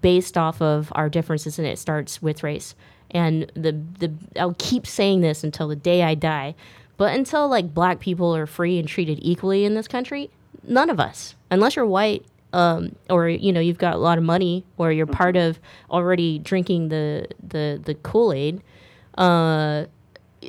based 0.00 0.36
off 0.38 0.60
of 0.62 0.92
our 0.94 1.08
differences, 1.08 1.58
and 1.58 1.66
it 1.66 1.78
starts 1.78 2.22
with 2.22 2.42
race. 2.42 2.74
And 3.10 3.50
the 3.54 3.72
the 3.98 4.12
I'll 4.38 4.56
keep 4.58 4.86
saying 4.86 5.20
this 5.20 5.44
until 5.44 5.68
the 5.68 5.76
day 5.76 6.02
I 6.02 6.14
die, 6.14 6.54
but 6.96 7.14
until 7.14 7.48
like 7.48 7.74
black 7.74 8.00
people 8.00 8.34
are 8.34 8.46
free 8.46 8.78
and 8.78 8.88
treated 8.88 9.18
equally 9.22 9.64
in 9.64 9.74
this 9.74 9.88
country, 9.88 10.30
none 10.66 10.90
of 10.90 10.98
us, 10.98 11.34
unless 11.50 11.76
you're 11.76 11.86
white, 11.86 12.24
um, 12.52 12.94
or 13.10 13.28
you 13.28 13.52
know 13.52 13.60
you've 13.60 13.78
got 13.78 13.94
a 13.94 13.98
lot 13.98 14.18
of 14.18 14.24
money, 14.24 14.64
or 14.78 14.90
you're 14.90 15.06
part 15.06 15.36
of 15.36 15.58
already 15.90 16.38
drinking 16.38 16.88
the 16.88 17.28
the 17.46 17.80
the 17.84 17.94
Kool 17.94 18.32
Aid, 18.32 18.62
uh, 19.18 19.84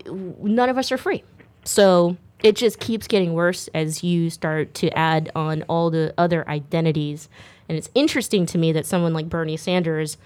none 0.08 0.70
of 0.70 0.78
us 0.78 0.92
are 0.92 0.98
free. 0.98 1.24
So 1.64 2.18
it 2.44 2.56
just 2.56 2.80
keeps 2.80 3.08
getting 3.08 3.34
worse 3.34 3.70
as 3.74 4.04
you 4.04 4.30
start 4.30 4.74
to 4.76 4.90
add 4.98 5.32
on 5.36 5.64
all 5.64 5.90
the 5.90 6.14
other 6.18 6.48
identities. 6.48 7.28
And 7.68 7.78
it's 7.78 7.90
interesting 7.96 8.46
to 8.48 8.58
me 8.58 8.72
that 8.72 8.86
someone 8.86 9.14
like 9.14 9.30
Bernie 9.30 9.58
Sanders 9.58 10.18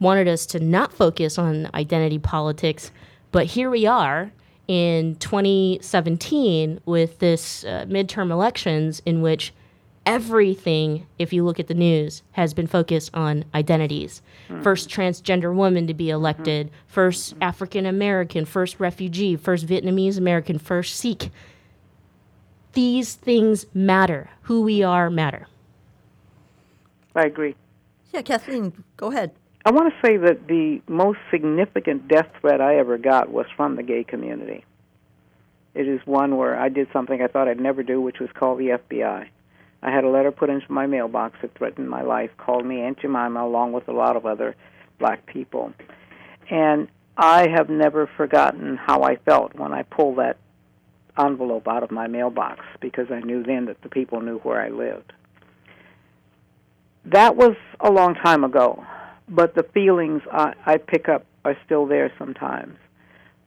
wanted 0.00 0.28
us 0.28 0.46
to 0.46 0.60
not 0.60 0.92
focus 0.92 1.38
on 1.38 1.70
identity 1.74 2.18
politics, 2.18 2.90
but 3.32 3.46
here 3.46 3.70
we 3.70 3.86
are 3.86 4.32
in 4.68 5.16
2017 5.16 6.80
with 6.84 7.18
this 7.18 7.64
uh, 7.64 7.84
midterm 7.88 8.30
elections 8.30 9.00
in 9.04 9.22
which 9.22 9.52
everything, 10.08 11.06
if 11.18 11.32
you 11.32 11.44
look 11.44 11.60
at 11.60 11.66
the 11.66 11.74
news, 11.74 12.22
has 12.32 12.54
been 12.54 12.66
focused 12.66 13.10
on 13.14 13.44
identities. 13.54 14.22
Hmm. 14.48 14.62
First 14.62 14.88
transgender 14.88 15.54
woman 15.54 15.86
to 15.86 15.94
be 15.94 16.06
hmm. 16.06 16.14
elected, 16.14 16.70
first 16.86 17.32
hmm. 17.32 17.42
African 17.42 17.86
American, 17.86 18.44
first 18.44 18.80
refugee, 18.80 19.36
first 19.36 19.66
Vietnamese 19.66 20.18
American, 20.18 20.58
first 20.58 20.96
Sikh. 20.96 21.30
These 22.72 23.14
things 23.14 23.66
matter. 23.74 24.30
Who 24.42 24.62
we 24.62 24.82
are 24.82 25.10
matter. 25.10 25.46
I 27.18 27.26
agree. 27.26 27.56
Yeah, 28.12 28.22
Kathleen, 28.22 28.84
go 28.96 29.10
ahead. 29.10 29.32
I 29.64 29.72
want 29.72 29.92
to 29.92 30.06
say 30.06 30.16
that 30.18 30.46
the 30.46 30.80
most 30.86 31.18
significant 31.32 32.06
death 32.06 32.28
threat 32.40 32.60
I 32.60 32.76
ever 32.76 32.96
got 32.96 33.28
was 33.28 33.46
from 33.56 33.74
the 33.74 33.82
gay 33.82 34.04
community. 34.04 34.64
It 35.74 35.88
is 35.88 36.00
one 36.06 36.36
where 36.36 36.58
I 36.58 36.68
did 36.68 36.86
something 36.92 37.20
I 37.20 37.26
thought 37.26 37.48
I'd 37.48 37.60
never 37.60 37.82
do, 37.82 38.00
which 38.00 38.20
was 38.20 38.30
call 38.32 38.54
the 38.54 38.68
FBI. 38.68 39.28
I 39.82 39.90
had 39.90 40.04
a 40.04 40.08
letter 40.08 40.30
put 40.30 40.48
into 40.48 40.70
my 40.70 40.86
mailbox 40.86 41.38
that 41.42 41.56
threatened 41.56 41.90
my 41.90 42.02
life, 42.02 42.30
called 42.36 42.64
me 42.64 42.82
Aunt 42.82 43.00
Jemima, 43.00 43.44
along 43.44 43.72
with 43.72 43.88
a 43.88 43.92
lot 43.92 44.16
of 44.16 44.24
other 44.24 44.54
black 45.00 45.26
people. 45.26 45.72
And 46.50 46.86
I 47.16 47.48
have 47.48 47.68
never 47.68 48.08
forgotten 48.16 48.76
how 48.76 49.02
I 49.02 49.16
felt 49.16 49.56
when 49.56 49.72
I 49.72 49.82
pulled 49.82 50.18
that 50.18 50.36
envelope 51.18 51.66
out 51.66 51.82
of 51.82 51.90
my 51.90 52.06
mailbox 52.06 52.64
because 52.80 53.10
I 53.10 53.20
knew 53.20 53.42
then 53.42 53.64
that 53.66 53.82
the 53.82 53.88
people 53.88 54.20
knew 54.20 54.38
where 54.38 54.62
I 54.62 54.68
lived. 54.68 55.12
That 57.12 57.36
was 57.36 57.56
a 57.80 57.90
long 57.90 58.14
time 58.16 58.44
ago, 58.44 58.84
but 59.28 59.54
the 59.54 59.62
feelings 59.62 60.20
I, 60.30 60.52
I 60.66 60.76
pick 60.76 61.08
up 61.08 61.24
are 61.42 61.56
still 61.64 61.86
there 61.86 62.12
sometimes. 62.18 62.76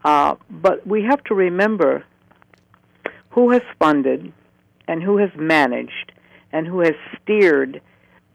Uh, 0.03 0.35
but 0.49 0.85
we 0.87 1.03
have 1.03 1.23
to 1.25 1.35
remember 1.35 2.03
who 3.29 3.51
has 3.51 3.61
funded 3.77 4.33
and 4.87 5.03
who 5.03 5.17
has 5.17 5.29
managed 5.35 6.11
and 6.51 6.65
who 6.65 6.79
has 6.79 6.95
steered 7.21 7.81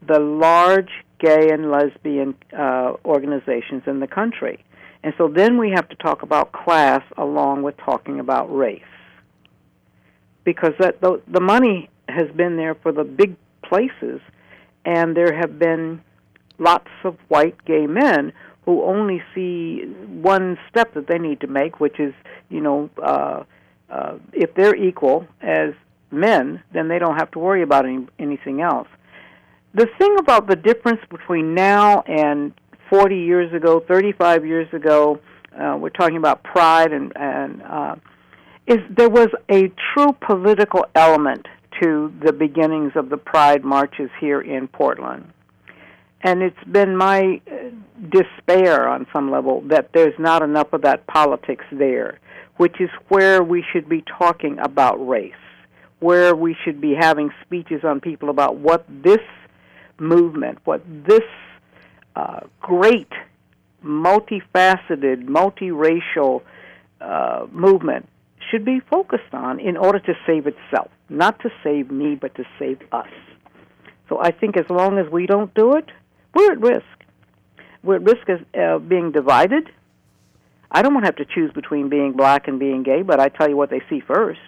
the 0.07 0.19
large 0.19 0.91
gay 1.19 1.49
and 1.51 1.71
lesbian 1.71 2.33
uh, 2.57 2.93
organizations 3.03 3.83
in 3.85 3.99
the 3.99 4.07
country. 4.07 4.63
And 5.03 5.13
so 5.17 5.27
then 5.27 5.57
we 5.57 5.71
have 5.71 5.89
to 5.89 5.95
talk 5.95 6.21
about 6.21 6.53
class 6.53 7.03
along 7.17 7.63
with 7.63 7.75
talking 7.77 8.21
about 8.21 8.55
race. 8.55 8.81
Because 10.45 10.73
that 10.79 11.01
the, 11.01 11.21
the 11.27 11.41
money 11.41 11.89
has 12.07 12.31
been 12.31 12.55
there 12.55 12.75
for 12.75 12.93
the 12.93 13.03
big 13.03 13.35
places 13.61 14.21
and 14.87 15.17
there 15.17 15.33
have 15.33 15.59
been 15.59 16.01
lots 16.59 16.87
of 17.03 17.17
white 17.27 17.63
gay 17.65 17.85
men 17.85 18.31
who 18.63 18.83
only 18.83 19.21
see 19.35 19.81
one 20.07 20.57
step 20.69 20.93
that 20.93 21.07
they 21.07 21.19
need 21.19 21.41
to 21.41 21.47
make, 21.47 21.81
which 21.81 21.99
is, 21.99 22.13
you 22.49 22.61
know, 22.61 22.89
uh, 23.03 23.43
uh, 23.89 24.17
if 24.31 24.55
they're 24.55 24.75
equal 24.75 25.27
as 25.41 25.73
men, 26.09 26.63
then 26.73 26.87
they 26.87 26.99
don't 26.99 27.17
have 27.17 27.29
to 27.31 27.39
worry 27.39 27.61
about 27.63 27.85
any, 27.85 28.07
anything 28.17 28.61
else. 28.61 28.87
The 29.73 29.87
thing 29.99 30.15
about 30.19 30.47
the 30.47 30.55
difference 30.55 31.01
between 31.09 31.53
now 31.53 32.01
and 32.07 32.53
40 32.89 33.17
years 33.17 33.53
ago, 33.53 33.83
35 33.85 34.45
years 34.45 34.73
ago, 34.73 35.19
uh, 35.59 35.77
we're 35.77 35.89
talking 35.89 36.17
about 36.17 36.43
pride 36.43 36.93
and, 36.93 37.11
and 37.17 37.61
uh, 37.61 37.95
is 38.67 38.79
there 38.89 39.09
was 39.09 39.27
a 39.51 39.69
true 39.93 40.15
political 40.21 40.85
element 40.95 41.45
to 41.81 42.13
the 42.23 42.33
beginnings 42.33 42.93
of 42.95 43.09
the 43.09 43.17
pride 43.17 43.63
marches 43.63 44.09
here 44.19 44.41
in 44.41 44.67
Portland. 44.67 45.31
And 46.21 46.41
it's 46.41 46.63
been 46.71 46.95
my 46.95 47.41
uh, 47.49 47.69
despair 48.09 48.87
on 48.87 49.05
some 49.13 49.29
level 49.31 49.61
that 49.67 49.91
there's 49.93 50.17
not 50.17 50.41
enough 50.41 50.73
of 50.73 50.81
that 50.81 51.05
politics 51.07 51.65
there, 51.71 52.19
which 52.57 52.81
is 52.81 52.89
where 53.09 53.43
we 53.43 53.63
should 53.71 53.87
be 53.87 54.03
talking 54.17 54.57
about 54.59 54.95
race, 54.95 55.33
where 55.99 56.35
we 56.35 56.55
should 56.63 56.81
be 56.81 56.95
having 56.99 57.29
speeches 57.43 57.83
on 57.83 57.99
people 58.01 58.29
about 58.29 58.57
what 58.57 58.85
this 58.89 59.21
movement, 59.99 60.57
what 60.63 60.81
this 60.87 61.21
uh, 62.15 62.41
great, 62.59 63.11
multifaceted, 63.83 65.25
multiracial 65.27 66.41
uh, 66.99 67.45
movement 67.51 68.07
should 68.49 68.65
be 68.65 68.79
focused 68.79 69.33
on 69.33 69.59
in 69.59 69.77
order 69.77 69.99
to 69.99 70.13
save 70.25 70.47
itself. 70.47 70.89
Not 71.09 71.39
to 71.41 71.49
save 71.63 71.91
me, 71.91 72.15
but 72.15 72.35
to 72.35 72.43
save 72.59 72.79
us. 72.91 73.07
So 74.09 74.19
I 74.21 74.31
think 74.31 74.57
as 74.57 74.69
long 74.69 74.97
as 74.97 75.09
we 75.11 75.25
don't 75.25 75.53
do 75.53 75.75
it, 75.75 75.85
we're 76.33 76.51
at 76.51 76.59
risk. 76.59 76.85
We're 77.83 77.95
at 77.95 78.03
risk 78.03 78.29
of 78.29 78.41
uh, 78.57 78.79
being 78.79 79.11
divided. 79.11 79.69
I 80.71 80.81
don't 80.81 80.93
want 80.93 81.05
to 81.05 81.07
have 81.07 81.27
to 81.27 81.33
choose 81.33 81.51
between 81.53 81.89
being 81.89 82.13
black 82.13 82.47
and 82.47 82.59
being 82.59 82.83
gay, 82.83 83.01
but 83.01 83.19
I 83.19 83.29
tell 83.29 83.49
you 83.49 83.55
what 83.55 83.69
they 83.69 83.81
see 83.89 84.01
first. 84.01 84.39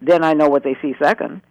Then 0.00 0.24
I 0.24 0.32
know 0.32 0.48
what 0.48 0.64
they 0.64 0.76
see 0.82 0.94
second. 1.02 1.42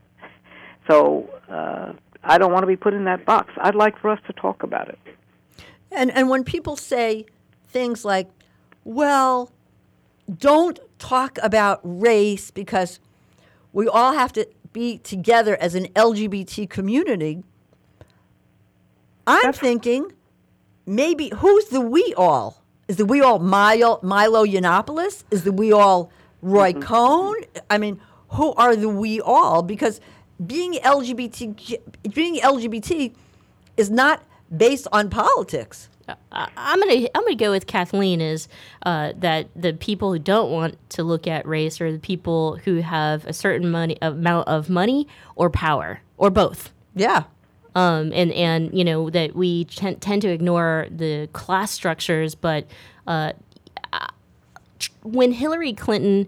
So 0.90 1.30
uh, 1.48 1.94
I 2.24 2.40
don't 2.40 2.52
want 2.52 2.64
to 2.64 2.68
be 2.68 2.76
put 2.76 2.96
in 2.96 3.04
that 3.04 3.24
box. 3.24 3.54
I'd 3.62 3.76
like 3.76 4.00
for 4.00 4.10
us 4.10 4.20
to 4.26 4.34
talk 4.34 4.64
about 4.64 4.90
it. 4.90 4.98
And 5.92 6.10
and 6.10 6.30
when 6.30 6.44
people 6.44 6.76
say 6.76 7.28
things 7.68 8.04
like, 8.04 8.28
"Well, 8.84 9.52
don't 10.36 10.80
talk 11.00 11.40
about 11.42 11.80
race 11.84 12.52
because 12.52 13.00
we 13.74 13.88
all 13.88 14.14
have 14.14 14.34
to 14.34 14.48
be 14.72 14.98
together 15.00 15.56
as 15.58 15.76
an 15.76 15.88
LGBT 15.96 16.70
community. 16.70 17.44
I'm 19.26 19.44
That's 19.44 19.60
thinking 19.60 20.14
maybe 20.86 21.32
who's 21.38 21.66
the 21.66 21.82
we 21.82 22.14
all? 22.16 22.64
Is 22.88 22.98
the 22.98 23.06
we 23.06 23.22
all 23.22 23.40
Milo, 23.40 24.00
Milo 24.02 24.46
Yiannopoulos? 24.46 25.24
Is 25.32 25.44
the 25.44 25.52
we 25.52 25.72
all 25.72 26.12
Roy 26.42 26.72
mm-hmm. 26.72 26.82
Cohn? 26.82 27.36
I 27.70 27.78
mean, 27.78 28.00
who 28.30 28.54
are 28.54 28.76
the 28.76 28.90
we 28.90 29.22
all? 29.22 29.62
Because 29.62 30.02
being 30.46 30.74
LGBT, 30.74 31.80
being 32.14 32.38
LGBT 32.38 33.14
is 33.78 33.90
not 33.90 34.24
based 34.56 34.88
on 34.92 35.10
politics. 35.10 35.90
I'm 36.32 36.80
gonna 36.80 37.08
I'm 37.16 37.24
gonna 37.24 37.36
go 37.36 37.52
with 37.52 37.68
Kathleen 37.68 38.22
is 38.22 38.48
uh, 38.86 39.14
that 39.18 39.48
the 39.56 39.74
people 39.74 40.14
who 40.14 40.20
don't 40.20 40.52
want 40.52 40.78
to 40.92 41.04
look 41.04 41.28
at 41.28 41.48
race 41.48 41.82
are 41.82 41.92
the 41.92 42.00
people 42.00 42.58
who 42.58 42.78
have 42.78 43.26
a 43.26 43.34
certain 43.34 43.70
money 43.70 43.98
amount 44.02 44.48
of 44.48 44.70
money 44.70 45.08
or 45.36 45.50
power 45.50 46.02
or 46.18 46.30
both. 46.30 46.72
Yeah. 46.96 47.24
Um, 47.76 48.12
and 48.14 48.32
and 48.34 48.78
you 48.78 48.84
know 48.84 49.10
that 49.10 49.36
we 49.36 49.66
t- 49.66 49.96
tend 49.96 50.22
to 50.24 50.30
ignore 50.30 50.88
the 50.90 51.30
class 51.34 51.72
structures, 51.72 52.36
but 52.36 52.66
uh, 53.08 53.34
when 55.04 55.32
Hillary 55.32 55.74
Clinton 55.74 56.28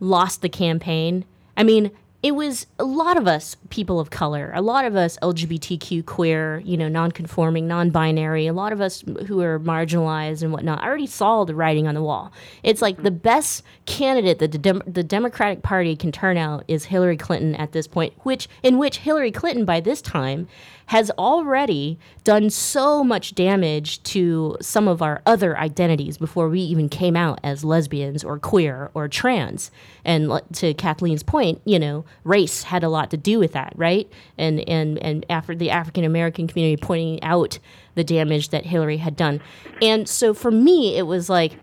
lost 0.00 0.42
the 0.42 0.48
campaign, 0.48 1.24
I 1.56 1.62
mean 1.62 1.90
it 2.20 2.32
was 2.32 2.66
a 2.80 2.84
lot 2.84 3.16
of 3.16 3.28
us 3.28 3.56
people 3.70 4.00
of 4.00 4.10
color, 4.10 4.50
a 4.52 4.60
lot 4.60 4.84
of 4.84 4.96
us 4.96 5.16
LGBTQ 5.22 6.04
queer, 6.04 6.60
you 6.64 6.76
know, 6.76 6.88
non-conforming, 6.88 7.68
non-binary, 7.68 8.48
a 8.48 8.52
lot 8.52 8.72
of 8.72 8.80
us 8.80 9.04
who 9.28 9.40
are 9.40 9.60
marginalized 9.60 10.42
and 10.42 10.52
whatnot. 10.52 10.82
I 10.82 10.86
already 10.86 11.06
saw 11.06 11.44
the 11.44 11.54
writing 11.54 11.86
on 11.86 11.94
the 11.94 12.02
wall. 12.02 12.32
It's 12.64 12.82
like 12.82 13.04
the 13.04 13.12
best 13.12 13.62
candidate 13.86 14.40
that 14.40 14.50
the, 14.50 14.58
Dem- 14.58 14.82
the 14.84 15.04
Democratic 15.04 15.62
Party 15.62 15.94
can 15.94 16.10
turn 16.10 16.36
out 16.36 16.64
is 16.66 16.86
Hillary 16.86 17.16
Clinton 17.16 17.54
at 17.54 17.70
this 17.70 17.86
point, 17.86 18.14
which 18.24 18.48
in 18.64 18.78
which 18.78 18.98
Hillary 18.98 19.30
Clinton 19.30 19.64
by 19.64 19.78
this 19.78 20.02
time 20.02 20.48
has 20.88 21.10
already 21.12 21.98
done 22.24 22.48
so 22.48 23.04
much 23.04 23.34
damage 23.34 24.02
to 24.02 24.56
some 24.62 24.88
of 24.88 25.02
our 25.02 25.20
other 25.26 25.56
identities 25.58 26.16
before 26.16 26.48
we 26.48 26.60
even 26.60 26.88
came 26.88 27.14
out 27.14 27.38
as 27.44 27.62
lesbians 27.62 28.24
or 28.24 28.38
queer 28.38 28.90
or 28.94 29.06
trans. 29.06 29.70
And 30.02 30.40
to 30.54 30.72
Kathleen's 30.72 31.22
point, 31.22 31.60
you 31.66 31.78
know, 31.78 32.06
race 32.24 32.62
had 32.62 32.84
a 32.84 32.88
lot 32.88 33.10
to 33.10 33.16
do 33.16 33.38
with 33.38 33.52
that, 33.52 33.72
right? 33.76 34.10
And 34.36 34.60
and 34.68 34.98
and 34.98 35.24
after 35.30 35.54
the 35.54 35.70
African 35.70 36.04
American 36.04 36.46
community 36.46 36.80
pointing 36.80 37.22
out 37.22 37.58
the 37.94 38.04
damage 38.04 38.50
that 38.50 38.64
Hillary 38.64 38.98
had 38.98 39.16
done. 39.16 39.40
And 39.82 40.08
so 40.08 40.34
for 40.34 40.50
me, 40.50 40.96
it 40.96 41.02
was 41.02 41.28
like 41.28 41.56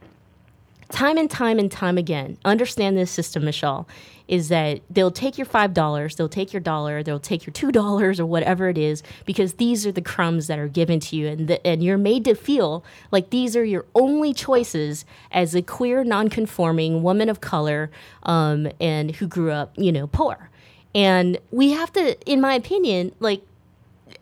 time 0.92 1.18
and 1.18 1.30
time 1.30 1.60
and 1.60 1.72
time 1.72 1.98
again, 1.98 2.38
understand 2.46 2.98
this 2.98 3.12
system, 3.12 3.46
Michelle, 3.46 3.88
is 4.28 4.50
that 4.50 4.82
they'll 4.90 5.12
take 5.12 5.38
your 5.38 5.48
$5, 5.48 6.16
they'll 6.16 6.30
take 6.30 6.54
your 6.54 6.60
dollar, 6.60 7.04
they'll 7.04 7.20
take 7.20 7.46
your 7.46 7.54
$2 7.54 8.20
or 8.20 8.26
whatever 8.26 8.70
it 8.70 8.78
is, 8.78 9.04
because 9.26 9.54
these 9.54 9.86
are 9.86 9.92
the 9.92 10.02
crumbs 10.02 10.48
that 10.48 10.60
are 10.60 10.68
given 10.68 11.00
to 11.02 11.16
you. 11.16 11.28
And, 11.28 11.52
and 11.64 11.84
you're 11.84 11.98
made 11.98 12.26
to 12.26 12.36
feel 12.36 12.84
like 13.12 13.30
these 13.30 13.56
are 13.56 13.64
your 13.64 13.86
only 13.96 14.34
choices 14.34 15.06
as 15.32 15.56
a 15.56 15.62
queer, 15.62 16.04
nonconforming 16.04 17.04
woman 17.04 17.30
of 17.30 17.42
color 17.42 17.92
um, 18.24 18.68
and 18.80 19.16
who 19.16 19.28
grew 19.28 19.52
up, 19.52 19.74
you 19.78 19.92
know, 19.92 20.08
poor. 20.08 20.50
And 20.94 21.38
we 21.52 21.72
have 21.72 21.92
to, 21.94 22.18
in 22.30 22.40
my 22.40 22.54
opinion, 22.54 23.14
like 23.20 23.42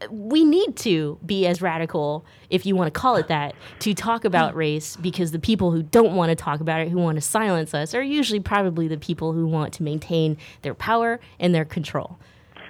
we 0.09 0.43
need 0.43 0.75
to 0.77 1.17
be 1.25 1.45
as 1.47 1.61
radical, 1.61 2.25
if 2.49 2.65
you 2.65 2.75
want 2.75 2.93
to 2.93 2.99
call 2.99 3.15
it 3.15 3.27
that, 3.27 3.55
to 3.79 3.93
talk 3.93 4.25
about 4.25 4.53
mm. 4.53 4.57
race 4.57 4.95
because 4.95 5.31
the 5.31 5.39
people 5.39 5.71
who 5.71 5.83
don't 5.83 6.15
want 6.15 6.29
to 6.29 6.35
talk 6.35 6.59
about 6.59 6.81
it, 6.81 6.89
who 6.89 6.99
want 6.99 7.15
to 7.15 7.21
silence 7.21 7.73
us, 7.73 7.93
are 7.93 8.01
usually 8.01 8.39
probably 8.39 8.87
the 8.87 8.97
people 8.97 9.33
who 9.33 9.45
want 9.47 9.73
to 9.73 9.83
maintain 9.83 10.37
their 10.61 10.73
power 10.73 11.19
and 11.39 11.53
their 11.53 11.65
control. 11.65 12.17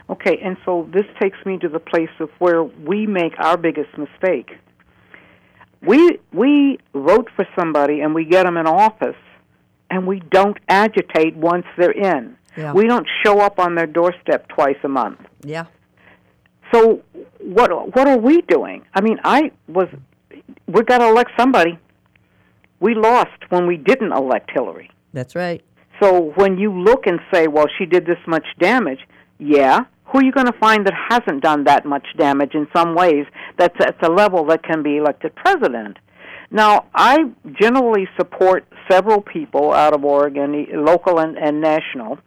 Okay, 0.09 0.37
and 0.43 0.57
so 0.65 0.87
this 0.93 1.05
takes 1.21 1.37
me 1.45 1.57
to 1.59 1.69
the 1.69 1.79
place 1.79 2.09
of 2.19 2.29
where 2.39 2.63
we 2.63 3.07
make 3.07 3.33
our 3.39 3.57
biggest 3.57 3.97
mistake. 3.97 4.57
We 5.81 6.19
we 6.31 6.79
vote 6.93 7.29
for 7.35 7.47
somebody 7.57 8.01
and 8.01 8.13
we 8.13 8.25
get 8.25 8.43
them 8.43 8.57
in 8.57 8.67
office, 8.67 9.15
and 9.89 10.07
we 10.07 10.19
don't 10.19 10.57
agitate 10.69 11.35
once 11.35 11.65
they're 11.77 11.91
in. 11.91 12.37
Yeah. 12.55 12.73
We 12.73 12.87
don't 12.87 13.07
show 13.25 13.39
up 13.39 13.59
on 13.59 13.75
their 13.75 13.87
doorstep 13.87 14.47
twice 14.49 14.77
a 14.83 14.87
month. 14.87 15.19
Yeah. 15.43 15.65
So 16.71 17.01
what 17.39 17.95
what 17.95 18.07
are 18.07 18.17
we 18.17 18.41
doing? 18.41 18.83
I 18.93 19.01
mean, 19.01 19.19
I 19.23 19.51
was 19.67 19.87
we 20.67 20.83
got 20.83 20.99
to 20.99 21.07
elect 21.07 21.31
somebody. 21.37 21.77
We 22.79 22.95
lost 22.95 23.49
when 23.49 23.67
we 23.67 23.77
didn't 23.77 24.11
elect 24.11 24.51
Hillary. 24.51 24.89
That's 25.13 25.35
right. 25.35 25.63
So 26.01 26.33
when 26.35 26.57
you 26.57 26.71
look 26.71 27.05
and 27.05 27.19
say, 27.33 27.47
"Well, 27.47 27.67
she 27.77 27.85
did 27.85 28.05
this 28.05 28.17
much 28.27 28.45
damage," 28.59 28.99
yeah, 29.37 29.81
who 30.05 30.19
are 30.19 30.23
you 30.23 30.31
going 30.31 30.47
to 30.47 30.57
find 30.59 30.85
that 30.85 30.93
hasn't 31.09 31.41
done 31.41 31.63
that 31.65 31.85
much 31.85 32.05
damage 32.17 32.53
in 32.53 32.67
some 32.75 32.95
ways? 32.95 33.25
That's 33.57 33.75
at 33.79 33.99
the 34.01 34.11
level 34.11 34.45
that 34.45 34.63
can 34.63 34.83
be 34.83 34.97
elected 34.97 35.35
president. 35.35 35.97
Now, 36.51 36.85
I 36.93 37.17
generally 37.59 38.07
support 38.15 38.65
several 38.89 39.21
people 39.21 39.73
out 39.73 39.95
of 39.95 40.05
Oregon, 40.05 40.67
local 40.85 41.19
and, 41.19 41.35
and 41.35 41.61
national, 41.61 42.19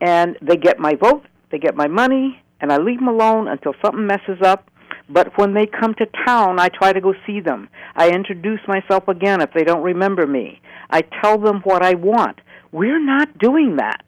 and 0.00 0.36
they 0.40 0.56
get 0.56 0.78
my 0.78 0.94
vote, 0.94 1.24
they 1.50 1.58
get 1.58 1.74
my 1.74 1.88
money, 1.88 2.40
and 2.60 2.72
I 2.72 2.78
leave 2.78 2.98
them 2.98 3.08
alone 3.08 3.48
until 3.48 3.74
something 3.84 4.06
messes 4.06 4.42
up. 4.42 4.70
But 5.08 5.36
when 5.38 5.54
they 5.54 5.66
come 5.66 5.94
to 5.94 6.06
town, 6.26 6.58
I 6.58 6.68
try 6.68 6.92
to 6.92 7.00
go 7.00 7.14
see 7.26 7.40
them. 7.40 7.68
I 7.94 8.10
introduce 8.10 8.60
myself 8.66 9.06
again 9.08 9.40
if 9.40 9.50
they 9.54 9.62
don't 9.62 9.82
remember 9.82 10.26
me. 10.26 10.60
I 10.90 11.02
tell 11.22 11.38
them 11.38 11.60
what 11.62 11.84
I 11.84 11.94
want. 11.94 12.40
We're 12.72 13.04
not 13.04 13.38
doing 13.38 13.76
that. 13.76 14.02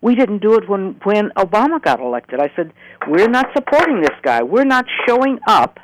We 0.00 0.14
didn't 0.14 0.42
do 0.42 0.54
it 0.54 0.68
when 0.68 1.00
when 1.02 1.30
Obama 1.30 1.82
got 1.82 2.00
elected. 2.00 2.40
I 2.40 2.50
said, 2.54 2.72
"We're 3.08 3.28
not 3.28 3.48
supporting 3.56 4.00
this 4.00 4.16
guy. 4.22 4.42
We're 4.42 4.64
not 4.64 4.84
showing 5.06 5.40
up 5.46 5.80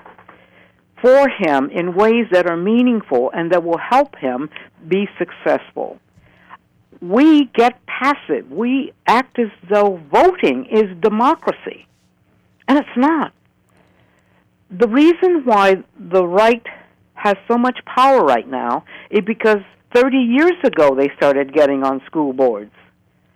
for 1.03 1.29
him 1.29 1.71
in 1.71 1.95
ways 1.95 2.27
that 2.31 2.49
are 2.49 2.57
meaningful 2.57 3.31
and 3.35 3.51
that 3.51 3.65
will 3.65 3.79
help 3.79 4.17
him 4.17 4.51
be 4.87 5.09
successful." 5.19 5.99
We 7.11 7.51
get 7.55 7.79
passive. 7.87 8.51
We 8.51 8.95
act 9.07 9.39
as 9.39 9.51
though 9.71 10.01
voting 10.11 10.67
is 10.71 10.85
democracy. 11.03 11.87
And 12.67 12.79
it's 12.79 12.97
not. 12.97 13.33
The 14.71 14.89
reason 14.89 15.43
why 15.45 15.85
the 15.99 16.27
right 16.27 16.65
has 17.13 17.37
so 17.47 17.59
much 17.59 17.79
power 17.85 18.25
right 18.25 18.49
now 18.49 18.85
is 19.11 19.21
because 19.27 19.61
30 19.95 20.17
years 20.17 20.57
ago 20.65 20.95
they 20.95 21.11
started 21.17 21.53
getting 21.53 21.85
on 21.85 22.01
school 22.07 22.33
boards. 22.33 22.73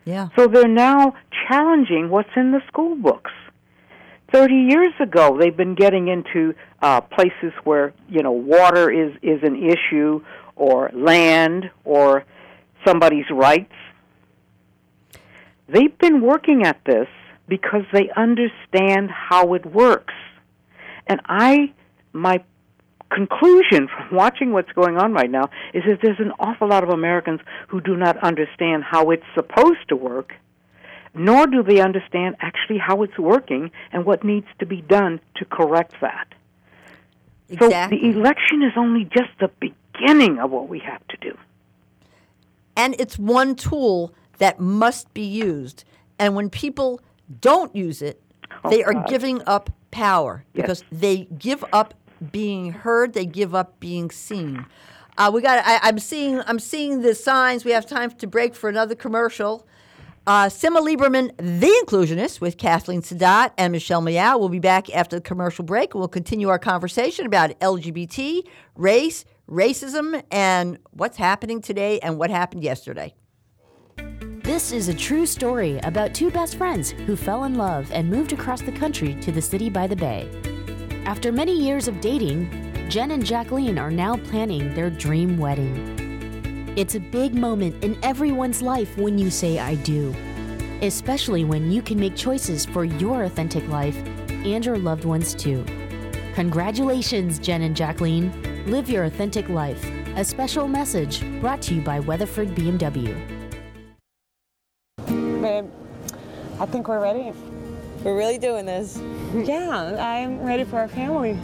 Yeah. 0.07 0.29
So 0.37 0.47
they're 0.47 0.67
now 0.67 1.15
challenging 1.47 2.09
what's 2.09 2.31
in 2.37 2.53
the 2.53 2.61
school 2.69 2.97
books. 2.97 3.31
30 4.33 4.55
years 4.55 4.95
ago 4.99 5.37
they've 5.39 5.57
been 5.57 5.75
getting 5.75 6.09
into 6.09 6.55
uh, 6.81 7.03
places 7.03 7.53
where, 7.65 7.93
you 8.09 8.23
know, 8.23 8.33
water 8.33 8.91
is, 8.91 9.13
is 9.21 9.41
an 9.43 9.57
issue 9.63 10.25
or 10.57 10.91
land 10.95 11.71
or 11.85 12.25
somebody's 12.87 13.31
rights. 13.31 13.73
They've 15.69 15.97
been 15.99 16.21
working 16.21 16.65
at 16.65 16.81
this 16.85 17.09
because 17.47 17.85
they 17.93 18.11
understand 18.17 19.11
how 19.11 19.55
it 19.55 19.67
works. 19.67 20.15
And 21.07 21.21
I, 21.27 21.73
my 22.13 22.43
conclusion 23.11 23.89
from 23.89 24.09
watching 24.17 24.53
what's 24.53 24.73
going 24.73 24.97
on 24.97 25.13
right 25.13 25.31
now 25.31 25.51
is 25.73 25.83
that 25.87 26.01
there's 26.03 26.21
an 26.21 26.33
awful 26.39 26.69
lot 26.69 26.85
of 26.85 26.91
Americans 26.91 27.41
who 27.69 27.81
do 27.81 27.97
not 27.97 28.17
understand 28.19 28.85
how 28.85 29.11
it's 29.11 29.25
supposed 29.35 29.89
to 29.89 29.97
work, 29.97 30.35
nor 31.15 31.47
do 31.47 31.63
they 31.63 31.81
understand 31.81 32.37
actually 32.41 32.79
how 32.79 33.03
it's 33.03 33.19
working 33.19 33.71
and 33.93 34.05
what 34.05 34.25
needs 34.25 34.47
to 34.59 34.67
be 34.67 34.83
done 34.83 35.21
to 35.37 35.45
correct 35.45 35.95
that. 36.01 36.29
Exactly. 37.49 37.99
So 37.99 38.13
the 38.13 38.19
election 38.19 38.63
is 38.63 38.73
only 38.77 39.05
just 39.05 39.31
the 39.41 39.51
beginning 39.59 40.39
of 40.39 40.51
what 40.51 40.69
we 40.69 40.81
have 40.81 41.07
to 41.09 41.17
do. 41.17 41.37
And 42.79 42.95
it's 42.99 43.19
one 43.19 43.55
tool 43.57 44.15
that 44.39 44.59
must 44.61 45.13
be 45.13 45.25
used. 45.27 45.85
And 46.19 46.35
when 46.35 46.49
people 46.49 47.01
don't 47.41 47.75
use 47.77 48.01
it, 48.03 48.23
Oh, 48.65 48.71
they 48.71 48.83
are 48.83 48.95
God. 48.95 49.09
giving 49.09 49.43
up 49.47 49.69
power 49.91 50.45
Yes. 50.55 50.63
because 50.63 50.85
they 50.91 51.29
give 51.39 51.65
up 51.73 51.93
being 52.33 52.73
heard, 52.73 53.13
they 53.13 53.27
give 53.27 53.55
up 53.55 53.79
being 53.79 54.11
seen. 54.11 54.65
Uh, 55.19 55.31
we 55.35 55.43
got. 55.43 55.63
I, 55.67 55.81
I'm 55.83 55.99
seeing. 55.99 56.41
I'm 56.47 56.59
seeing 56.61 57.03
the 57.03 57.15
signs. 57.15 57.65
We 57.65 57.73
have 57.73 57.87
time 57.87 58.11
to 58.13 58.27
break 58.27 58.55
for 58.55 58.69
another 58.71 58.95
commercial. 58.95 59.67
Uh, 60.27 60.47
Simma 60.47 60.81
Lieberman, 60.87 61.31
the 61.39 61.73
inclusionist, 61.85 62.41
with 62.41 62.57
Kathleen 62.59 63.03
Saadat 63.03 63.51
and 63.59 63.73
Michelle 63.73 64.01
Meow. 64.01 64.39
We'll 64.39 64.49
be 64.49 64.59
back 64.59 64.95
after 64.95 65.17
the 65.17 65.23
commercial 65.23 65.65
break. 65.65 65.95
We'll 65.95 66.07
continue 66.07 66.49
our 66.51 66.59
conversation 66.59 67.27
about 67.27 67.59
LGBT, 67.61 68.43
race, 68.77 69.25
racism, 69.49 70.23
and 70.31 70.79
what's 70.91 71.17
happening 71.17 71.61
today 71.61 71.99
and 72.01 72.19
what 72.19 72.31
happened 72.31 72.63
yesterday. 72.63 73.15
This 74.43 74.73
is 74.73 74.89
a 74.89 74.95
true 74.95 75.27
story 75.27 75.79
about 75.81 76.15
two 76.15 76.31
best 76.31 76.57
friends 76.57 76.91
who 76.91 77.17
fell 77.17 77.45
in 77.45 77.57
love 77.57 77.91
and 77.93 78.09
moved 78.09 78.33
across 78.33 78.63
the 78.63 78.73
country 78.73 79.15
to 79.21 79.33
the 79.33 79.43
city 79.43 79.69
by 79.69 79.87
the 79.87 79.97
bay. 79.97 80.29
After 81.05 81.33
many 81.33 81.53
years 81.53 81.89
of 81.89 82.01
dating, 82.01 82.49
Jen 82.89 83.11
and 83.11 83.25
Jacqueline 83.25 83.79
are 83.79 83.91
now 83.91 84.17
planning 84.17 84.73
their 84.75 84.89
dream 84.89 85.37
wedding. 85.37 86.73
It's 86.77 86.95
a 86.95 87.01
big 87.01 87.35
moment 87.35 87.83
in 87.85 87.99
everyone's 88.03 88.63
life 88.63 88.97
when 88.97 89.19
you 89.19 89.31
say 89.31 89.59
I 89.59 89.75
do, 89.77 90.15
especially 90.81 91.45
when 91.45 91.71
you 91.71 91.83
can 91.83 91.99
make 91.99 92.17
choices 92.17 92.65
for 92.65 92.85
your 92.85 93.25
authentic 93.25 93.67
life 93.69 93.97
and 94.29 94.65
your 94.65 94.79
loved 94.79 95.05
ones 95.05 95.35
too. 95.35 95.65
Congratulations, 96.35 97.39
Jen 97.39 97.63
and 97.63 97.77
Jacqueline. 97.77 98.33
Live 98.69 98.91
your 98.91 99.05
authentic 99.05 99.49
life. 99.49 99.83
A 100.17 100.23
special 100.23 100.69
message 100.69 101.23
brought 101.41 101.63
to 101.63 101.75
you 101.75 101.81
by 101.81 102.01
Weatherford 102.01 102.49
BMW. 102.49 103.17
Babe, 105.07 105.71
I 106.61 106.67
think 106.67 106.87
we're 106.87 107.01
ready. 107.01 107.33
We're 108.05 108.15
really 108.15 108.37
doing 108.37 108.67
this. 108.67 109.01
Yeah, 109.35 109.97
I'm 109.99 110.43
ready 110.43 110.65
for 110.65 110.77
our 110.77 110.89
family. 110.89 111.39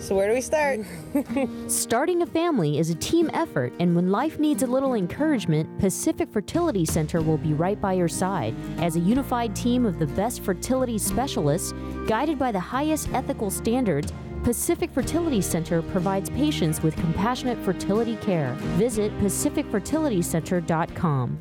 So 0.00 0.16
where 0.16 0.28
do 0.28 0.34
we 0.34 0.40
start? 0.40 0.80
Starting 1.70 2.22
a 2.22 2.26
family 2.26 2.78
is 2.78 2.88
a 2.88 2.94
team 2.94 3.30
effort, 3.34 3.74
and 3.80 3.94
when 3.94 4.10
life 4.10 4.38
needs 4.38 4.62
a 4.62 4.66
little 4.66 4.94
encouragement, 4.94 5.78
Pacific 5.78 6.32
Fertility 6.32 6.86
Center 6.86 7.20
will 7.20 7.36
be 7.36 7.52
right 7.52 7.78
by 7.78 7.92
your 7.92 8.08
side. 8.08 8.54
As 8.78 8.96
a 8.96 9.00
unified 9.00 9.54
team 9.54 9.84
of 9.84 9.98
the 9.98 10.06
best 10.06 10.40
fertility 10.40 10.96
specialists, 10.96 11.74
guided 12.06 12.38
by 12.38 12.50
the 12.50 12.58
highest 12.58 13.10
ethical 13.12 13.50
standards, 13.50 14.10
Pacific 14.42 14.90
Fertility 14.90 15.40
Center 15.40 15.80
provides 15.82 16.28
patients 16.30 16.82
with 16.82 16.96
compassionate 16.96 17.58
fertility 17.58 18.16
care. 18.16 18.54
Visit 18.76 19.16
pacificfertilitycenter.com. 19.20 21.38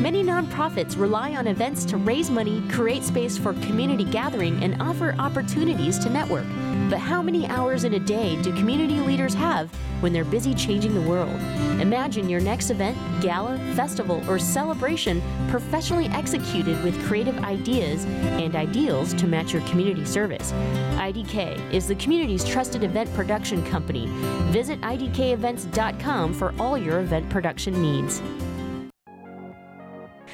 Many 0.00 0.24
nonprofits 0.24 0.98
rely 0.98 1.36
on 1.36 1.46
events 1.46 1.84
to 1.84 1.96
raise 1.96 2.30
money, 2.30 2.60
create 2.70 3.04
space 3.04 3.38
for 3.38 3.52
community 3.54 4.04
gathering, 4.04 4.60
and 4.64 4.82
offer 4.82 5.14
opportunities 5.18 5.98
to 6.00 6.10
network. 6.10 6.46
But 6.92 7.00
how 7.00 7.22
many 7.22 7.46
hours 7.46 7.84
in 7.84 7.94
a 7.94 7.98
day 7.98 8.36
do 8.42 8.52
community 8.52 9.00
leaders 9.00 9.32
have 9.32 9.70
when 10.02 10.12
they're 10.12 10.26
busy 10.26 10.52
changing 10.52 10.92
the 10.92 11.00
world? 11.00 11.34
Imagine 11.80 12.28
your 12.28 12.38
next 12.38 12.68
event, 12.68 12.98
gala, 13.22 13.56
festival, 13.74 14.22
or 14.28 14.38
celebration 14.38 15.22
professionally 15.48 16.08
executed 16.08 16.84
with 16.84 17.02
creative 17.06 17.38
ideas 17.44 18.04
and 18.04 18.54
ideals 18.54 19.14
to 19.14 19.26
match 19.26 19.54
your 19.54 19.62
community 19.62 20.04
service. 20.04 20.52
IDK 20.98 21.72
is 21.72 21.88
the 21.88 21.94
community's 21.94 22.44
trusted 22.44 22.84
event 22.84 23.10
production 23.14 23.64
company. 23.70 24.06
Visit 24.52 24.78
idkevents.com 24.82 26.34
for 26.34 26.52
all 26.58 26.76
your 26.76 27.00
event 27.00 27.26
production 27.30 27.80
needs. 27.80 28.20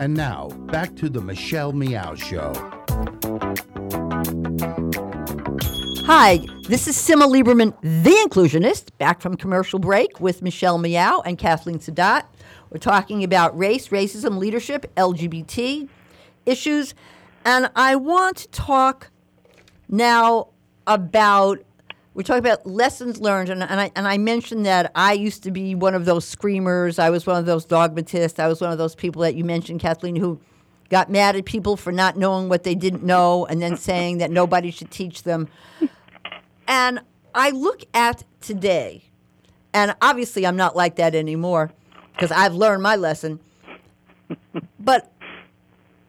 And 0.00 0.14
now, 0.14 0.48
back 0.70 0.94
to 0.96 1.08
the 1.08 1.20
Michelle 1.20 1.72
Meow 1.72 2.14
Show. 2.14 2.52
Hi, 6.06 6.38
this 6.68 6.86
is 6.86 6.96
Simma 6.96 7.26
Lieberman, 7.26 7.74
the 7.82 8.16
inclusionist, 8.24 8.96
back 8.98 9.20
from 9.20 9.36
commercial 9.36 9.80
break 9.80 10.20
with 10.20 10.40
Michelle 10.40 10.78
Meow 10.78 11.20
and 11.22 11.36
Kathleen 11.36 11.80
Saadat. 11.80 12.26
We're 12.70 12.78
talking 12.78 13.24
about 13.24 13.58
race, 13.58 13.88
racism, 13.88 14.38
leadership, 14.38 14.86
LGBT 14.96 15.88
issues, 16.46 16.94
and 17.44 17.68
I 17.74 17.96
want 17.96 18.36
to 18.36 18.48
talk 18.50 19.10
now 19.88 20.50
about 20.86 21.58
we're 22.14 22.22
talking 22.22 22.40
about 22.40 22.66
lessons 22.66 23.20
learned, 23.20 23.48
and, 23.48 23.62
and, 23.62 23.80
I, 23.80 23.90
and 23.94 24.08
I 24.08 24.18
mentioned 24.18 24.66
that 24.66 24.90
I 24.94 25.12
used 25.12 25.42
to 25.44 25.50
be 25.50 25.74
one 25.74 25.94
of 25.94 26.04
those 26.04 26.24
screamers. 26.24 26.98
I 26.98 27.10
was 27.10 27.26
one 27.26 27.36
of 27.36 27.46
those 27.46 27.64
dogmatists. 27.64 28.38
I 28.38 28.48
was 28.48 28.60
one 28.60 28.72
of 28.72 28.78
those 28.78 28.94
people 28.94 29.22
that 29.22 29.34
you 29.34 29.44
mentioned, 29.44 29.80
Kathleen, 29.80 30.16
who 30.16 30.40
got 30.90 31.10
mad 31.10 31.36
at 31.36 31.44
people 31.44 31.76
for 31.76 31.92
not 31.92 32.16
knowing 32.16 32.48
what 32.48 32.64
they 32.64 32.74
didn't 32.74 33.04
know 33.04 33.46
and 33.46 33.60
then 33.60 33.76
saying 33.76 34.18
that 34.18 34.30
nobody 34.30 34.70
should 34.70 34.90
teach 34.90 35.22
them. 35.22 35.48
And 36.66 37.00
I 37.34 37.50
look 37.50 37.82
at 37.94 38.24
today, 38.40 39.04
and 39.72 39.94
obviously 40.02 40.46
I'm 40.46 40.56
not 40.56 40.74
like 40.74 40.96
that 40.96 41.14
anymore 41.14 41.72
because 42.12 42.32
I've 42.32 42.54
learned 42.54 42.82
my 42.82 42.96
lesson. 42.96 43.38
But 44.80 45.12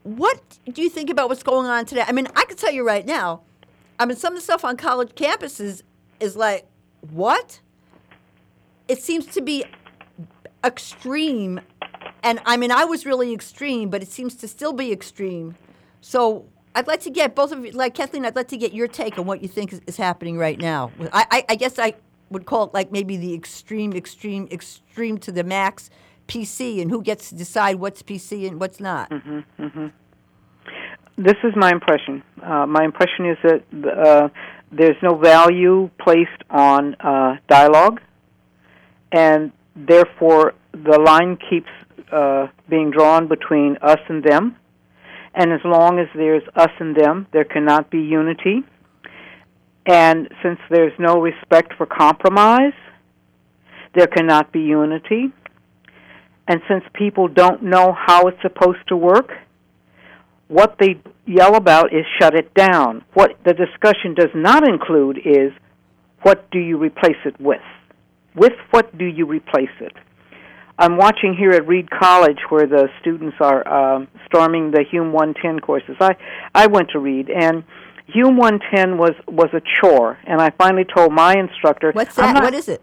what 0.03 0.57
do 0.71 0.81
you 0.81 0.89
think 0.89 1.09
about 1.09 1.29
what's 1.29 1.43
going 1.43 1.67
on 1.67 1.85
today? 1.85 2.03
I 2.07 2.13
mean, 2.13 2.27
I 2.35 2.45
can 2.45 2.57
tell 2.57 2.71
you 2.71 2.85
right 2.85 3.05
now, 3.05 3.41
I 3.99 4.05
mean, 4.05 4.17
some 4.17 4.33
of 4.33 4.39
the 4.39 4.43
stuff 4.43 4.63
on 4.63 4.77
college 4.77 5.09
campuses 5.09 5.81
is 6.19 6.35
like, 6.35 6.65
what? 7.11 7.61
It 8.87 9.01
seems 9.01 9.25
to 9.27 9.41
be 9.41 9.65
extreme 10.63 11.61
And 12.23 12.39
I 12.45 12.57
mean, 12.57 12.71
I 12.71 12.85
was 12.85 13.05
really 13.05 13.33
extreme, 13.33 13.89
but 13.89 14.01
it 14.01 14.09
seems 14.09 14.35
to 14.35 14.47
still 14.47 14.73
be 14.73 14.91
extreme. 14.91 15.55
So 16.01 16.45
I'd 16.75 16.87
like 16.87 17.01
to 17.01 17.09
get 17.09 17.35
both 17.35 17.51
of 17.51 17.65
you, 17.65 17.71
like 17.71 17.93
Kathleen, 17.93 18.25
I'd 18.25 18.35
like 18.35 18.49
to 18.49 18.57
get 18.57 18.73
your 18.73 18.87
take 18.87 19.17
on 19.17 19.25
what 19.25 19.41
you 19.41 19.47
think 19.47 19.73
is, 19.73 19.81
is 19.87 19.97
happening 19.97 20.37
right 20.37 20.59
now. 20.59 20.91
I, 21.13 21.25
I, 21.31 21.45
I 21.49 21.55
guess 21.55 21.79
I 21.79 21.93
would 22.29 22.45
call 22.45 22.65
it 22.65 22.73
like 22.73 22.91
maybe 22.91 23.17
the 23.17 23.33
extreme, 23.33 23.93
extreme, 23.93 24.47
extreme 24.51 25.17
to 25.19 25.31
the 25.31 25.43
max 25.43 25.89
PC, 26.27 26.81
and 26.81 26.91
who 26.91 27.01
gets 27.01 27.29
to 27.29 27.35
decide 27.35 27.75
what's 27.77 28.03
PC 28.03 28.47
and 28.47 28.59
what's 28.59 28.79
not. 28.79 29.11
hmm 29.11 29.39
hmm 29.57 29.87
This 31.17 31.37
is 31.43 31.53
my 31.55 31.71
impression. 31.71 32.21
Uh, 32.43 32.65
my 32.67 32.83
impression 32.83 33.25
is 33.25 33.37
that 33.43 33.63
uh, 33.97 34.29
there's 34.71 34.97
no 35.01 35.15
value 35.15 35.89
placed 35.99 36.43
on 36.49 36.95
uh, 36.95 37.37
dialogue, 37.47 38.01
and 39.11 39.51
therefore 39.75 40.53
the 40.73 40.99
line 40.99 41.37
keeps 41.49 41.69
uh, 42.11 42.47
being 42.69 42.91
drawn 42.91 43.27
between 43.27 43.77
us 43.81 43.99
and 44.07 44.23
them. 44.23 44.55
And 45.33 45.51
as 45.51 45.61
long 45.63 45.99
as 45.99 46.07
there's 46.15 46.43
us 46.55 46.71
and 46.79 46.95
them, 46.95 47.27
there 47.31 47.45
cannot 47.45 47.89
be 47.89 47.99
unity. 47.99 48.63
And 49.85 50.27
since 50.43 50.59
there's 50.69 50.93
no 50.99 51.21
respect 51.21 51.73
for 51.77 51.85
compromise, 51.85 52.73
there 53.95 54.07
cannot 54.07 54.51
be 54.51 54.59
unity. 54.59 55.31
And 56.47 56.61
since 56.67 56.83
people 56.93 57.27
don't 57.27 57.63
know 57.63 57.95
how 57.95 58.27
it's 58.27 58.41
supposed 58.41 58.87
to 58.87 58.97
work, 58.97 59.31
what 60.49 60.75
they 60.79 60.99
yell 61.25 61.55
about 61.55 61.93
is 61.93 62.05
shut 62.19 62.35
it 62.35 62.53
down. 62.53 63.03
What 63.13 63.37
the 63.45 63.53
discussion 63.53 64.13
does 64.15 64.31
not 64.35 64.67
include 64.67 65.19
is 65.23 65.53
what 66.23 66.49
do 66.51 66.59
you 66.59 66.77
replace 66.77 67.15
it 67.23 67.39
with? 67.39 67.61
With 68.35 68.53
what 68.71 68.95
do 68.97 69.05
you 69.05 69.25
replace 69.25 69.69
it? 69.79 69.93
I'm 70.77 70.97
watching 70.97 71.33
here 71.37 71.51
at 71.51 71.67
Reed 71.67 71.89
College 71.89 72.39
where 72.49 72.65
the 72.65 72.89
students 73.01 73.37
are 73.39 73.67
um, 73.67 74.07
storming 74.25 74.71
the 74.71 74.83
Hume 74.89 75.11
110 75.13 75.59
courses. 75.59 75.95
I 75.99 76.15
I 76.55 76.67
went 76.67 76.89
to 76.91 76.99
Reed 76.99 77.29
and 77.29 77.63
Hume 78.07 78.37
110 78.37 78.97
was 78.97 79.11
was 79.27 79.49
a 79.53 79.61
chore, 79.79 80.17
and 80.25 80.41
I 80.41 80.49
finally 80.57 80.85
told 80.85 81.11
my 81.13 81.33
instructor, 81.37 81.91
What's 81.91 82.15
that? 82.15 82.33
not- 82.33 82.43
what 82.43 82.53
is 82.55 82.67
it? 82.67 82.81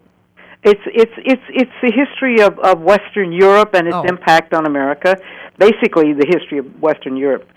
it's 0.63 0.81
it's 0.87 1.13
it's 1.25 1.43
it's 1.49 1.71
the 1.83 1.93
history 1.93 2.41
of 2.43 2.59
of 2.61 2.81
Western 2.81 3.33
Europe 3.33 3.71
and 3.75 3.87
its 3.89 3.97
Oh. 3.97 4.05
impact 4.05 4.55
on 4.55 4.67
America. 4.67 5.17
Basically, 5.59 6.13
the 6.13 6.27
history 6.29 6.59
of 6.59 6.67
Western 6.81 7.17
Europe. 7.17 7.49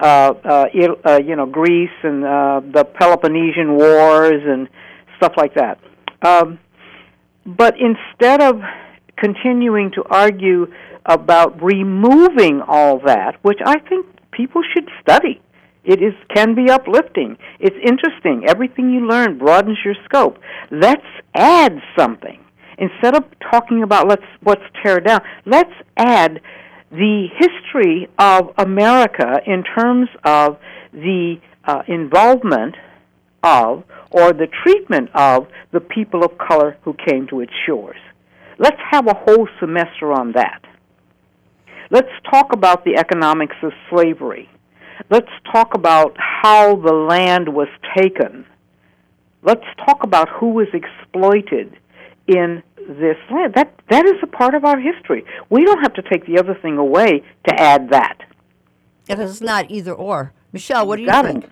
Uh, 0.00 0.32
uh, 0.44 0.64
uh, 1.04 1.18
you 1.18 1.34
know, 1.34 1.46
Greece 1.46 1.90
and 2.04 2.24
uh, 2.24 2.60
the 2.72 2.84
Peloponnesian 2.84 3.74
Wars 3.74 4.42
and 4.46 4.68
stuff 5.16 5.32
like 5.36 5.54
that. 5.54 5.80
Um, 6.22 6.60
but 7.44 7.74
instead 7.80 8.40
of 8.40 8.60
continuing 9.16 9.90
to 9.92 10.04
argue 10.08 10.66
about 11.06 11.60
removing 11.62 12.62
all 12.66 13.00
that, 13.06 13.36
which 13.42 13.58
I 13.64 13.80
think 13.80 14.06
people 14.30 14.62
should 14.74 14.88
study, 15.00 15.40
it 15.84 16.02
is 16.02 16.12
can 16.34 16.54
be 16.54 16.70
uplifting. 16.70 17.38
It's 17.58 17.76
interesting. 17.82 18.44
Everything 18.46 18.90
you 18.90 19.08
learn 19.08 19.38
broadens 19.38 19.78
your 19.84 19.94
scope. 20.04 20.38
Let's 20.70 21.06
add 21.34 21.80
something 21.98 22.44
instead 22.76 23.16
of 23.16 23.24
talking 23.50 23.82
about 23.82 24.06
let's 24.06 24.22
what's 24.42 24.62
tear 24.82 25.00
down. 25.00 25.22
Let's 25.46 25.72
add 25.96 26.40
the 26.90 27.28
history 27.38 28.08
of 28.18 28.50
America 28.56 29.40
in 29.46 29.62
terms 29.62 30.08
of 30.24 30.58
the 30.92 31.36
uh, 31.64 31.82
involvement 31.86 32.74
of 33.42 33.84
or 34.10 34.32
the 34.32 34.48
treatment 34.64 35.10
of 35.14 35.46
the 35.72 35.80
people 35.80 36.24
of 36.24 36.38
color 36.38 36.76
who 36.82 36.94
came 37.06 37.26
to 37.28 37.40
its 37.40 37.52
shores. 37.66 37.98
Let's 38.58 38.80
have 38.90 39.06
a 39.06 39.14
whole 39.14 39.48
semester 39.60 40.12
on 40.12 40.32
that. 40.32 40.64
Let's 41.90 42.08
talk 42.30 42.52
about 42.52 42.84
the 42.84 42.96
economics 42.96 43.56
of 43.62 43.72
slavery. 43.90 44.48
Let's 45.10 45.30
talk 45.52 45.74
about 45.74 46.16
how 46.18 46.76
the 46.76 46.92
land 46.92 47.48
was 47.48 47.68
taken. 47.96 48.46
Let's 49.42 49.64
talk 49.86 50.02
about 50.02 50.28
who 50.28 50.50
was 50.50 50.66
exploited 50.72 51.76
in 52.28 52.62
this 52.76 53.16
land. 53.30 53.54
That 53.54 53.74
that 53.90 54.06
is 54.06 54.16
a 54.22 54.26
part 54.26 54.54
of 54.54 54.64
our 54.64 54.78
history. 54.78 55.24
We 55.50 55.64
don't 55.64 55.80
have 55.80 55.94
to 55.94 56.02
take 56.02 56.26
the 56.26 56.38
other 56.38 56.54
thing 56.54 56.78
away 56.78 57.22
to 57.48 57.60
add 57.60 57.90
that. 57.90 58.18
It 59.08 59.18
is 59.18 59.40
not 59.40 59.70
either 59.70 59.92
or. 59.92 60.32
Michelle, 60.52 60.86
what 60.86 60.96
do 60.96 61.02
you 61.02 61.08
Got 61.08 61.24
it. 61.26 61.32
think? 61.32 61.50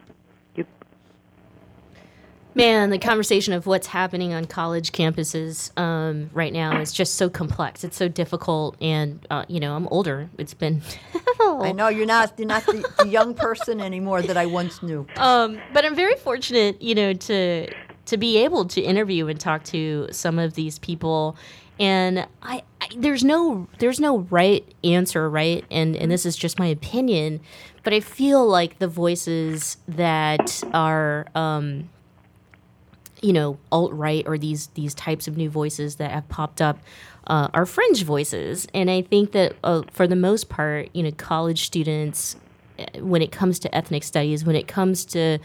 Man, 2.55 2.89
the 2.89 2.99
conversation 2.99 3.53
of 3.53 3.67
what's 3.67 3.87
happening 3.89 4.33
on 4.33 4.47
college 4.47 4.93
campuses 4.93 5.79
um, 5.79 6.31
right 6.33 6.55
now 6.55 6.81
is 6.81 6.91
just 6.91 7.17
so 7.17 7.29
complex. 7.29 7.85
It's 7.85 7.99
so 7.99 8.09
difficult, 8.09 8.77
and 8.81 9.27
uh, 9.29 9.45
you 9.47 9.61
know, 9.61 9.77
I'm 9.77 9.87
older. 9.89 10.31
It's 10.39 10.55
been 10.55 10.81
I 11.41 11.73
know 11.73 11.89
you're 11.89 12.07
not 12.07 12.33
you're 12.39 12.49
not 12.49 12.65
the, 12.65 12.83
the 12.99 13.09
young 13.09 13.35
person 13.35 13.79
anymore 13.79 14.23
that 14.23 14.39
I 14.39 14.47
once 14.47 14.83
knew. 14.83 15.07
um, 15.19 15.59
but 15.75 15.85
I'm 15.85 15.95
very 15.95 16.15
fortunate, 16.17 16.81
you 16.81 16.95
know, 16.95 17.13
to 17.13 17.69
to 18.07 18.17
be 18.17 18.39
able 18.39 18.65
to 18.67 18.81
interview 18.81 19.27
and 19.29 19.39
talk 19.39 19.65
to 19.65 20.09
some 20.11 20.39
of 20.39 20.55
these 20.55 20.79
people. 20.79 21.37
And 21.79 22.27
I, 22.43 22.63
I 22.81 22.89
there's 22.97 23.23
no 23.23 23.69
there's 23.79 24.01
no 24.01 24.21
right 24.31 24.65
answer, 24.83 25.29
right? 25.29 25.65
And 25.71 25.95
and 25.95 26.11
this 26.11 26.25
is 26.25 26.37
just 26.37 26.59
my 26.59 26.67
opinion, 26.67 27.41
but 27.83 27.93
I 27.93 28.01
feel 28.01 28.47
like 28.47 28.79
the 28.79 28.89
voices 28.89 29.77
that 29.87 30.63
are 30.73 31.27
um, 31.35 31.91
you 33.21 33.33
know 33.33 33.59
alt 33.71 33.93
right 33.93 34.27
or 34.27 34.39
these 34.39 34.69
these 34.69 34.95
types 34.95 35.29
of 35.29 35.37
new 35.37 35.51
voices 35.51 35.97
that 35.97 36.11
have 36.11 36.29
popped 36.29 36.63
up 36.63 36.79
uh, 37.27 37.49
are 37.53 37.67
fringe 37.67 38.05
voices, 38.05 38.67
and 38.73 38.91
I 38.91 39.03
think 39.03 39.33
that 39.33 39.55
uh, 39.65 39.83
for 39.91 40.07
the 40.07 40.17
most 40.17 40.49
part, 40.49 40.89
you 40.95 41.03
know, 41.03 41.11
college 41.11 41.65
students, 41.65 42.37
uh, 42.79 42.85
when 43.01 43.21
it 43.21 43.33
comes 43.33 43.59
to 43.61 43.75
ethnic 43.75 44.05
studies, 44.05 44.45
when 44.45 44.57
it 44.57 44.69
comes 44.69 45.05
to 45.07 45.39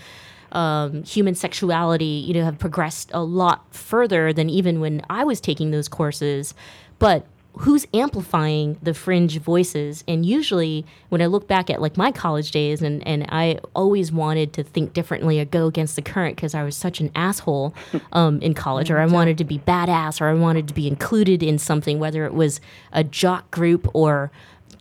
um, 0.52 1.04
human 1.04 1.36
sexuality, 1.36 2.06
you 2.06 2.34
know, 2.34 2.44
have 2.44 2.60
progressed 2.60 3.12
a 3.14 3.24
lot 3.24 3.66
further 3.74 4.34
than 4.34 4.50
even 4.50 4.80
when 4.80 5.02
I 5.10 5.24
was 5.24 5.40
taking 5.42 5.72
those 5.72 5.88
courses. 5.88 6.54
But 7.00 7.26
who's 7.60 7.86
amplifying 7.94 8.78
the 8.82 8.94
fringe 8.94 9.40
voices? 9.40 10.04
And 10.08 10.26
usually, 10.26 10.86
when 11.10 11.22
I 11.22 11.26
look 11.26 11.48
back 11.48 11.70
at 11.70 11.82
like 11.82 11.98
my 11.98 12.12
college 12.12 12.52
days, 12.52 12.82
and 12.82 13.06
and 13.08 13.26
I 13.30 13.60
always 13.76 14.12
wanted 14.12 14.54
to 14.54 14.64
think 14.64 14.94
differently 14.94 15.40
or 15.40 15.46
go 15.46 15.68
against 15.68 15.96
the 15.96 16.02
current 16.02 16.36
because 16.36 16.56
I 16.56 16.64
was 16.64 16.76
such 16.76 17.00
an 17.00 17.12
asshole 17.16 17.74
um, 18.14 18.42
in 18.42 18.54
college, 18.54 18.90
or 18.90 19.00
I 19.00 19.06
wanted 19.06 19.38
to 19.40 19.44
be 19.44 19.60
badass, 19.60 20.22
or 20.22 20.28
I 20.28 20.34
wanted 20.34 20.68
to 20.68 20.74
be 20.74 20.88
included 20.88 21.44
in 21.44 21.58
something, 21.58 22.00
whether 22.00 22.26
it 22.26 22.34
was 22.34 22.62
a 22.92 23.04
jock 23.04 23.52
group 23.52 23.88
or 23.94 24.32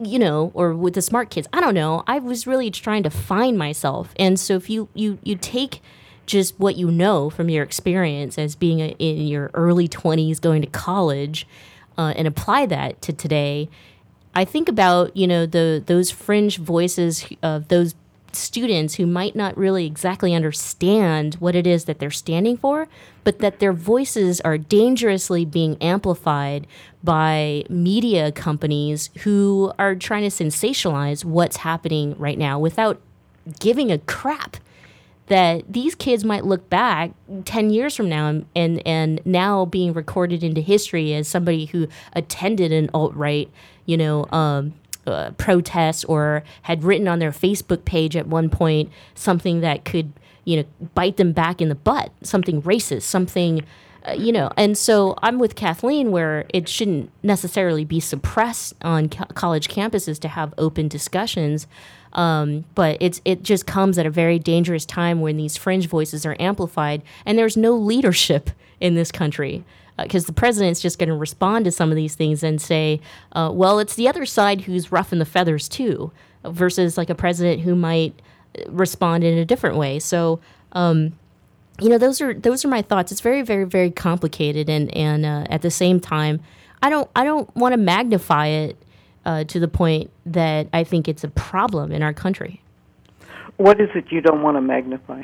you 0.01 0.19
know, 0.19 0.51
or 0.55 0.75
with 0.75 0.95
the 0.95 1.03
smart 1.03 1.31
kids. 1.31 1.47
I 1.53 1.61
don't 1.61 1.75
know. 1.75 2.03
I 2.07 2.19
was 2.19 2.47
really 2.47 2.71
trying 2.71 3.03
to 3.03 3.11
find 3.11 3.59
myself. 3.59 4.13
And 4.17 4.39
so 4.39 4.55
if 4.55 4.71
you 4.71 4.89
you 4.95 5.19
you 5.23 5.37
take 5.37 5.83
just 6.27 6.59
what 6.59 6.77
you 6.77 6.91
know 6.91 7.29
from 7.29 7.49
your 7.49 7.65
experience 7.65 8.39
as 8.39 8.55
being 8.55 8.81
a, 8.81 8.89
in 8.99 9.27
your 9.27 9.51
early 9.53 9.89
20s 9.89 10.41
going 10.41 10.63
to 10.63 10.69
college 10.69 11.47
uh, 11.99 12.15
and 12.17 12.29
apply 12.29 12.67
that 12.67 13.03
to 13.03 13.13
today, 13.13 13.69
I 14.35 14.45
think 14.45 14.69
about, 14.69 15.17
you 15.17 15.27
know, 15.27 15.45
the 15.45 15.83
those 15.85 16.11
fringe 16.11 16.59
voices 16.59 17.27
of 17.43 17.69
those 17.69 17.95
students 18.33 18.95
who 18.95 19.07
might 19.07 19.35
not 19.35 19.57
really 19.57 19.87
exactly 19.87 20.35
understand 20.35 21.35
what 21.35 21.55
it 21.57 21.67
is 21.67 21.87
that 21.87 21.99
they're 21.99 22.11
standing 22.11 22.57
for, 22.57 22.89
but 23.25 23.39
that 23.41 23.59
their 23.59 23.73
voices 23.73 24.41
are 24.43 24.59
dangerously 24.59 25.45
being 25.45 25.77
amplified 25.81 26.67
by 27.03 27.65
media 27.69 28.33
companies 28.33 29.11
who 29.21 29.73
are 29.79 29.95
trying 29.95 30.29
to 30.29 30.45
sensationalize 30.45 31.25
what's 31.25 31.59
happening 31.59 32.15
right 32.19 32.39
now 32.39 32.59
without 32.59 33.01
giving 33.59 33.91
a 33.91 33.99
crap 33.99 34.57
that 35.31 35.63
these 35.73 35.95
kids 35.95 36.25
might 36.25 36.45
look 36.45 36.69
back 36.69 37.13
10 37.45 37.71
years 37.71 37.95
from 37.95 38.09
now 38.09 38.43
and, 38.57 38.85
and, 38.85 39.21
now 39.25 39.65
being 39.65 39.93
recorded 39.93 40.43
into 40.43 40.61
history 40.61 41.15
as 41.15 41.29
somebody 41.29 41.67
who 41.67 41.87
attended 42.15 42.73
an 42.73 42.91
alt-right, 42.93 43.49
you 43.87 43.97
know, 43.97 44.27
um, 44.33 44.75
uh, 45.07 45.31
protest 45.39 46.05
or 46.09 46.43
had 46.63 46.83
written 46.83 47.07
on 47.07 47.21
their 47.21 47.31
Facebook 47.31 47.85
page 47.85 48.17
at 48.17 48.27
one 48.27 48.51
point 48.51 48.91
something 49.15 49.61
that 49.61 49.85
could, 49.85 50.13
you 50.45 50.57
know, 50.59 50.65
bite 50.95 51.17
them 51.17 51.33
back 51.33 51.61
in 51.61 51.69
the 51.69 51.75
butt, 51.75 52.13
something 52.23 52.63
racist, 52.63 53.03
something, 53.03 53.65
uh, 54.07 54.13
you 54.13 54.33
know. 54.33 54.51
And 54.57 54.77
so 54.77 55.15
I'm 55.23 55.39
with 55.39 55.55
Kathleen 55.55 56.11
where 56.11 56.47
it 56.53 56.69
shouldn't 56.69 57.11
necessarily 57.23 57.85
be 57.85 58.01
suppressed 58.01 58.75
on 58.83 59.09
co- 59.09 59.27
college 59.35 59.69
campuses 59.69 60.19
to 60.21 60.29
have 60.29 60.55
open 60.59 60.89
discussions. 60.89 61.67
Um, 62.13 62.65
but 62.75 62.97
it's 63.01 63.21
it 63.25 63.43
just 63.43 63.67
comes 63.67 63.97
at 63.97 64.07
a 64.07 64.11
very 64.11 64.39
dangerous 64.39 64.85
time 64.85 65.21
when 65.21 65.37
these 65.37 65.57
fringe 65.57 65.87
voices 65.87 66.27
are 66.27 66.37
amplified 66.41 67.03
and 67.25 67.39
there's 67.39 67.57
no 67.57 67.77
leadership 67.77 68.51
in 68.81 68.97
this 68.97 69.13
country 69.13 69.65
because 70.03 70.27
the 70.27 70.33
president's 70.33 70.81
just 70.81 70.99
going 70.99 71.09
to 71.09 71.15
respond 71.15 71.65
to 71.65 71.71
some 71.71 71.91
of 71.91 71.97
these 71.97 72.15
things 72.15 72.43
and 72.43 72.61
say, 72.61 73.01
uh, 73.33 73.51
well, 73.53 73.79
it's 73.79 73.95
the 73.95 74.09
other 74.09 74.27
side 74.27 74.63
who's 74.63 74.93
roughing 74.93 75.19
the 75.19 75.25
feathers 75.25 75.69
too, 75.69 76.11
versus 76.45 76.97
like 76.97 77.11
a 77.11 77.15
president 77.15 77.63
who 77.63 77.75
might 77.75 78.15
uh, 78.15 78.21
respond 78.69 79.25
in 79.25 79.39
a 79.39 79.45
different 79.45 79.77
way. 79.77 79.99
So, 79.99 80.41
um, 80.73 81.13
you 81.81 81.89
know, 81.89 81.99
those 81.99 82.21
are 82.21 82.35
those 82.35 82.65
are 82.65 82.69
my 82.69 82.83
thoughts. 82.83 83.11
It's 83.11 83.21
very, 83.21 83.43
very, 83.43 83.65
very 83.65 83.91
complicated, 83.91 84.69
and 84.69 84.95
and 84.95 85.25
uh, 85.25 85.47
at 85.49 85.63
the 85.63 85.71
same 85.71 86.01
time, 86.01 86.41
I 86.83 86.91
don't 86.91 87.11
I 87.17 87.25
don't 87.25 87.55
want 87.57 87.73
to 87.73 87.79
magnify 87.79 88.49
it 88.49 88.77
uh, 89.25 89.45
to 89.45 89.61
the 89.61 89.69
point 89.69 90.11
that 90.27 90.69
I 90.73 90.85
think 90.85 91.09
it's 91.09 91.25
a 91.25 91.29
problem 91.29 91.93
in 91.93 92.03
our 92.03 92.13
country. 92.13 92.63
What 93.57 93.81
is 93.81 93.91
it 93.95 94.07
you 94.11 94.21
don't 94.21 94.43
want 94.43 94.57
to 94.57 94.61
magnify? 94.61 95.23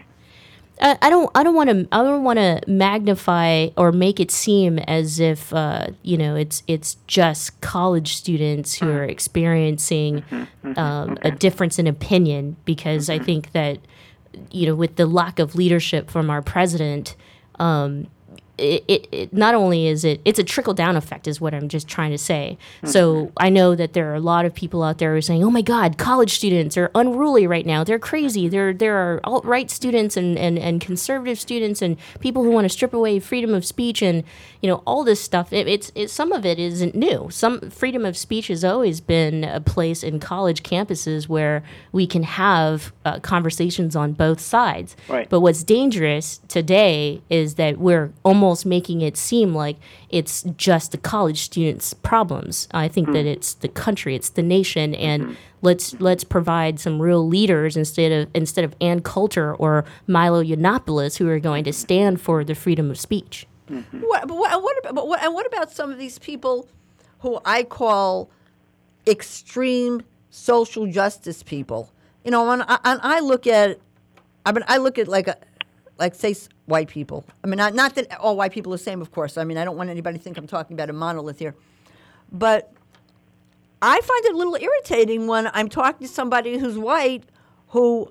I, 0.81 0.99
I 1.03 1.11
don't. 1.11 1.31
I 1.35 1.43
don't 1.43 1.55
want 1.55 1.71
to. 1.71 1.89
I 1.93 2.03
don't 2.03 2.25
want 2.25 2.39
to 2.39 2.61
magnify 2.67 3.69
or 3.77 3.93
make 3.93 4.21
it 4.21 4.31
seem 4.31 4.79
as 4.81 5.21
if 5.21 5.53
uh, 5.53 5.89
you 6.03 6.17
know 6.19 6.37
it's 6.37 6.63
it's 6.67 6.97
just 7.07 7.61
college 7.61 8.15
students 8.15 8.75
who 8.75 8.91
are 8.91 9.05
experiencing 9.05 10.25
um, 10.77 11.19
a 11.23 11.31
difference 11.31 11.79
in 11.79 11.87
opinion. 11.87 12.57
Because 12.65 13.09
I 13.09 13.19
think 13.19 13.53
that 13.53 13.79
you 14.51 14.67
know, 14.67 14.75
with 14.75 14.97
the 14.97 15.07
lack 15.07 15.39
of 15.39 15.55
leadership 15.55 16.11
from 16.11 16.31
our 16.31 16.43
president, 16.43 17.17
um, 17.59 18.07
it, 18.59 18.85
it, 18.89 19.09
it 19.13 19.33
not 19.33 19.55
only 19.55 19.87
is 19.87 20.05
it 20.05 20.21
it's 20.25 20.39
a 20.39 20.45
trickle 20.45 20.75
down 20.75 20.97
effect 20.97 21.27
is 21.27 21.41
what 21.41 21.55
I'm 21.55 21.69
just 21.69 21.89
trying 21.89 22.11
to 22.11 22.19
say. 22.19 22.57
So 22.85 23.33
I 23.37 23.51
know 23.51 23.75
that 23.75 23.93
there 23.93 24.11
are 24.11 24.15
a 24.15 24.21
lot 24.21 24.45
of 24.45 24.55
people 24.55 24.83
out 24.83 24.99
there 24.99 25.13
who 25.13 25.19
are 25.19 25.23
saying, 25.23 25.45
"Oh 25.45 25.51
my 25.51 25.63
God, 25.63 25.99
college 25.99 26.35
students 26.35 26.77
are 26.77 26.91
unruly 26.95 27.47
right 27.47 27.67
now. 27.67 27.85
They're 27.85 27.99
crazy. 27.99 28.49
There 28.49 28.73
there 28.73 28.97
are 28.97 29.21
alt 29.25 29.45
right 29.45 29.71
students 29.71 30.17
and, 30.17 30.39
and 30.39 30.59
and 30.59 30.81
conservative 30.81 31.39
students 31.39 31.83
and 31.83 31.97
people 32.21 32.45
who 32.45 32.51
want 32.51 32.65
to 32.65 32.69
strip 32.69 32.95
away 32.95 33.19
freedom 33.19 33.53
of 33.53 33.65
speech 33.65 34.01
and 34.03 34.25
you 34.63 34.71
know 34.71 34.83
all 34.87 35.05
this 35.05 35.21
stuff. 35.21 35.53
It, 35.53 35.69
it's 35.69 35.93
it, 35.95 36.09
some 36.09 36.33
of 36.33 36.47
it 36.47 36.59
isn't 36.59 36.95
new. 36.95 37.29
Some 37.31 37.71
freedom 37.71 38.07
of 38.07 38.17
speech 38.17 38.49
has 38.49 38.65
always 38.65 39.01
been 39.01 39.45
a 39.45 39.61
place 39.61 40.03
in 40.03 40.19
college 40.19 40.63
campuses 40.63 41.29
where 41.29 41.63
we 41.93 42.07
can 42.07 42.23
have 42.23 42.93
uh, 43.05 43.19
conversations 43.21 43.95
on 43.95 44.13
both 44.13 44.41
sides. 44.41 44.97
Right. 45.09 45.29
But 45.29 45.41
what's 45.41 45.63
dangerous 45.63 46.41
today 46.49 47.23
is 47.29 47.57
that 47.57 47.79
we're 47.79 48.13
almost 48.25 48.46
making 48.67 49.01
it 49.01 49.17
seem 49.17 49.55
like 49.55 49.77
it's 50.11 50.43
just 50.57 50.93
the 50.93 50.99
college 50.99 51.41
students' 51.41 51.95
problems. 51.95 52.69
I 52.73 52.89
think 52.89 53.09
that 53.13 53.23
hmm. 53.23 53.29
it's 53.29 53.55
the 53.55 53.69
country, 53.69 54.15
it's 54.15 54.31
the 54.31 54.43
nation, 54.43 54.95
and 54.95 55.23
hmm. 55.23 55.33
let's 55.63 55.95
let's 56.01 56.25
provide 56.25 56.79
some 56.79 57.03
real 57.03 57.27
leaders 57.27 57.77
instead 57.77 58.13
of 58.13 58.29
instead 58.35 58.65
of 58.65 58.75
Ann 58.81 59.01
Coulter 59.01 59.55
or 59.55 59.85
Milo 60.07 60.43
Yiannopoulos 60.43 61.19
who 61.19 61.29
are 61.29 61.41
going 61.41 61.65
to 61.65 61.71
hmm. 61.71 61.75
stand 61.75 62.21
for 62.21 62.45
the 62.45 62.55
freedom 62.55 62.91
of 62.91 62.99
speech. 62.99 63.47
Mm-hmm. 63.71 64.01
What, 64.01 64.29
but 64.29 64.37
what, 64.37 64.63
what 64.63 64.79
about, 64.79 64.95
but 64.95 65.09
what, 65.09 65.23
and 65.23 65.35
what 65.35 65.47
about 65.47 65.73
some 65.73 65.91
of 65.91 65.99
these 65.99 66.19
people 66.19 66.69
who 67.21 67.41
I 67.45 67.65
call 67.65 68.31
extreme 69.07 70.03
social 70.31 70.87
justice 70.87 71.43
people? 71.43 71.91
You 72.25 72.31
know, 72.31 72.49
and 72.51 72.63
I, 72.63 72.79
and 72.85 73.01
I 73.03 73.21
look 73.21 73.47
at, 73.47 73.81
I 74.45 74.53
mean, 74.53 74.65
I 74.69 74.77
look 74.79 74.99
at 74.99 75.09
like 75.09 75.27
a, 75.29 75.37
like 75.99 76.15
say 76.15 76.31
s- 76.31 76.49
white 76.67 76.89
people. 76.89 77.25
I 77.43 77.47
mean, 77.47 77.57
not, 77.57 77.75
not 77.75 77.95
that 77.95 78.19
all 78.19 78.37
white 78.37 78.53
people 78.53 78.73
are 78.75 78.77
the 78.77 78.83
same, 78.83 79.01
of 79.01 79.11
course. 79.11 79.39
I 79.39 79.45
mean, 79.45 79.57
I 79.57 79.65
don't 79.65 79.77
want 79.77 79.91
anybody 79.91 80.19
to 80.19 80.23
think 80.23 80.37
I'm 80.37 80.47
talking 80.47 80.75
about 80.75 80.91
a 80.91 80.93
monolith 80.93 81.39
here, 81.39 81.55
but 82.31 82.73
I 83.81 84.01
find 84.01 84.25
it 84.25 84.35
a 84.35 84.37
little 84.37 84.57
irritating 84.57 85.27
when 85.27 85.51
I'm 85.53 85.69
talking 85.69 86.07
to 86.07 86.13
somebody 86.13 86.59
who's 86.59 86.77
white 86.77 87.25
who 87.69 88.11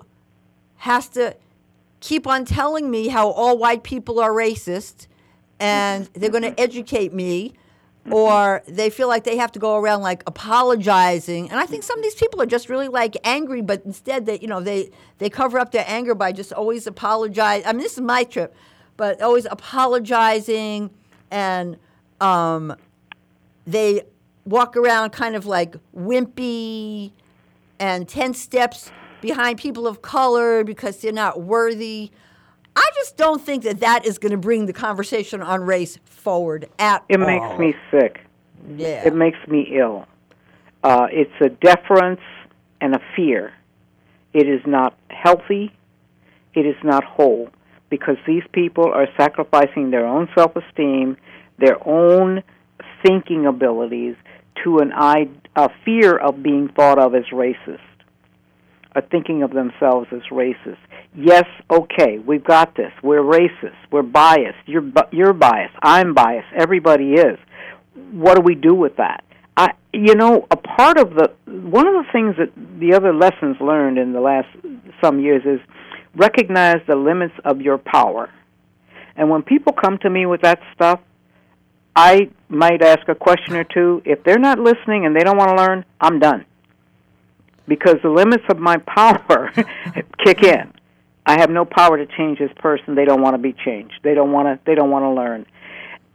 has 0.76 1.08
to 1.10 1.36
keep 2.00 2.26
on 2.26 2.44
telling 2.44 2.90
me 2.90 3.08
how 3.08 3.30
all 3.30 3.58
white 3.58 3.82
people 3.82 4.20
are 4.20 4.30
racist 4.30 5.06
and 5.58 6.06
they're 6.14 6.30
going 6.30 6.42
to 6.42 6.58
educate 6.60 7.12
me 7.12 7.54
or 8.10 8.62
they 8.66 8.90
feel 8.90 9.08
like 9.08 9.24
they 9.24 9.36
have 9.36 9.50
to 9.52 9.58
go 9.58 9.76
around 9.76 10.02
like 10.02 10.22
apologizing 10.26 11.50
and 11.50 11.58
i 11.58 11.66
think 11.66 11.82
some 11.82 11.98
of 11.98 12.02
these 12.02 12.14
people 12.14 12.40
are 12.40 12.46
just 12.46 12.68
really 12.68 12.88
like 12.88 13.16
angry 13.24 13.60
but 13.60 13.82
instead 13.84 14.26
they 14.26 14.38
you 14.40 14.46
know 14.46 14.60
they 14.60 14.90
they 15.18 15.28
cover 15.28 15.58
up 15.58 15.72
their 15.72 15.84
anger 15.86 16.14
by 16.14 16.30
just 16.32 16.52
always 16.52 16.86
apologize 16.86 17.62
i 17.66 17.72
mean 17.72 17.82
this 17.82 17.94
is 17.94 18.00
my 18.00 18.22
trip 18.24 18.54
but 18.96 19.20
always 19.20 19.46
apologizing 19.46 20.90
and 21.30 21.76
um, 22.20 22.74
they 23.66 24.02
walk 24.44 24.76
around 24.76 25.10
kind 25.10 25.34
of 25.34 25.46
like 25.46 25.76
wimpy 25.94 27.12
and 27.78 28.08
10 28.08 28.34
steps 28.34 28.90
behind 29.20 29.58
people 29.58 29.86
of 29.86 30.02
color 30.02 30.64
because 30.64 30.98
they're 31.00 31.12
not 31.12 31.42
worthy. 31.42 32.10
I 32.76 32.90
just 32.94 33.16
don't 33.16 33.40
think 33.40 33.64
that 33.64 33.80
that 33.80 34.06
is 34.06 34.18
going 34.18 34.32
to 34.32 34.38
bring 34.38 34.66
the 34.66 34.72
conversation 34.72 35.40
on 35.40 35.62
race 35.62 35.98
forward 36.04 36.68
at 36.78 37.04
It 37.08 37.20
all. 37.20 37.28
It 37.28 37.40
makes 37.40 37.58
me 37.58 37.74
sick. 37.90 38.20
Yeah. 38.76 39.06
It 39.06 39.14
makes 39.14 39.38
me 39.48 39.76
ill. 39.78 40.06
Uh, 40.84 41.06
it's 41.10 41.32
a 41.40 41.48
deference 41.48 42.20
and 42.80 42.94
a 42.94 43.00
fear. 43.16 43.52
It 44.32 44.48
is 44.48 44.60
not 44.66 44.94
healthy. 45.10 45.72
It 46.54 46.66
is 46.66 46.76
not 46.84 47.02
whole 47.04 47.48
because 47.88 48.16
these 48.26 48.42
people 48.52 48.92
are 48.92 49.06
sacrificing 49.16 49.90
their 49.90 50.06
own 50.06 50.28
self 50.34 50.54
esteem, 50.56 51.16
their 51.58 51.76
own 51.88 52.42
thinking 53.02 53.46
abilities 53.46 54.16
to 54.64 54.78
an 54.78 54.92
I- 54.92 55.28
a 55.54 55.70
fear 55.84 56.16
of 56.16 56.42
being 56.42 56.68
thought 56.68 56.98
of 56.98 57.14
as 57.14 57.24
racist, 57.32 57.78
or 58.96 59.02
thinking 59.02 59.42
of 59.42 59.50
themselves 59.50 60.08
as 60.10 60.22
racist. 60.32 60.78
Yes, 61.14 61.44
okay, 61.70 62.18
we've 62.18 62.42
got 62.42 62.74
this. 62.74 62.92
We're 63.02 63.20
racist. 63.20 63.76
We're 63.92 64.02
biased. 64.02 64.56
You're 64.64 64.90
you're 65.12 65.34
biased. 65.34 65.74
I'm 65.82 66.14
biased. 66.14 66.48
Everybody 66.56 67.12
is. 67.12 67.38
What 68.12 68.36
do 68.36 68.40
we 68.40 68.54
do 68.54 68.74
with 68.74 68.96
that? 68.96 69.22
I, 69.54 69.72
you 69.92 70.14
know, 70.14 70.46
a 70.50 70.56
part 70.56 70.98
of 70.98 71.10
the 71.10 71.30
one 71.46 71.86
of 71.86 71.94
the 71.94 72.06
things 72.10 72.36
that 72.38 72.52
the 72.80 72.94
other 72.94 73.14
lessons 73.14 73.56
learned 73.60 73.98
in 73.98 74.14
the 74.14 74.20
last 74.20 74.48
some 75.04 75.20
years 75.20 75.42
is 75.44 75.60
recognize 76.14 76.78
the 76.88 76.96
limits 76.96 77.34
of 77.44 77.60
your 77.60 77.76
power. 77.76 78.30
And 79.14 79.28
when 79.28 79.42
people 79.42 79.74
come 79.74 79.98
to 79.98 80.10
me 80.10 80.24
with 80.24 80.40
that 80.42 80.60
stuff, 80.74 81.00
I 81.94 82.30
might 82.48 82.82
ask 82.82 83.06
a 83.08 83.14
question 83.14 83.56
or 83.56 83.64
two. 83.64 84.00
If 84.06 84.24
they're 84.24 84.38
not 84.38 84.58
listening 84.58 85.04
and 85.04 85.14
they 85.14 85.20
don't 85.20 85.36
want 85.36 85.50
to 85.50 85.56
learn, 85.56 85.84
I'm 86.00 86.18
done. 86.18 86.46
Because 87.68 87.96
the 88.02 88.10
limits 88.10 88.44
of 88.48 88.58
my 88.58 88.76
power 88.96 89.52
kick 90.24 90.42
in. 90.42 90.72
I 91.28 91.40
have 91.40 91.50
no 91.50 91.64
power 91.64 91.96
to 91.96 92.06
change 92.16 92.38
this 92.38 92.52
person. 92.56 92.94
They 92.94 93.04
don't 93.04 93.20
want 93.20 93.34
to 93.34 93.38
be 93.38 93.52
changed. 93.52 93.94
They 94.04 94.14
don't 94.14 94.30
want 94.30 94.46
to 94.46 94.60
they 94.64 94.76
don't 94.76 94.90
want 94.90 95.02
to 95.04 95.10
learn. 95.10 95.44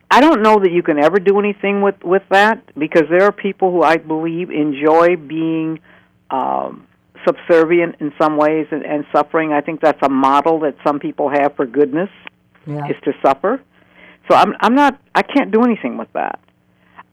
I 0.10 0.22
don't 0.22 0.42
know 0.42 0.60
that 0.60 0.72
you 0.72 0.84
can 0.84 0.98
ever 1.00 1.20
do 1.20 1.38
anything 1.40 1.82
with 1.82 2.02
with 2.04 2.24
that 2.30 2.62
because 2.80 3.04
there 3.10 3.24
are 3.24 3.32
people 3.34 3.72
who 3.72 3.82
I 3.84 3.98
believe 3.98 4.50
enjoy 4.52 5.18
being 5.18 5.80
um 6.30 6.88
subservient 7.28 7.96
in 8.00 8.14
some 8.20 8.38
ways 8.38 8.68
and, 8.72 8.84
and 8.86 9.06
suffering. 9.14 9.52
I 9.54 9.62
think 9.62 9.82
that's 9.82 10.02
a 10.02 10.10
model 10.10 10.62
that 10.62 10.76
some 10.86 11.00
people 11.00 11.30
have 11.30 11.56
for 11.56 11.66
goodness 11.66 12.10
Yeah. 12.66 12.88
is 12.88 12.96
to 13.04 13.12
suffer. 13.22 13.62
So 14.30 14.36
I'm 14.38 14.54
I'm 14.62 14.76
not 14.76 14.98
I 15.14 15.24
can't 15.24 15.52
do 15.52 15.64
anything 15.64 15.98
with 15.98 16.12
that. 16.14 16.40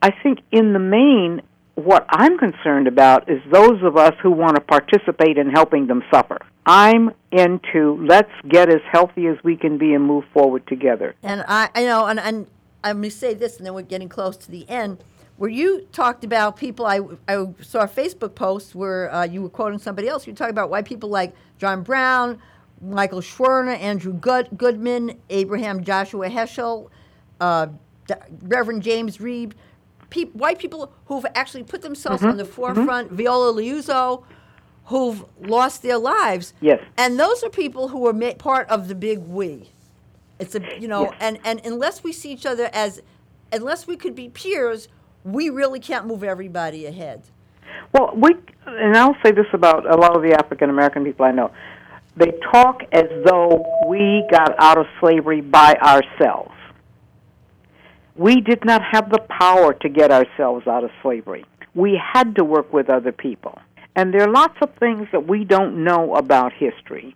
I 0.01 0.11
think 0.23 0.39
in 0.53 0.71
the 0.71 0.79
main 0.79 1.41
what 1.75 2.05
I'm 2.09 2.37
concerned 2.37 2.87
about 2.87 3.29
is 3.29 3.41
those 3.51 3.81
of 3.83 3.97
us 3.97 4.13
who 4.21 4.31
want 4.31 4.55
to 4.55 4.61
participate 4.61 5.37
in 5.37 5.49
helping 5.49 5.87
them 5.87 6.03
suffer. 6.11 6.39
I'm 6.65 7.11
into 7.31 8.05
let's 8.07 8.31
get 8.47 8.69
as 8.69 8.81
healthy 8.91 9.27
as 9.27 9.37
we 9.43 9.55
can 9.55 9.77
be 9.77 9.93
and 9.93 10.03
move 10.03 10.25
forward 10.33 10.67
together. 10.67 11.15
And 11.23 11.43
I, 11.47 11.69
know, 11.75 12.05
and, 12.05 12.19
and 12.19 12.47
I'm 12.83 12.97
going 12.97 13.09
to 13.09 13.15
say 13.15 13.33
this, 13.33 13.57
and 13.57 13.65
then 13.65 13.73
we're 13.73 13.81
getting 13.81 14.09
close 14.09 14.37
to 14.37 14.51
the 14.51 14.69
end. 14.69 15.03
Where 15.37 15.49
you 15.49 15.87
talked 15.93 16.25
about 16.25 16.57
people, 16.57 16.85
I, 16.85 16.99
I 17.27 17.45
saw 17.61 17.83
a 17.83 17.87
Facebook 17.87 18.35
post 18.35 18.75
where 18.75 19.11
uh, 19.13 19.23
you 19.23 19.41
were 19.41 19.49
quoting 19.49 19.79
somebody 19.79 20.09
else. 20.09 20.27
You 20.27 20.33
talking 20.33 20.51
about 20.51 20.69
why 20.69 20.81
people 20.81 21.09
like 21.09 21.33
John 21.57 21.81
Brown, 21.81 22.39
Michael 22.81 23.21
Schwerner, 23.21 23.77
Andrew 23.79 24.13
Good, 24.13 24.49
Goodman, 24.57 25.17
Abraham 25.29 25.83
Joshua 25.83 26.29
Heschel, 26.29 26.89
uh, 27.39 27.67
Reverend 28.41 28.83
James 28.83 29.17
Reeb, 29.17 29.53
peop 30.09 30.33
white 30.35 30.59
people 30.59 30.91
who've 31.05 31.25
actually 31.35 31.63
put 31.63 31.81
themselves 31.81 32.21
Mhm, 32.21 32.29
on 32.31 32.37
the 32.37 32.45
forefront, 32.45 33.11
Viola 33.11 33.53
Liuzzo, 33.53 34.23
who've 34.85 35.23
lost 35.41 35.83
their 35.83 35.97
lives. 35.97 36.53
Yes. 36.61 36.81
And 36.97 37.19
those 37.19 37.43
are 37.43 37.49
people 37.49 37.89
who 37.89 38.07
are 38.07 38.13
ma- 38.13 38.33
part 38.33 38.67
of 38.69 38.87
the 38.87 38.95
big 38.95 39.19
we. 39.19 39.69
It's 40.39 40.55
a 40.55 40.61
you 40.79 40.87
know, 40.87 41.03
Yes. 41.03 41.13
and 41.19 41.39
and 41.45 41.61
unless 41.65 42.03
we 42.03 42.11
see 42.11 42.31
each 42.31 42.45
other 42.45 42.69
as, 42.73 43.01
unless 43.51 43.85
we 43.87 43.95
could 43.97 44.15
be 44.15 44.29
peers, 44.29 44.87
we 45.23 45.49
really 45.49 45.79
can't 45.79 46.05
move 46.07 46.23
everybody 46.23 46.85
ahead. 46.85 47.23
Well, 47.93 48.11
we 48.15 48.35
and 48.65 48.95
I'll 48.97 49.15
say 49.23 49.31
this 49.31 49.47
about 49.53 49.85
a 49.91 49.95
lot 49.97 50.15
of 50.15 50.23
the 50.23 50.33
African 50.33 50.69
American 50.69 51.03
people 51.03 51.25
I 51.25 51.31
know. 51.31 51.51
They 52.15 52.31
talk 52.51 52.81
as 52.91 53.05
though 53.25 53.63
we 53.87 54.25
got 54.31 54.55
out 54.59 54.77
of 54.77 54.85
slavery 54.99 55.41
by 55.41 55.73
ourselves. 55.75 56.51
We 58.19 58.41
did 58.41 58.65
not 58.65 58.81
have 58.83 59.09
the 59.09 59.21
power 59.29 59.73
to 59.75 59.87
get 59.87 60.11
ourselves 60.11 60.67
out 60.67 60.83
of 60.83 60.89
slavery. 61.01 61.45
We 61.73 61.97
had 61.97 62.35
to 62.35 62.43
work 62.43 62.73
with 62.73 62.89
other 62.89 63.13
people. 63.13 63.57
And 63.95 64.13
there 64.13 64.23
are 64.23 64.29
lots 64.29 64.57
of 64.61 64.73
things 64.77 65.07
that 65.13 65.25
we 65.25 65.45
don't 65.45 65.85
know 65.85 66.15
about 66.15 66.51
history 66.51 67.15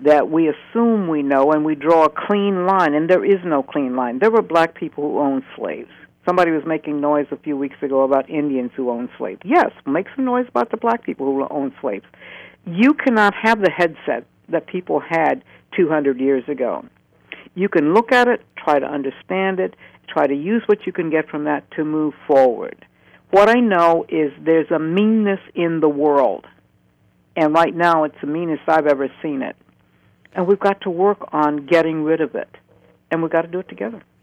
that 0.00 0.30
we 0.30 0.48
assume 0.48 1.08
we 1.08 1.22
know 1.22 1.52
and 1.52 1.66
we 1.66 1.74
draw 1.74 2.04
a 2.04 2.26
clean 2.26 2.64
line, 2.64 2.94
and 2.94 3.10
there 3.10 3.26
is 3.26 3.40
no 3.44 3.62
clean 3.62 3.94
line. 3.94 4.20
There 4.20 4.30
were 4.30 4.40
black 4.40 4.74
people 4.74 5.04
who 5.04 5.18
owned 5.18 5.42
slaves. 5.54 5.90
Somebody 6.26 6.50
was 6.50 6.62
making 6.64 6.98
noise 6.98 7.26
a 7.30 7.36
few 7.36 7.58
weeks 7.58 7.76
ago 7.82 8.02
about 8.04 8.30
Indians 8.30 8.70
who 8.74 8.88
owned 8.88 9.10
slaves. 9.18 9.42
Yes, 9.44 9.70
make 9.84 10.06
some 10.16 10.24
noise 10.24 10.46
about 10.48 10.70
the 10.70 10.78
black 10.78 11.04
people 11.04 11.26
who 11.26 11.46
owned 11.50 11.72
slaves. 11.82 12.06
You 12.64 12.94
cannot 12.94 13.34
have 13.34 13.60
the 13.60 13.70
headset 13.70 14.24
that 14.48 14.66
people 14.66 14.98
had 15.00 15.44
200 15.76 16.18
years 16.18 16.44
ago. 16.48 16.86
You 17.54 17.68
can 17.68 17.92
look 17.92 18.12
at 18.12 18.28
it, 18.28 18.40
try 18.56 18.78
to 18.78 18.86
understand 18.86 19.60
it, 19.60 19.74
try 20.08 20.26
to 20.26 20.34
use 20.34 20.62
what 20.66 20.86
you 20.86 20.92
can 20.92 21.10
get 21.10 21.28
from 21.28 21.44
that 21.44 21.70
to 21.72 21.84
move 21.84 22.14
forward. 22.26 22.84
What 23.30 23.48
I 23.48 23.60
know 23.60 24.06
is 24.08 24.32
there's 24.40 24.70
a 24.70 24.78
meanness 24.78 25.40
in 25.54 25.80
the 25.80 25.88
world. 25.88 26.46
And 27.36 27.54
right 27.54 27.74
now 27.74 28.04
it's 28.04 28.20
the 28.20 28.26
meanest 28.26 28.62
I've 28.66 28.86
ever 28.86 29.08
seen 29.22 29.42
it. 29.42 29.56
And 30.32 30.46
we've 30.46 30.58
got 30.58 30.80
to 30.82 30.90
work 30.90 31.28
on 31.32 31.66
getting 31.66 32.02
rid 32.02 32.20
of 32.20 32.34
it. 32.34 32.48
And 33.10 33.22
we've 33.22 33.30
got 33.30 33.42
to 33.42 33.48
do 33.48 33.60
it 33.60 33.68
together. 33.68 34.02